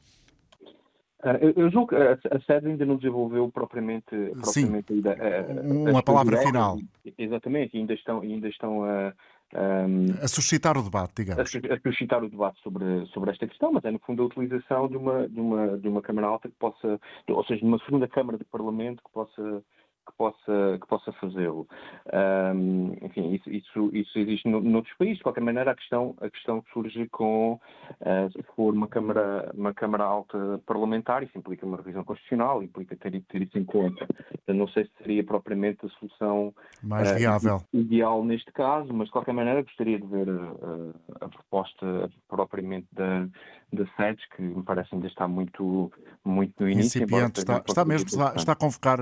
Uh, 1.24 1.52
eu, 1.56 1.72
julgo 1.72 1.88
que 1.88 1.96
a, 1.96 2.14
a 2.14 2.40
sede 2.42 2.68
ainda 2.68 2.86
não 2.86 2.96
desenvolveu 2.96 3.50
propriamente, 3.52 4.10
propriamente 4.10 4.94
Sim, 4.94 4.94
a 4.94 5.14
ideia. 5.14 5.46
Uh, 5.50 5.90
uma 5.90 6.04
palavra 6.04 6.38
final. 6.38 6.78
Exatamente, 7.18 7.76
ainda 7.76 7.94
estão, 7.94 8.22
ainda 8.22 8.48
estão 8.48 8.84
a 8.84 9.14
um, 9.56 10.12
a 10.22 10.28
suscitar 10.28 10.78
o 10.78 10.84
debate, 10.84 11.14
digamos. 11.24 11.56
A, 11.56 11.74
a, 11.74 11.80
suscitar 11.80 12.24
o 12.24 12.30
debate 12.30 12.62
sobre, 12.62 13.06
sobre 13.08 13.32
esta 13.32 13.48
questão, 13.48 13.72
mas 13.72 13.86
é 13.86 13.92
no 13.92 14.00
fundo 14.00 14.24
a 14.24 14.26
utilização 14.26 14.90
de 14.90 14.98
uma, 14.98 15.28
de 15.28 15.40
uma, 15.40 15.78
de 15.78 15.88
uma 15.88 16.02
Câmara 16.02 16.28
Alta 16.28 16.50
que 16.50 16.56
possa, 16.56 17.00
ou 17.30 17.44
seja, 17.46 17.62
de 17.62 17.68
uma 17.68 17.80
segunda 17.80 18.08
Câmara 18.08 18.38
de 18.38 18.44
Parlamento 18.44 19.02
que 19.04 19.12
possa 19.12 19.64
que 20.08 20.18
possa, 20.18 20.78
que 20.82 20.88
possa 20.88 21.12
fazê-lo. 21.14 21.68
Um, 22.14 22.94
enfim, 23.02 23.34
isso, 23.34 23.50
isso, 23.50 23.90
isso 23.94 24.20
existe 24.20 24.48
no, 24.50 24.60
noutros 24.62 24.96
países. 24.98 25.18
De 25.18 25.24
qualquer 25.24 25.42
maneira, 25.42 25.72
a 25.72 25.76
questão, 25.76 26.16
a 26.20 26.30
questão 26.30 26.64
surge 26.74 27.08
com, 27.10 27.60
uh, 28.02 28.32
se 28.32 28.44
for 28.56 28.74
uma 28.74 28.88
Câmara, 28.88 29.52
uma 29.54 29.74
câmara 29.74 30.04
Alta 30.04 30.60
parlamentar, 30.66 31.22
isso 31.22 31.38
implica 31.38 31.66
uma 31.66 31.78
revisão 31.78 32.04
constitucional, 32.04 32.64
implica 32.64 32.96
ter, 32.96 33.22
ter 33.24 33.42
isso 33.42 33.60
em 33.60 33.64
conta. 33.64 34.08
Eu 34.48 34.56
não 34.56 34.68
sei 34.70 34.86
se 34.86 34.92
seria 34.98 35.24
propriamente 35.24 35.86
a 35.86 35.90
solução 35.90 36.54
mais 36.82 37.12
uh, 37.12 37.16
viável. 37.16 37.62
ideal 37.74 38.24
neste 38.24 38.52
caso, 38.54 38.92
mas 38.94 39.08
de 39.08 39.12
qualquer 39.12 39.34
maneira 39.34 39.62
gostaria 39.62 40.00
de 40.00 40.08
ver 40.08 40.30
uh, 40.30 40.96
a 41.22 41.28
proposta 41.28 42.10
propriamente 42.28 42.88
da, 42.94 43.28
da 43.74 43.86
SEDES, 43.96 44.26
que 44.36 44.42
me 44.42 44.64
parece 44.64 44.96
ainda 44.96 45.08
está 45.08 45.28
muito, 45.28 45.92
muito 46.24 46.54
no 46.60 46.70
início. 46.70 47.04
Incipiente, 47.04 47.40
está, 47.40 47.64
está 47.68 47.86
mesmo, 47.86 48.08
está, 48.08 48.34
está 48.36 48.52
a 48.54 48.56
convocar, 48.56 49.00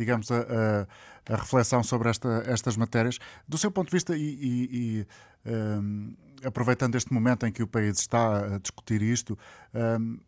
digamos, 0.00 0.30
a, 0.30 0.38
a, 0.38 1.34
a, 1.34 1.36
reflexão 1.36 1.82
sobre 1.82 2.08
esta, 2.08 2.42
estas 2.46 2.74
matérias. 2.76 3.18
Do 3.46 3.58
seu 3.58 3.70
ponto 3.70 3.88
de 3.88 3.92
vista, 3.92 4.16
e, 4.16 4.22
e, 4.22 5.06
e 5.44 5.50
um, 5.50 6.16
aproveitando 6.42 6.96
este 6.96 7.12
momento 7.12 7.46
em 7.46 7.52
que 7.52 7.62
o 7.62 7.66
país 7.66 7.98
está 7.98 8.54
a 8.54 8.58
discutir 8.58 9.02
isto, 9.02 9.38
um, 10.00 10.18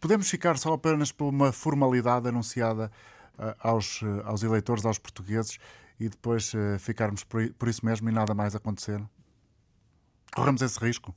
podemos 0.00 0.28
ficar 0.30 0.56
só 0.56 0.72
apenas 0.72 1.12
por 1.12 1.28
uma 1.28 1.52
formalidade 1.52 2.28
anunciada 2.28 2.90
uh, 3.38 3.54
aos, 3.60 4.00
aos 4.24 4.42
eleitores, 4.42 4.86
aos 4.86 4.98
portugueses, 4.98 5.58
e 5.98 6.08
depois 6.08 6.54
uh, 6.54 6.78
ficarmos 6.78 7.22
por, 7.22 7.46
por 7.52 7.68
isso 7.68 7.84
mesmo 7.84 8.08
e 8.08 8.12
nada 8.12 8.34
mais 8.34 8.54
acontecer? 8.54 9.02
Corremos 10.34 10.62
esse 10.62 10.80
risco? 10.80 11.14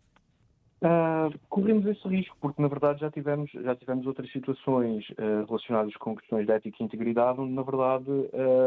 Uh, 0.84 1.40
corremos 1.48 1.86
esse 1.86 2.06
risco, 2.10 2.36
porque 2.42 2.62
na 2.62 2.68
verdade 2.68 3.00
já 3.00 3.10
tivemos, 3.10 3.50
já 3.52 3.74
tivemos 3.74 4.06
outras 4.06 4.30
situações 4.34 5.10
uh, 5.12 5.46
relacionadas 5.48 5.96
com 5.96 6.14
questões 6.14 6.46
de 6.46 6.52
ética 6.52 6.76
e 6.78 6.84
integridade, 6.84 7.40
onde 7.40 7.54
na 7.54 7.62
verdade 7.62 8.12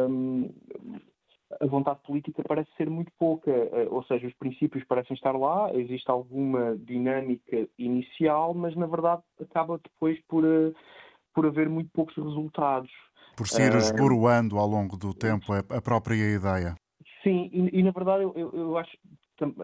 um, 0.09 0.51
a 1.61 1.67
vontade 1.67 2.01
política 2.07 2.43
parece 2.43 2.71
ser 2.79 2.89
muito 2.89 3.12
pouca, 3.19 3.51
uh, 3.51 3.95
ou 3.95 4.03
seja, 4.05 4.27
os 4.27 4.33
princípios 4.33 4.83
parecem 4.85 5.14
estar 5.14 5.33
lá, 5.33 5.71
existe 5.75 6.11
alguma 6.11 6.75
dinâmica 6.79 7.69
inicial, 7.79 8.55
mas 8.55 8.75
na 8.75 8.87
verdade 8.87 9.21
acaba 9.39 9.79
depois 9.79 10.19
por, 10.27 10.43
por 11.35 11.45
haver 11.45 11.69
muito 11.69 11.91
poucos 11.93 12.17
resultados. 12.17 12.91
Por 13.37 13.47
se 13.47 13.61
ir 13.61 13.75
esboroando 13.75 14.57
ao 14.57 14.67
longo 14.67 14.97
do 14.97 15.12
tempo 15.12 15.53
a 15.53 15.83
própria 15.83 16.14
ideia. 16.14 16.77
Sim, 17.23 17.51
e, 17.53 17.81
e 17.81 17.83
na 17.83 17.91
verdade 17.91 18.23
eu, 18.23 18.33
eu, 18.35 18.51
eu 18.55 18.79
acho 18.79 18.97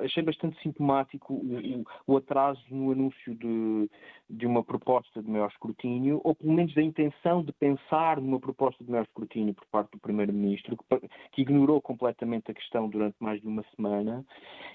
achei 0.02 0.22
bastante 0.22 0.60
sintomático 0.62 1.34
o, 1.34 1.84
o, 2.06 2.16
atraso 2.16 2.62
no 2.70 2.92
anúncio 2.92 3.34
de, 3.34 3.90
de, 4.28 4.46
uma 4.46 4.62
proposta 4.62 5.22
de 5.22 5.30
maior 5.30 5.48
escrutínio, 5.50 6.20
ou 6.24 6.34
pelo 6.34 6.52
menos 6.52 6.74
da 6.74 6.82
intenção 6.82 7.42
de 7.42 7.52
pensar 7.52 8.20
numa 8.20 8.38
proposta 8.40 8.82
de 8.84 8.90
maior 8.90 9.04
escrutínio 9.04 9.54
por 9.54 9.66
parte 9.66 9.90
do 9.92 9.98
Primeiro-Ministro, 9.98 10.76
que, 10.76 11.08
que, 11.32 11.42
ignorou 11.42 11.80
completamente 11.80 12.50
a 12.50 12.54
questão 12.54 12.88
durante 12.88 13.16
mais 13.20 13.40
de 13.40 13.46
uma 13.46 13.64
semana 13.74 14.24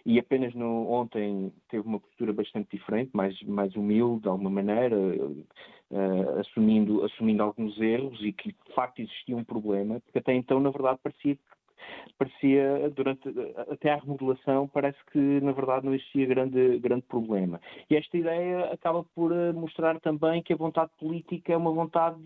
e 0.06 0.20
apenas 0.20 0.54
no, 0.54 0.90
ontem 0.90 1.52
teve 1.70 1.88
uma 1.88 2.00
postura 2.00 2.34
bastante 2.34 2.70
diferente, 2.72 3.12
mais, 3.14 3.42
mais 3.44 3.76
humilde 3.76 4.22
de 4.22 4.30
alguma 4.30 4.50
maneira, 4.50 4.98
uh, 4.98 6.40
assumindo, 6.40 7.04
assumindo 7.04 7.44
alguns 7.44 7.80
erros 7.80 8.20
e 8.22 8.32
que 8.32 8.50
de 8.50 8.74
facto 8.74 9.00
existia 9.02 9.36
um 9.36 9.44
problema, 9.44 10.00
porque 10.02 10.20
até 10.20 10.34
então, 10.34 10.60
na 10.60 10.70
verdade, 10.70 11.00
parecia 11.02 11.36
que 11.36 11.57
parecia, 12.18 12.90
durante 12.90 13.28
até 13.70 13.92
à 13.92 13.98
remodelação, 13.98 14.68
parece 14.68 14.98
que 15.12 15.20
na 15.42 15.52
verdade 15.52 15.86
não 15.86 15.94
existia 15.94 16.26
grande, 16.26 16.80
grande 16.80 17.04
problema. 17.04 17.60
E 17.90 17.96
esta 17.96 18.18
ideia 18.18 18.72
acaba 18.72 19.04
por 19.16 19.32
eh, 19.32 19.52
mostrar 19.52 20.00
também 20.00 20.42
que 20.42 20.54
a 20.54 20.58
vontade 20.58 20.92
política 21.00 21.54
é 21.54 21.58
uma 21.58 21.72
vontade 21.72 22.22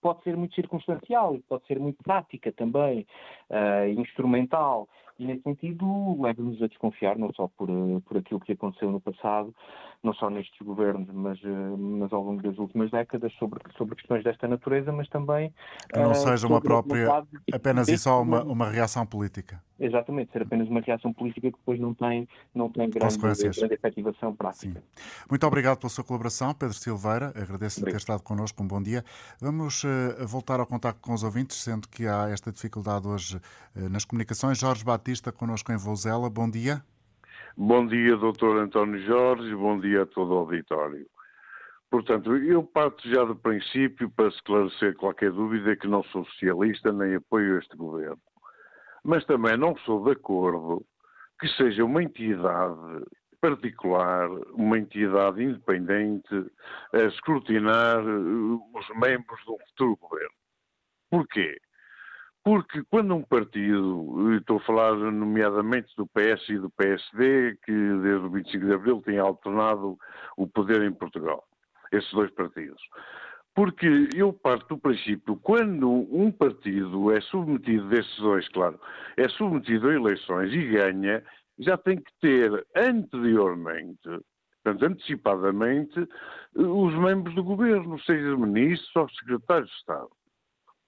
pode 0.00 0.22
ser 0.24 0.36
muito 0.36 0.54
circunstancial, 0.54 1.38
pode 1.48 1.66
ser 1.66 1.78
muito 1.78 2.02
prática 2.02 2.52
também, 2.52 3.06
uh, 3.50 3.88
instrumental. 4.00 4.88
E 5.18 5.24
nesse 5.24 5.42
sentido 5.42 6.20
leva-nos 6.20 6.60
a 6.62 6.66
desconfiar, 6.66 7.16
não 7.16 7.32
só 7.34 7.48
por, 7.56 7.70
uh, 7.70 8.00
por 8.02 8.18
aquilo 8.18 8.40
que 8.40 8.52
aconteceu 8.52 8.90
no 8.90 9.00
passado, 9.00 9.54
não 10.02 10.12
só 10.12 10.28
nestes 10.28 10.58
governos, 10.60 11.08
mas, 11.12 11.42
uh, 11.42 11.76
mas 11.78 12.12
ao 12.12 12.22
longo 12.22 12.42
das 12.42 12.58
últimas 12.58 12.90
décadas, 12.90 13.32
sobre, 13.34 13.60
sobre 13.76 13.96
questões 13.96 14.22
desta 14.22 14.46
natureza, 14.46 14.92
mas 14.92 15.08
também. 15.08 15.52
Que 15.92 15.98
não 15.98 16.14
seja 16.14 16.46
uma 16.46 16.60
própria, 16.60 17.24
apenas 17.52 17.88
e 17.88 17.96
só 17.96 18.20
uma, 18.20 18.42
uma 18.42 18.68
reação 18.68 19.06
política. 19.06 19.60
Exatamente, 19.78 20.32
ser 20.32 20.42
apenas 20.42 20.68
uma 20.68 20.80
reação 20.80 21.12
política 21.12 21.50
que 21.50 21.58
depois 21.58 21.78
não 21.78 21.92
tem, 21.92 22.26
não 22.54 22.70
tem 22.70 22.88
grande, 22.88 23.18
grande 23.18 23.74
efetivação 23.74 24.34
prática. 24.34 24.80
Sim. 24.80 25.24
Muito 25.28 25.46
obrigado 25.46 25.78
pela 25.78 25.90
sua 25.90 26.02
colaboração, 26.02 26.54
Pedro 26.54 26.74
Silveira. 26.74 27.26
Agradeço-lhe 27.36 27.90
ter 27.90 27.96
estado 27.96 28.22
connosco. 28.22 28.62
Um 28.62 28.66
bom 28.66 28.82
dia. 28.82 29.04
Vamos 29.38 29.84
uh, 29.84 30.26
voltar 30.26 30.60
ao 30.60 30.66
contacto 30.66 31.00
com 31.02 31.12
os 31.12 31.22
ouvintes, 31.22 31.62
sendo 31.62 31.88
que 31.88 32.06
há 32.06 32.30
esta 32.30 32.50
dificuldade 32.50 33.06
hoje 33.06 33.36
uh, 33.36 33.88
nas 33.90 34.06
comunicações. 34.06 34.58
Jorge 34.58 34.82
Batista, 34.82 35.05
connosco 35.32 35.72
em 35.72 35.76
Vouzela. 35.76 36.30
Bom 36.30 36.50
dia. 36.50 36.82
Bom 37.56 37.86
dia, 37.86 38.16
doutor 38.16 38.58
António 38.58 39.00
Jorge. 39.06 39.54
Bom 39.54 39.78
dia 39.80 40.02
a 40.02 40.06
todo 40.06 40.34
o 40.34 40.38
auditório. 40.38 41.06
Portanto, 41.90 42.36
eu 42.36 42.62
parto 42.62 43.08
já 43.08 43.24
do 43.24 43.36
princípio, 43.36 44.10
para 44.10 44.28
esclarecer 44.28 44.94
qualquer 44.96 45.32
dúvida, 45.32 45.76
que 45.76 45.86
não 45.86 46.02
sou 46.04 46.24
socialista 46.26 46.92
nem 46.92 47.14
apoio 47.14 47.58
este 47.58 47.76
governo 47.76 48.20
mas 49.06 49.24
também 49.24 49.56
não 49.56 49.76
sou 49.78 50.04
de 50.04 50.10
acordo 50.10 50.84
que 51.38 51.46
seja 51.50 51.84
uma 51.84 52.02
entidade 52.02 53.04
particular, 53.40 54.28
uma 54.52 54.78
entidade 54.78 55.44
independente, 55.44 56.34
a 56.92 57.02
escrutinar 57.02 58.00
os 58.00 58.88
membros 58.96 59.38
do 59.46 59.56
futuro 59.68 59.96
governo. 59.96 60.34
Porquê? 61.08 61.56
Porque 62.46 62.84
quando 62.84 63.12
um 63.12 63.24
partido, 63.24 64.36
estou 64.36 64.58
a 64.58 64.60
falar 64.60 64.94
nomeadamente 64.94 65.88
do 65.96 66.06
PS 66.06 66.48
e 66.48 66.56
do 66.56 66.70
PSD, 66.70 67.56
que 67.64 67.72
desde 67.72 68.24
o 68.24 68.30
25 68.30 68.66
de 68.66 68.72
Abril 68.72 69.02
tem 69.04 69.18
alternado 69.18 69.98
o 70.36 70.46
poder 70.46 70.80
em 70.82 70.92
Portugal, 70.92 71.42
esses 71.90 72.08
dois 72.12 72.30
partidos. 72.30 72.80
Porque 73.52 74.08
eu 74.14 74.32
parto 74.32 74.76
do 74.76 74.78
princípio, 74.78 75.34
quando 75.42 75.90
um 75.90 76.30
partido 76.30 77.10
é 77.10 77.20
submetido, 77.20 77.88
desses 77.88 78.16
dois, 78.18 78.48
claro, 78.50 78.78
é 79.16 79.28
submetido 79.30 79.88
a 79.88 79.94
eleições 79.94 80.52
e 80.52 80.68
ganha, 80.68 81.24
já 81.58 81.76
tem 81.76 81.96
que 81.96 82.12
ter 82.20 82.64
anteriormente, 82.76 84.08
portanto, 84.62 84.84
antecipadamente, 84.84 86.08
os 86.54 86.94
membros 86.94 87.34
do 87.34 87.42
governo, 87.42 87.98
seja 88.02 88.36
ministros 88.36 88.94
ou 88.94 89.08
secretários 89.08 89.68
de 89.68 89.76
Estado. 89.78 90.10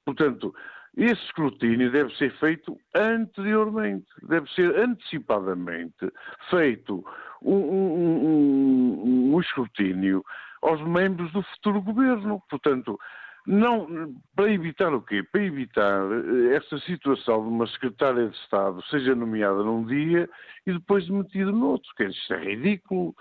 Portanto, 0.05 0.55
esse 0.99 1.23
escrutínio 1.27 1.93
deve 1.93 2.13
ser 2.17 2.33
feito 2.39 2.77
anteriormente, 2.93 4.07
deve 4.25 4.51
ser 4.53 4.77
antecipadamente 4.77 6.13
feito 6.51 7.05
um, 7.41 7.55
um, 7.55 8.27
um, 8.27 9.35
um 9.35 9.41
escrutínio 9.41 10.25
aos 10.61 10.83
membros 10.83 11.31
do 11.33 11.41
futuro 11.43 11.81
governo. 11.83 12.43
Portanto, 12.51 12.99
não, 13.47 14.13
para 14.35 14.53
evitar 14.53 14.93
o 14.93 15.01
quê? 15.01 15.23
Para 15.23 15.43
evitar 15.45 16.03
eh, 16.11 16.57
essa 16.57 16.79
situação 16.81 17.43
de 17.43 17.49
uma 17.49 17.69
secretária 17.69 18.29
de 18.29 18.37
Estado 18.37 18.83
seja 18.91 19.15
nomeada 19.15 19.63
num 19.63 19.87
dia 19.87 20.29
e 20.67 20.73
depois 20.73 21.07
demitida 21.07 21.53
no 21.53 21.69
outro. 21.69 21.89
Que 21.97 22.07
isto 22.07 22.35
é 22.35 22.45
ridículo. 22.45 23.15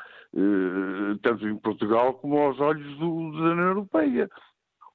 tanto 1.22 1.48
em 1.48 1.56
Portugal 1.58 2.16
como 2.16 2.40
aos 2.40 2.60
olhos 2.60 2.98
do, 2.98 3.32
da 3.34 3.52
União 3.52 3.68
Europeia. 3.68 4.28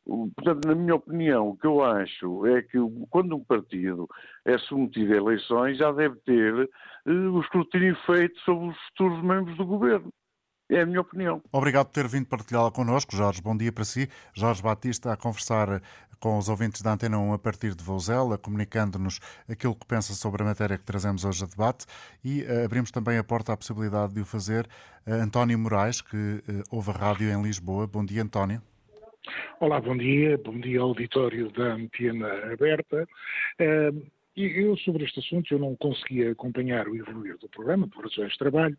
Portanto, 0.04 0.66
na 0.66 0.74
minha 0.74 0.96
opinião, 0.96 1.50
o 1.50 1.56
que 1.56 1.66
eu 1.66 1.82
acho 1.82 2.46
é 2.46 2.62
que 2.62 2.78
quando 3.08 3.36
um 3.36 3.44
partido 3.44 4.08
é 4.44 4.58
submetido 4.58 5.12
a 5.12 5.16
eleições 5.16 5.78
já 5.78 5.92
deve 5.92 6.16
ter 6.26 6.68
o 7.06 7.40
escrutínio 7.40 7.96
feito 8.04 8.38
sobre 8.40 8.68
os 8.68 8.76
futuros 8.88 9.22
membros 9.22 9.56
do 9.56 9.64
governo. 9.64 10.12
É 10.70 10.80
a 10.80 10.86
minha 10.86 11.02
opinião. 11.02 11.42
Obrigado 11.52 11.86
por 11.86 11.92
ter 11.92 12.08
vindo 12.08 12.26
partilhá-la 12.26 12.70
connosco, 12.70 13.14
Jorge. 13.14 13.42
Bom 13.42 13.56
dia 13.56 13.70
para 13.70 13.84
si. 13.84 14.08
Jorge 14.32 14.62
Batista 14.62 15.12
a 15.12 15.16
conversar 15.16 15.82
com 16.18 16.38
os 16.38 16.48
ouvintes 16.48 16.80
da 16.80 16.92
Antena 16.92 17.18
1 17.18 17.34
a 17.34 17.38
partir 17.38 17.74
de 17.74 17.84
Vouzela, 17.84 18.38
comunicando-nos 18.38 19.20
aquilo 19.48 19.74
que 19.74 19.84
pensa 19.84 20.14
sobre 20.14 20.42
a 20.42 20.46
matéria 20.46 20.78
que 20.78 20.84
trazemos 20.84 21.24
hoje 21.24 21.44
a 21.44 21.46
debate 21.46 21.84
e 22.24 22.42
uh, 22.42 22.64
abrimos 22.64 22.90
também 22.90 23.18
a 23.18 23.24
porta 23.24 23.52
à 23.52 23.56
possibilidade 23.56 24.14
de 24.14 24.20
o 24.20 24.24
fazer 24.24 24.66
uh, 25.06 25.12
António 25.14 25.58
Moraes, 25.58 26.00
que 26.00 26.16
uh, 26.16 26.62
ouve 26.70 26.90
a 26.90 26.94
rádio 26.94 27.28
em 27.28 27.42
Lisboa. 27.42 27.86
Bom 27.86 28.04
dia, 28.04 28.22
António. 28.22 28.62
Olá, 29.60 29.80
bom 29.80 29.96
dia. 29.96 30.36
Bom 30.38 30.58
dia 30.58 30.80
ao 30.80 30.88
auditório 30.88 31.50
da 31.52 31.74
Antena 31.74 32.28
Aberta. 32.52 33.06
Eu, 34.34 34.76
sobre 34.78 35.04
este 35.04 35.20
assunto, 35.20 35.52
eu 35.52 35.58
não 35.58 35.76
conseguia 35.76 36.32
acompanhar 36.32 36.88
o 36.88 36.96
evoluir 36.96 37.38
do 37.38 37.48
programa, 37.48 37.86
por 37.86 38.04
razões 38.04 38.32
de 38.32 38.38
trabalho, 38.38 38.76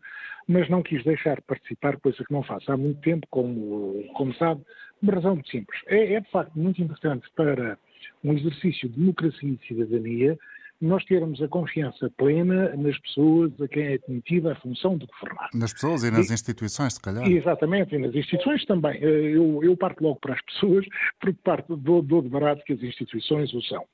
mas 0.48 0.68
não 0.68 0.82
quis 0.82 1.02
deixar 1.04 1.40
participar, 1.42 1.98
coisa 1.98 2.24
que 2.24 2.32
não 2.32 2.42
faço 2.42 2.70
há 2.70 2.76
muito 2.76 3.00
tempo, 3.00 3.26
como, 3.30 4.04
como 4.14 4.34
sabe, 4.34 4.62
uma 5.00 5.14
razão 5.14 5.34
muito 5.34 5.48
simples. 5.48 5.80
É, 5.86 6.14
é, 6.14 6.20
de 6.20 6.30
facto, 6.30 6.52
muito 6.58 6.82
importante 6.82 7.26
para 7.36 7.78
um 8.22 8.32
exercício 8.32 8.88
de 8.88 8.96
democracia 8.96 9.48
e 9.48 9.66
cidadania 9.66 10.38
nós 10.84 11.04
termos 11.04 11.40
a 11.42 11.48
confiança 11.48 12.10
plena 12.16 12.76
nas 12.76 12.98
pessoas 12.98 13.50
a 13.60 13.66
quem 13.66 13.84
é 13.84 13.94
admitida 13.94 14.52
a 14.52 14.56
função 14.56 14.98
de 14.98 15.06
governar. 15.06 15.48
Nas 15.54 15.72
pessoas 15.72 16.04
e 16.04 16.10
nas 16.10 16.28
e, 16.28 16.34
instituições, 16.34 16.94
se 16.94 17.00
calhar. 17.00 17.26
Exatamente, 17.26 17.94
e 17.94 17.98
nas 17.98 18.14
instituições 18.14 18.64
também. 18.66 19.02
Eh, 19.02 19.36
eu, 19.36 19.64
eu 19.64 19.76
parto 19.76 20.04
logo 20.04 20.20
para 20.20 20.34
as 20.34 20.42
pessoas, 20.42 20.84
porque 21.18 21.38
parto 21.42 21.76
do, 21.76 22.02
do 22.02 22.22
de 22.22 22.28
barato 22.28 22.62
que 22.64 22.74
as 22.74 22.82
instituições 22.82 23.52
o 23.54 23.62
são. 23.62 23.84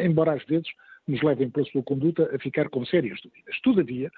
Embora 0.00 0.34
às 0.34 0.44
vezes 0.44 0.68
nos 1.06 1.22
levem 1.22 1.50
pela 1.50 1.66
sua 1.66 1.82
conduta 1.82 2.30
a 2.34 2.38
ficar 2.38 2.68
com 2.68 2.84
sérias 2.84 3.18
dúvidas. 3.20 3.60
Todavia, 3.62 4.10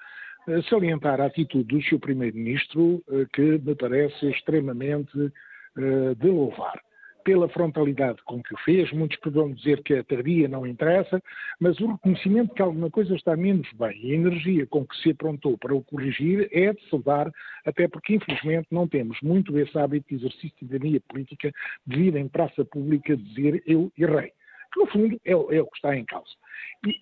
eh, 0.47 0.61
salientar 0.69 1.19
a 1.19 1.25
atitude 1.25 1.63
do 1.75 1.83
seu 1.83 1.99
Primeiro-Ministro, 1.99 3.03
eh, 3.09 3.25
que 3.33 3.41
me 3.41 3.75
parece 3.75 4.29
extremamente 4.29 5.11
de 6.17 6.27
louvar. 6.27 6.81
Pela 7.23 7.47
frontalidade 7.49 8.21
com 8.23 8.41
que 8.41 8.53
o 8.53 8.57
fez, 8.59 8.91
muitos 8.91 9.17
poderão 9.17 9.53
dizer 9.53 9.83
que 9.83 9.93
a 9.93 10.03
tardia 10.03 10.47
não 10.47 10.65
interessa, 10.65 11.21
mas 11.59 11.79
o 11.79 11.91
reconhecimento 11.91 12.53
que 12.53 12.61
alguma 12.61 12.89
coisa 12.89 13.15
está 13.15 13.35
menos 13.35 13.71
bem 13.73 13.99
e 14.03 14.11
a 14.11 14.15
energia 14.15 14.65
com 14.67 14.85
que 14.85 14.95
se 14.97 15.11
aprontou 15.11 15.57
para 15.57 15.75
o 15.75 15.83
corrigir 15.83 16.49
é 16.51 16.73
de 16.73 16.89
saudar, 16.89 17.31
até 17.65 17.87
porque 17.87 18.15
infelizmente 18.15 18.67
não 18.71 18.87
temos 18.87 19.19
muito 19.21 19.57
esse 19.59 19.77
hábito 19.77 20.07
de 20.09 20.15
exercício 20.15 20.49
de 20.49 20.59
cidadania 20.67 21.01
política 21.07 21.51
de 21.85 21.95
vir 21.95 22.15
em 22.15 22.27
praça 22.27 22.65
pública 22.65 23.15
dizer 23.15 23.61
eu 23.67 23.91
errei 23.97 24.31
que 24.71 24.79
no 24.79 24.87
fundo 24.87 25.21
é, 25.25 25.31
é 25.31 25.35
o 25.35 25.67
que 25.67 25.75
está 25.75 25.95
em 25.95 26.05
causa. 26.05 26.31
E, 26.85 26.95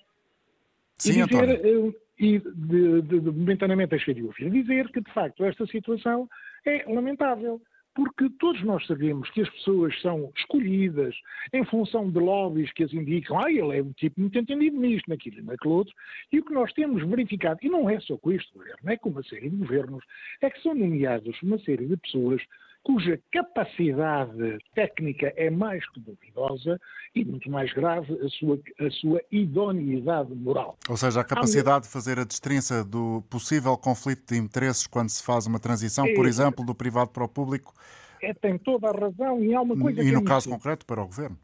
Sim, 0.98 1.22
e 1.22 1.26
dizer, 1.26 1.50
eh, 1.50 1.94
e 2.20 2.40
de, 2.40 3.02
de, 3.02 3.20
de, 3.22 3.32
momentaneamente 3.32 3.92
deixei 3.92 4.14
de 4.14 4.24
ouvir 4.24 4.50
dizer 4.52 4.92
que 4.92 5.00
de 5.00 5.14
facto 5.14 5.46
esta 5.46 5.66
situação 5.68 6.28
é 6.66 6.84
lamentável 6.92 7.62
porque 8.00 8.30
todos 8.40 8.64
nós 8.64 8.88
sabemos 8.88 9.30
que 9.32 9.42
as 9.42 9.50
pessoas 9.50 10.02
são 10.02 10.32
escolhidas 10.38 11.14
em 11.52 11.66
função 11.66 12.10
de 12.10 12.18
lobbies 12.18 12.72
que 12.72 12.86
as 12.86 12.94
indicam, 12.94 13.38
ah, 13.38 13.52
ele 13.52 13.78
é 13.78 13.84
um 13.84 13.92
tipo 13.92 14.22
muito 14.22 14.40
entendido 14.40 14.80
nisto, 14.80 15.10
naquilo 15.10 15.40
e 15.40 15.42
naquele 15.42 15.74
outro, 15.74 15.94
e 16.32 16.40
o 16.40 16.46
que 16.46 16.54
nós 16.54 16.72
temos 16.72 17.06
verificado, 17.06 17.60
e 17.62 17.68
não 17.68 17.90
é 17.90 18.00
só 18.00 18.18
com 18.18 18.32
este 18.32 18.54
governo, 18.54 18.90
é 18.90 18.96
com 18.96 19.10
uma 19.10 19.24
série 19.24 19.50
de 19.50 19.58
governos, 19.58 20.02
é 20.42 20.50
que 20.50 20.62
são 20.62 20.74
nomeados 20.74 21.42
uma 21.44 21.60
série 21.60 21.88
de 21.88 21.98
pessoas 21.98 22.42
cuja 22.84 23.20
capacidade 23.32 24.58
técnica 24.74 25.34
é 25.36 25.50
mais 25.50 25.88
que 25.92 26.00
duvidosa 26.00 26.80
e, 27.14 27.26
muito 27.26 27.50
mais 27.50 27.72
grave, 27.74 28.14
a 28.14 28.30
sua, 28.30 28.60
a 28.80 28.92
sua 28.92 29.22
idoneidade 29.32 30.34
moral. 30.34 30.78
Ou 30.90 30.98
seja, 30.98 31.22
a 31.22 31.24
capacidade 31.24 31.86
de 31.86 31.92
fazer 31.92 32.20
a 32.20 32.24
destrinça 32.24 32.84
do 32.84 33.24
possível 33.30 33.78
conflito 33.78 34.34
de 34.34 34.40
interesses 34.40 34.88
quando 34.88 35.10
se 35.10 35.24
faz 35.24 35.46
uma 35.46 35.60
transição, 35.60 36.06
é, 36.06 36.14
por 36.14 36.26
exemplo, 36.26 36.66
do 36.66 36.74
privado 36.74 37.10
para 37.12 37.24
o 37.24 37.28
público. 37.28 37.74
É, 38.22 38.34
tem 38.34 38.58
toda 38.58 38.90
a 38.90 38.92
razão 38.92 39.44
e 39.44 39.54
há 39.54 39.62
uma 39.62 39.78
coisa 39.78 40.02
e. 40.02 40.08
E 40.08 40.12
no 40.12 40.24
caso 40.24 40.50
concreto, 40.50 40.86
para 40.86 41.02
o 41.02 41.06
governo. 41.06 41.38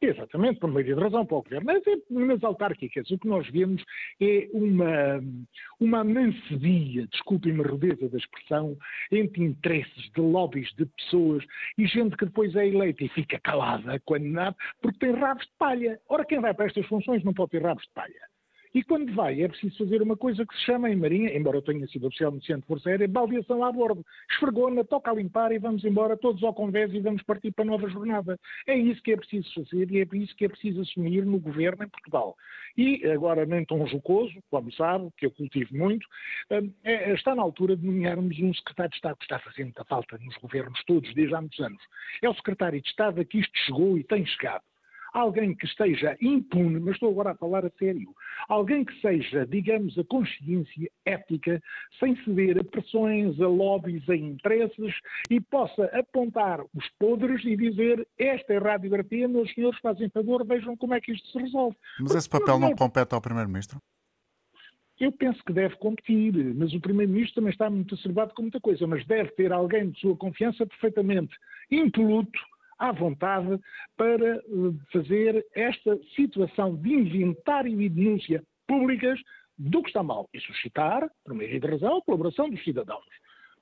Exatamente, 0.00 0.60
por 0.60 0.70
meio 0.70 0.84
de 0.84 1.00
razão 1.00 1.24
para 1.24 1.36
o 1.36 1.42
governo. 1.42 1.66
Mas 1.66 1.86
é, 1.86 1.96
nas 2.10 2.42
autárquicas 2.44 3.10
o 3.10 3.18
que 3.18 3.28
nós 3.28 3.48
vemos 3.50 3.82
é 4.20 4.48
uma, 4.52 5.20
uma 5.80 6.04
mancebia, 6.04 7.06
desculpem-me 7.06 7.62
a 7.62 7.68
rudeza 7.68 8.08
da 8.08 8.18
expressão, 8.18 8.76
entre 9.10 9.42
interesses 9.42 10.10
de 10.14 10.20
lobbies 10.20 10.72
de 10.76 10.86
pessoas 10.86 11.44
e 11.78 11.86
gente 11.86 12.16
que 12.16 12.26
depois 12.26 12.54
é 12.54 12.66
eleita 12.66 13.04
e 13.04 13.08
fica 13.08 13.40
calada 13.40 14.00
quando 14.04 14.26
nada, 14.26 14.56
porque 14.82 14.98
tem 14.98 15.12
rabos 15.12 15.44
de 15.44 15.52
palha. 15.58 15.98
Ora, 16.08 16.24
quem 16.24 16.40
vai 16.40 16.52
para 16.52 16.66
estas 16.66 16.86
funções 16.86 17.24
não 17.24 17.32
pode 17.32 17.52
ter 17.52 17.62
rabos 17.62 17.84
de 17.84 17.92
palha. 17.94 18.35
E 18.76 18.82
quando 18.84 19.10
vai, 19.14 19.40
é 19.40 19.48
preciso 19.48 19.78
fazer 19.78 20.02
uma 20.02 20.18
coisa 20.18 20.44
que 20.44 20.54
se 20.54 20.66
chama 20.66 20.90
em 20.90 20.96
Marinha, 20.96 21.34
embora 21.34 21.56
eu 21.56 21.62
tenha 21.62 21.86
sido 21.86 22.08
oficial 22.08 22.30
no 22.30 22.42
Centro 22.42 22.60
de 22.60 22.66
Força 22.66 22.90
Aérea, 22.90 23.08
baldeação 23.08 23.64
a 23.64 23.72
bordo. 23.72 24.04
Esfregou-na, 24.30 24.84
toca 24.84 25.10
a 25.10 25.14
limpar 25.14 25.50
e 25.50 25.58
vamos 25.58 25.82
embora 25.82 26.14
todos 26.14 26.44
ao 26.44 26.52
convés 26.52 26.92
e 26.92 27.00
vamos 27.00 27.22
partir 27.22 27.52
para 27.52 27.64
nova 27.64 27.88
jornada. 27.88 28.38
É 28.66 28.76
isso 28.76 29.02
que 29.02 29.12
é 29.12 29.16
preciso 29.16 29.48
fazer 29.54 29.90
e 29.90 30.02
é 30.02 30.06
isso 30.18 30.36
que 30.36 30.44
é 30.44 30.48
preciso 30.50 30.82
assumir 30.82 31.24
no 31.24 31.40
governo 31.40 31.84
em 31.84 31.88
Portugal. 31.88 32.36
E 32.76 33.02
agora, 33.06 33.46
nem 33.46 33.64
tão 33.64 33.86
jocoso, 33.86 34.34
como 34.50 34.70
sabe, 34.74 35.08
que 35.16 35.24
eu 35.24 35.30
cultivo 35.30 35.74
muito, 35.74 36.06
hum, 36.50 36.70
é, 36.84 37.14
está 37.14 37.34
na 37.34 37.40
altura 37.40 37.78
de 37.78 37.86
nomearmos 37.86 38.38
um 38.40 38.52
secretário 38.52 38.90
de 38.90 38.96
Estado 38.96 39.16
que 39.16 39.24
está 39.24 39.38
fazendo 39.38 39.68
muita 39.68 39.84
falta 39.86 40.18
nos 40.18 40.36
governos 40.36 40.84
todos 40.84 41.14
desde 41.14 41.34
há 41.34 41.40
muitos 41.40 41.60
anos. 41.60 41.82
É 42.20 42.28
o 42.28 42.34
secretário 42.34 42.78
de 42.82 42.88
Estado 42.90 43.22
a 43.22 43.24
que 43.24 43.38
isto 43.38 43.56
chegou 43.56 43.96
e 43.96 44.04
tem 44.04 44.26
chegado 44.26 44.62
alguém 45.16 45.54
que 45.54 45.64
esteja 45.64 46.16
impune, 46.20 46.78
mas 46.78 46.94
estou 46.94 47.10
agora 47.10 47.30
a 47.30 47.34
falar 47.34 47.64
a 47.64 47.70
sério, 47.78 48.14
alguém 48.48 48.84
que 48.84 49.00
seja, 49.00 49.46
digamos, 49.46 49.98
a 49.98 50.04
consciência 50.04 50.90
ética, 51.06 51.62
sem 51.98 52.14
ceder 52.22 52.58
a 52.58 52.64
pressões, 52.64 53.40
a 53.40 53.48
lobbies, 53.48 54.08
a 54.10 54.14
interesses 54.14 54.94
e 55.30 55.40
possa 55.40 55.84
apontar 55.86 56.60
os 56.74 56.88
podres 56.98 57.42
e 57.44 57.56
dizer 57.56 58.06
esta 58.18 58.52
é 58.52 58.56
a 58.58 58.60
radiografia, 58.60 59.26
meus 59.26 59.52
senhores 59.54 59.78
fazem 59.80 60.10
favor, 60.10 60.46
vejam 60.46 60.76
como 60.76 60.92
é 60.92 61.00
que 61.00 61.12
isto 61.12 61.26
se 61.28 61.38
resolve. 61.38 61.76
Mas 61.98 62.14
esse 62.14 62.28
papel 62.28 62.58
não 62.58 62.74
compete 62.74 63.14
ao 63.14 63.20
Primeiro-Ministro? 63.20 63.80
Eu 65.00 65.12
penso 65.12 65.42
que 65.44 65.52
deve 65.52 65.76
competir, 65.76 66.32
mas 66.54 66.72
o 66.72 66.80
Primeiro-Ministro 66.80 67.36
também 67.36 67.52
está 67.52 67.68
muito 67.68 67.94
acervado 67.94 68.34
com 68.34 68.42
muita 68.42 68.60
coisa, 68.60 68.86
mas 68.86 69.06
deve 69.06 69.30
ter 69.30 69.52
alguém 69.52 69.90
de 69.90 70.00
sua 70.00 70.16
confiança 70.16 70.66
perfeitamente 70.66 71.34
impoluto, 71.70 72.38
à 72.78 72.92
vontade 72.92 73.58
para 73.96 74.36
eh, 74.36 74.42
fazer 74.92 75.44
esta 75.54 75.98
situação 76.14 76.76
de 76.76 76.92
inventário 76.92 77.80
e 77.80 77.88
denúncia 77.88 78.42
públicas 78.66 79.18
do 79.58 79.82
que 79.82 79.88
está 79.88 80.02
mal 80.02 80.28
e 80.34 80.40
suscitar, 80.40 81.08
por 81.24 81.34
meio 81.34 81.58
de 81.58 81.66
razão, 81.66 81.98
a 81.98 82.02
colaboração 82.02 82.50
dos 82.50 82.62
cidadãos. 82.62 83.04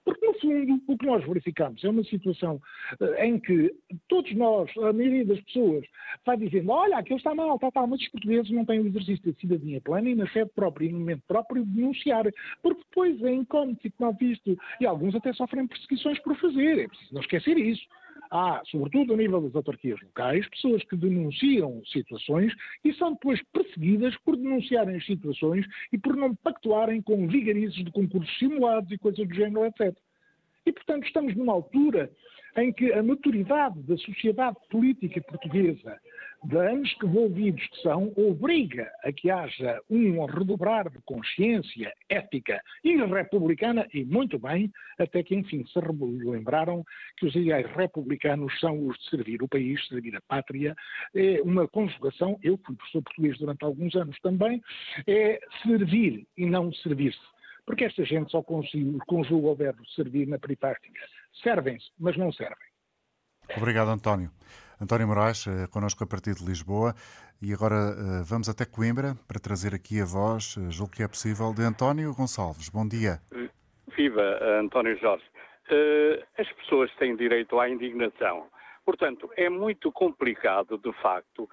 Porque, 0.04 0.26
no 0.26 0.34
fundo, 0.34 0.82
o 0.86 0.98
que 0.98 1.06
nós 1.06 1.24
verificamos 1.24 1.82
é 1.82 1.88
uma 1.88 2.04
situação 2.04 2.60
uh, 3.00 3.14
em 3.22 3.40
que 3.40 3.74
todos 4.06 4.34
nós, 4.34 4.70
a 4.76 4.92
maioria 4.92 5.24
das 5.24 5.40
pessoas, 5.44 5.86
vai 6.26 6.36
dizendo: 6.36 6.70
olha, 6.70 6.98
aquilo 6.98 7.16
está 7.16 7.34
mal, 7.34 7.54
está, 7.54 7.68
está, 7.68 7.86
mas 7.86 8.02
os 8.02 8.08
portugueses 8.08 8.50
não 8.50 8.66
têm 8.66 8.80
o 8.80 8.86
exercício 8.86 9.32
de 9.32 9.40
cidadania 9.40 9.80
plena 9.80 10.10
e 10.10 10.14
na 10.14 10.28
sede 10.28 10.50
própria 10.54 10.86
e 10.86 10.92
no 10.92 10.98
momento 10.98 11.22
próprio 11.26 11.64
denunciar. 11.64 12.26
Porque 12.62 12.82
depois 12.82 13.22
é 13.22 13.32
incómodo 13.32 13.78
e 13.82 13.92
mal 13.98 14.12
visto. 14.12 14.58
E 14.78 14.84
alguns 14.84 15.14
até 15.14 15.32
sofrem 15.32 15.66
perseguições 15.66 16.18
por 16.18 16.36
fazer. 16.36 16.80
É 16.80 16.88
preciso 16.88 17.14
não 17.14 17.22
esquecer 17.22 17.56
isso 17.56 17.86
há, 18.34 18.60
sobretudo 18.66 19.14
a 19.14 19.16
nível 19.16 19.40
das 19.40 19.54
autarquias 19.54 20.00
locais, 20.02 20.46
pessoas 20.48 20.82
que 20.84 20.96
denunciam 20.96 21.80
situações 21.86 22.52
e 22.84 22.92
são 22.94 23.12
depois 23.12 23.40
perseguidas 23.52 24.16
por 24.24 24.36
denunciarem 24.36 24.96
as 24.96 25.06
situações 25.06 25.64
e 25.92 25.98
por 25.98 26.16
não 26.16 26.34
pactuarem 26.34 27.00
com 27.00 27.28
vigarizes 27.28 27.84
de 27.84 27.92
concursos 27.92 28.36
simulados 28.38 28.90
e 28.90 28.98
coisas 28.98 29.26
do 29.26 29.34
género, 29.34 29.64
etc. 29.66 29.96
E, 30.66 30.72
portanto, 30.72 31.06
estamos 31.06 31.36
numa 31.36 31.52
altura 31.52 32.10
em 32.56 32.72
que 32.72 32.92
a 32.92 33.02
maturidade 33.02 33.80
da 33.82 33.96
sociedade 33.98 34.56
política 34.68 35.20
portuguesa 35.20 36.00
de 36.44 36.56
anos 36.56 36.92
que 36.94 37.06
envolvidos 37.06 37.66
que 37.68 37.82
são, 37.82 38.12
obriga 38.16 38.90
a 39.02 39.12
que 39.12 39.30
haja 39.30 39.80
um 39.88 40.24
redobrar 40.26 40.90
de 40.90 40.98
consciência 41.04 41.92
ética 42.08 42.60
e 42.82 42.96
republicana, 42.96 43.86
e 43.92 44.04
muito 44.04 44.38
bem, 44.38 44.70
até 44.98 45.22
que, 45.22 45.34
enfim, 45.34 45.64
se 45.66 45.78
lembraram 46.24 46.84
que 47.16 47.26
os 47.26 47.34
ideais 47.34 47.66
republicanos 47.74 48.58
são 48.60 48.86
os 48.86 48.98
de 48.98 49.10
servir 49.10 49.42
o 49.42 49.48
país, 49.48 49.86
servir 49.88 50.14
a 50.16 50.20
pátria, 50.28 50.74
é 51.14 51.40
uma 51.42 51.66
conjugação, 51.68 52.38
eu 52.42 52.58
fui 52.64 52.76
professor 52.76 53.02
português 53.02 53.38
durante 53.38 53.64
alguns 53.64 53.94
anos 53.94 54.18
também, 54.20 54.60
é 55.06 55.40
servir 55.62 56.26
e 56.36 56.46
não 56.46 56.72
servir-se. 56.72 57.34
Porque 57.66 57.84
esta 57.84 58.04
gente 58.04 58.30
só 58.30 58.42
conjuga 58.42 59.46
o 59.46 59.54
verbo 59.54 59.86
servir 59.96 60.26
na 60.28 60.38
peripática. 60.38 61.00
Servem-se, 61.42 61.90
mas 61.98 62.16
não 62.16 62.30
servem. 62.30 62.68
Obrigado, 63.56 63.88
António. 63.88 64.30
António 64.84 65.08
Moraes, 65.08 65.46
eh, 65.46 65.66
connosco 65.72 66.04
a 66.04 66.06
partir 66.06 66.34
de 66.34 66.44
Lisboa. 66.44 66.94
E 67.40 67.54
agora 67.54 67.74
eh, 67.74 68.22
vamos 68.28 68.50
até 68.50 68.66
Coimbra 68.66 69.14
para 69.26 69.40
trazer 69.40 69.74
aqui 69.74 69.98
a 69.98 70.04
voz, 70.04 70.56
eh, 70.58 70.70
julgo 70.70 70.92
que 70.92 71.02
é 71.02 71.08
possível, 71.08 71.54
de 71.54 71.62
António 71.62 72.14
Gonçalves. 72.14 72.68
Bom 72.68 72.86
dia. 72.86 73.18
Viva, 73.96 74.38
António 74.60 74.98
Jorge. 74.98 75.24
As 76.36 76.52
pessoas 76.52 76.94
têm 76.96 77.16
direito 77.16 77.58
à 77.58 77.68
indignação. 77.68 78.46
Portanto, 78.84 79.30
é 79.36 79.48
muito 79.48 79.90
complicado, 79.90 80.76
de 80.76 80.92
facto, 81.00 81.48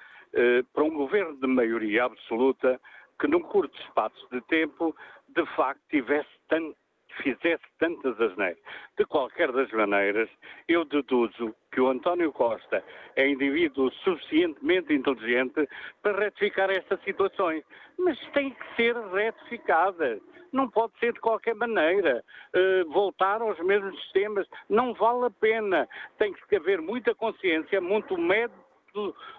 para 0.74 0.84
um 0.84 0.94
governo 0.94 1.40
de 1.40 1.48
maioria 1.48 2.04
absoluta 2.04 2.82
que, 3.18 3.28
num 3.28 3.40
curto 3.40 3.80
espaço 3.84 4.28
de 4.30 4.42
tempo, 4.42 4.94
de 5.30 5.46
facto, 5.56 5.82
tivesse 5.90 6.30
tanto 6.50 6.76
fizesse 7.22 7.64
tantas 7.80 8.20
asneiras. 8.20 8.60
De 8.98 9.06
qualquer 9.06 9.52
das 9.52 9.70
maneiras, 9.72 10.30
eu 10.68 10.86
deduzo 10.86 11.56
que 11.72 11.82
o 11.82 11.90
António 11.90 12.32
Costa 12.32 12.84
é 13.16 13.28
indivíduo 13.28 13.92
suficientemente 14.04 14.94
inteligente 14.94 15.68
para 16.02 16.20
retificar 16.20 16.70
estas 16.70 17.02
situações. 17.04 17.64
Mas 17.98 18.20
tem 18.34 18.52
que 18.52 18.76
ser 18.76 18.96
retificada. 18.96 20.20
Não 20.52 20.70
pode 20.70 20.98
ser 21.00 21.14
de 21.14 21.20
qualquer 21.20 21.56
maneira. 21.56 22.24
Uh, 22.54 22.90
voltar 22.92 23.42
aos 23.42 23.60
mesmos 23.60 24.00
sistemas 24.04 24.48
não 24.70 24.94
vale 24.94 25.26
a 25.26 25.32
pena. 25.32 25.88
Tem 26.18 26.34
que 26.34 26.56
haver 26.56 26.82
muita 26.82 27.16
consciência, 27.16 27.80
muito 27.80 28.18
método 28.18 28.72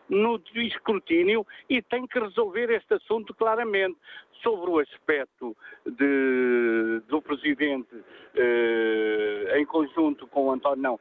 no 0.08 0.40
escrutínio 0.54 1.46
e 1.68 1.82
tem 1.82 2.06
que 2.06 2.18
resolver 2.18 2.70
este 2.70 2.94
assunto 2.94 3.34
claramente 3.34 3.98
sobre 4.43 4.70
o 4.70 4.78
aspecto 4.78 5.57
de, 5.86 7.01
do 7.09 7.22
Presidente 7.22 7.97
eh, 8.34 9.59
em 9.59 9.64
conjunto 9.66 10.26
com 10.26 10.53
António, 10.53 10.82
não, 10.82 11.01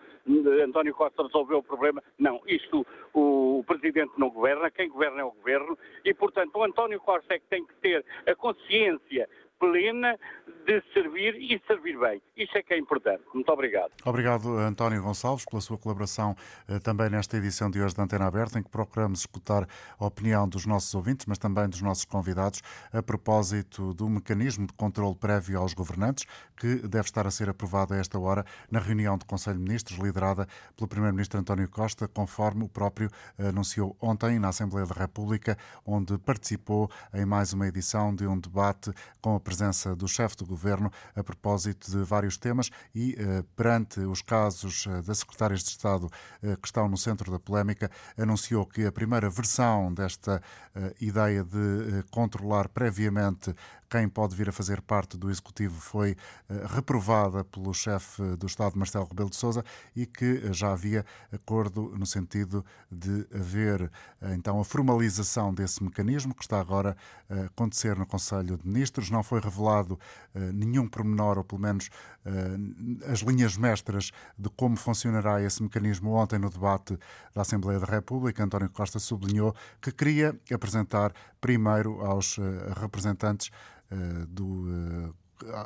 António 0.63 0.93
Costa 0.93 1.23
resolveu 1.23 1.59
o 1.59 1.63
problema, 1.63 2.03
não, 2.19 2.41
isto 2.45 2.85
o, 3.13 3.59
o 3.59 3.63
Presidente 3.63 4.11
não 4.17 4.29
governa, 4.29 4.69
quem 4.69 4.89
governa 4.89 5.21
é 5.21 5.23
o 5.23 5.31
Governo 5.31 5.77
e, 6.05 6.13
portanto, 6.13 6.55
o 6.55 6.63
António 6.63 6.99
Costa 6.99 7.33
é 7.33 7.39
que 7.39 7.47
tem 7.47 7.65
que 7.65 7.73
ter 7.75 8.05
a 8.25 8.35
consciência 8.35 9.27
plena 9.61 10.17
de 10.65 10.81
servir 10.93 11.35
e 11.35 11.61
servir 11.67 11.97
bem. 11.99 12.21
Isso 12.35 12.57
é 12.57 12.63
que 12.63 12.73
é 12.73 12.79
importante. 12.79 13.21
Muito 13.33 13.51
obrigado. 13.51 13.91
Obrigado, 14.03 14.57
António 14.57 15.01
Gonçalves, 15.01 15.45
pela 15.45 15.61
sua 15.61 15.77
colaboração 15.77 16.35
eh, 16.67 16.79
também 16.79 17.09
nesta 17.09 17.37
edição 17.37 17.69
de 17.69 17.81
hoje 17.81 17.95
da 17.95 18.03
Antena 18.03 18.25
Aberta, 18.25 18.57
em 18.57 18.63
que 18.63 18.69
procuramos 18.69 19.19
escutar 19.19 19.67
a 19.99 20.05
opinião 20.05 20.49
dos 20.49 20.65
nossos 20.65 20.93
ouvintes, 20.95 21.25
mas 21.27 21.37
também 21.37 21.69
dos 21.69 21.81
nossos 21.81 22.05
convidados, 22.05 22.61
a 22.91 23.03
propósito 23.03 23.93
do 23.93 24.09
mecanismo 24.09 24.65
de 24.65 24.73
controle 24.73 25.15
prévio 25.15 25.59
aos 25.59 25.73
governantes, 25.73 26.25
que 26.57 26.75
deve 26.87 27.05
estar 27.05 27.27
a 27.27 27.31
ser 27.31 27.49
aprovado 27.49 27.93
a 27.93 27.97
esta 27.97 28.19
hora 28.19 28.43
na 28.69 28.79
reunião 28.79 29.17
do 29.17 29.25
Conselho 29.25 29.57
de 29.57 29.63
Ministros, 29.63 29.99
liderada 29.99 30.47
pelo 30.75 30.87
Primeiro-Ministro 30.87 31.39
António 31.39 31.69
Costa, 31.69 32.07
conforme 32.07 32.63
o 32.63 32.69
próprio 32.69 33.09
anunciou 33.37 33.95
ontem 34.01 34.39
na 34.39 34.49
Assembleia 34.49 34.87
da 34.87 34.95
República, 34.95 35.57
onde 35.85 36.17
participou 36.17 36.89
em 37.13 37.25
mais 37.25 37.53
uma 37.53 37.67
edição 37.67 38.13
de 38.15 38.25
um 38.25 38.39
debate 38.39 38.91
com 39.21 39.35
a 39.35 39.39
presença 39.51 39.93
do 39.93 40.07
chefe 40.07 40.37
do 40.37 40.45
governo 40.45 40.89
a 41.13 41.21
propósito 41.21 41.91
de 41.91 41.97
vários 42.05 42.37
temas 42.37 42.69
e, 42.95 43.17
eh, 43.19 43.43
perante 43.53 43.99
os 43.99 44.21
casos 44.21 44.87
eh, 44.87 45.01
das 45.01 45.19
secretárias 45.19 45.61
de 45.61 45.71
Estado 45.71 46.09
eh, 46.41 46.55
que 46.55 46.67
estão 46.67 46.87
no 46.87 46.97
centro 46.97 47.29
da 47.29 47.37
polémica, 47.37 47.91
anunciou 48.17 48.65
que 48.65 48.85
a 48.85 48.91
primeira 48.93 49.29
versão 49.29 49.93
desta 49.93 50.41
ideia 51.01 51.43
de 51.43 52.03
controlar 52.11 52.69
previamente 52.69 53.53
quem 53.91 54.07
pode 54.07 54.33
vir 54.37 54.47
a 54.47 54.53
fazer 54.53 54.81
parte 54.81 55.17
do 55.17 55.29
Executivo 55.29 55.75
foi 55.81 56.15
reprovada 56.73 57.43
pelo 57.43 57.73
chefe 57.73 58.23
do 58.37 58.47
Estado, 58.47 58.79
Marcelo 58.79 59.05
Rebelo 59.05 59.29
de 59.29 59.35
Sousa, 59.35 59.65
e 59.93 60.05
que 60.05 60.53
já 60.53 60.71
havia 60.71 61.05
acordo 61.29 61.93
no 61.97 62.05
sentido 62.05 62.65
de 62.89 63.27
haver 63.35 63.91
então 64.33 64.61
a 64.61 64.63
formalização 64.63 65.53
desse 65.53 65.83
mecanismo 65.83 66.33
que 66.33 66.41
está 66.41 66.61
agora 66.61 66.95
a 67.29 67.47
acontecer 67.47 67.97
no 67.97 68.05
Conselho 68.05 68.57
de 68.57 68.65
Ministros. 68.65 69.09
Não 69.09 69.23
foi 69.23 69.41
revelado 69.41 69.99
nenhum 70.53 70.87
pormenor, 70.87 71.37
ou 71.37 71.43
pelo 71.43 71.59
menos 71.59 71.89
as 73.11 73.19
linhas 73.19 73.57
mestras 73.57 74.11
de 74.37 74.49
como 74.49 74.77
funcionará 74.77 75.41
esse 75.41 75.61
mecanismo. 75.61 76.11
Ontem, 76.11 76.37
no 76.39 76.49
debate 76.49 76.97
da 77.33 77.41
Assembleia 77.41 77.79
da 77.79 77.87
República, 77.87 78.43
António 78.43 78.69
Costa 78.69 78.99
sublinhou 78.99 79.55
que 79.81 79.91
queria 79.91 80.39
apresentar 80.53 81.13
primeiro 81.39 82.01
aos 82.01 82.37
uh, 82.37 82.43
representantes 82.79 83.49
do 84.29 85.13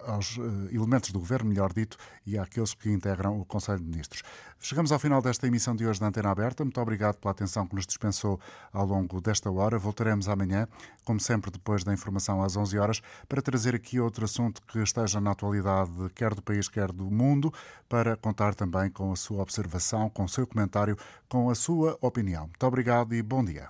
aos 0.08 0.38
eh, 0.38 0.76
elementos 0.76 1.12
do 1.12 1.20
governo, 1.20 1.50
melhor 1.50 1.74
dito, 1.74 1.98
e 2.26 2.38
àqueles 2.38 2.74
que 2.74 2.90
integram 2.92 3.40
o 3.40 3.46
Conselho 3.46 3.80
de 3.80 3.86
Ministros. 3.86 4.24
Chegamos 4.60 4.92
ao 4.92 5.00
final 5.00 5.22
desta 5.22 5.48
emissão 5.48 5.76
de 5.76 5.86
hoje 5.86 6.00
da 6.00 6.08
Antena 6.08 6.32
Aberta. 6.32 6.64
Muito 6.64 6.80
obrigado 6.82 7.18
pela 7.18 7.32
atenção 7.32 7.68
que 7.68 7.76
nos 7.76 7.86
dispensou 7.86 8.40
ao 8.74 8.86
longo 8.86 9.22
desta 9.22 9.52
hora. 9.52 9.78
Voltaremos 9.78 10.28
amanhã, 10.28 10.68
como 11.04 11.20
sempre, 11.20 11.52
depois 11.52 11.84
da 11.84 11.94
informação 11.94 12.42
às 12.42 12.56
11 12.58 12.78
horas, 12.78 13.02
para 13.28 13.42
trazer 13.42 13.76
aqui 13.76 14.00
outro 14.00 14.26
assunto 14.26 14.62
que 14.64 14.80
esteja 14.80 15.22
na 15.22 15.32
atualidade, 15.32 15.92
quer 16.16 16.34
do 16.34 16.42
país, 16.42 16.68
quer 16.68 16.92
do 16.92 17.12
mundo, 17.12 17.54
para 17.88 18.16
contar 18.18 18.56
também 18.56 18.90
com 18.90 19.12
a 19.12 19.16
sua 19.16 19.42
observação, 19.42 20.10
com 20.10 20.24
o 20.24 20.30
seu 20.30 20.48
comentário, 20.48 20.98
com 21.30 21.50
a 21.50 21.56
sua 21.56 21.98
opinião. 22.02 22.48
Muito 22.48 22.66
obrigado 22.66 23.14
e 23.14 23.22
bom 23.22 23.44
dia. 23.44 23.70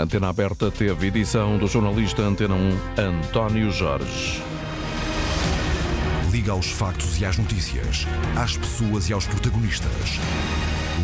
Antena 0.00 0.28
Aberta 0.28 0.70
teve 0.70 1.08
edição 1.08 1.58
do 1.58 1.66
jornalista 1.66 2.22
Antena 2.22 2.54
1 2.54 2.78
António 2.96 3.70
Jorge. 3.70 4.42
Liga 6.30 6.52
aos 6.52 6.70
factos 6.70 7.20
e 7.20 7.24
às 7.26 7.36
notícias, 7.36 8.06
às 8.34 8.56
pessoas 8.56 9.10
e 9.10 9.12
aos 9.12 9.26
protagonistas. 9.26 10.18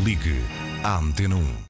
Ligue 0.03 0.40
à 0.82 0.99
Antena 0.99 1.36
1. 1.36 1.57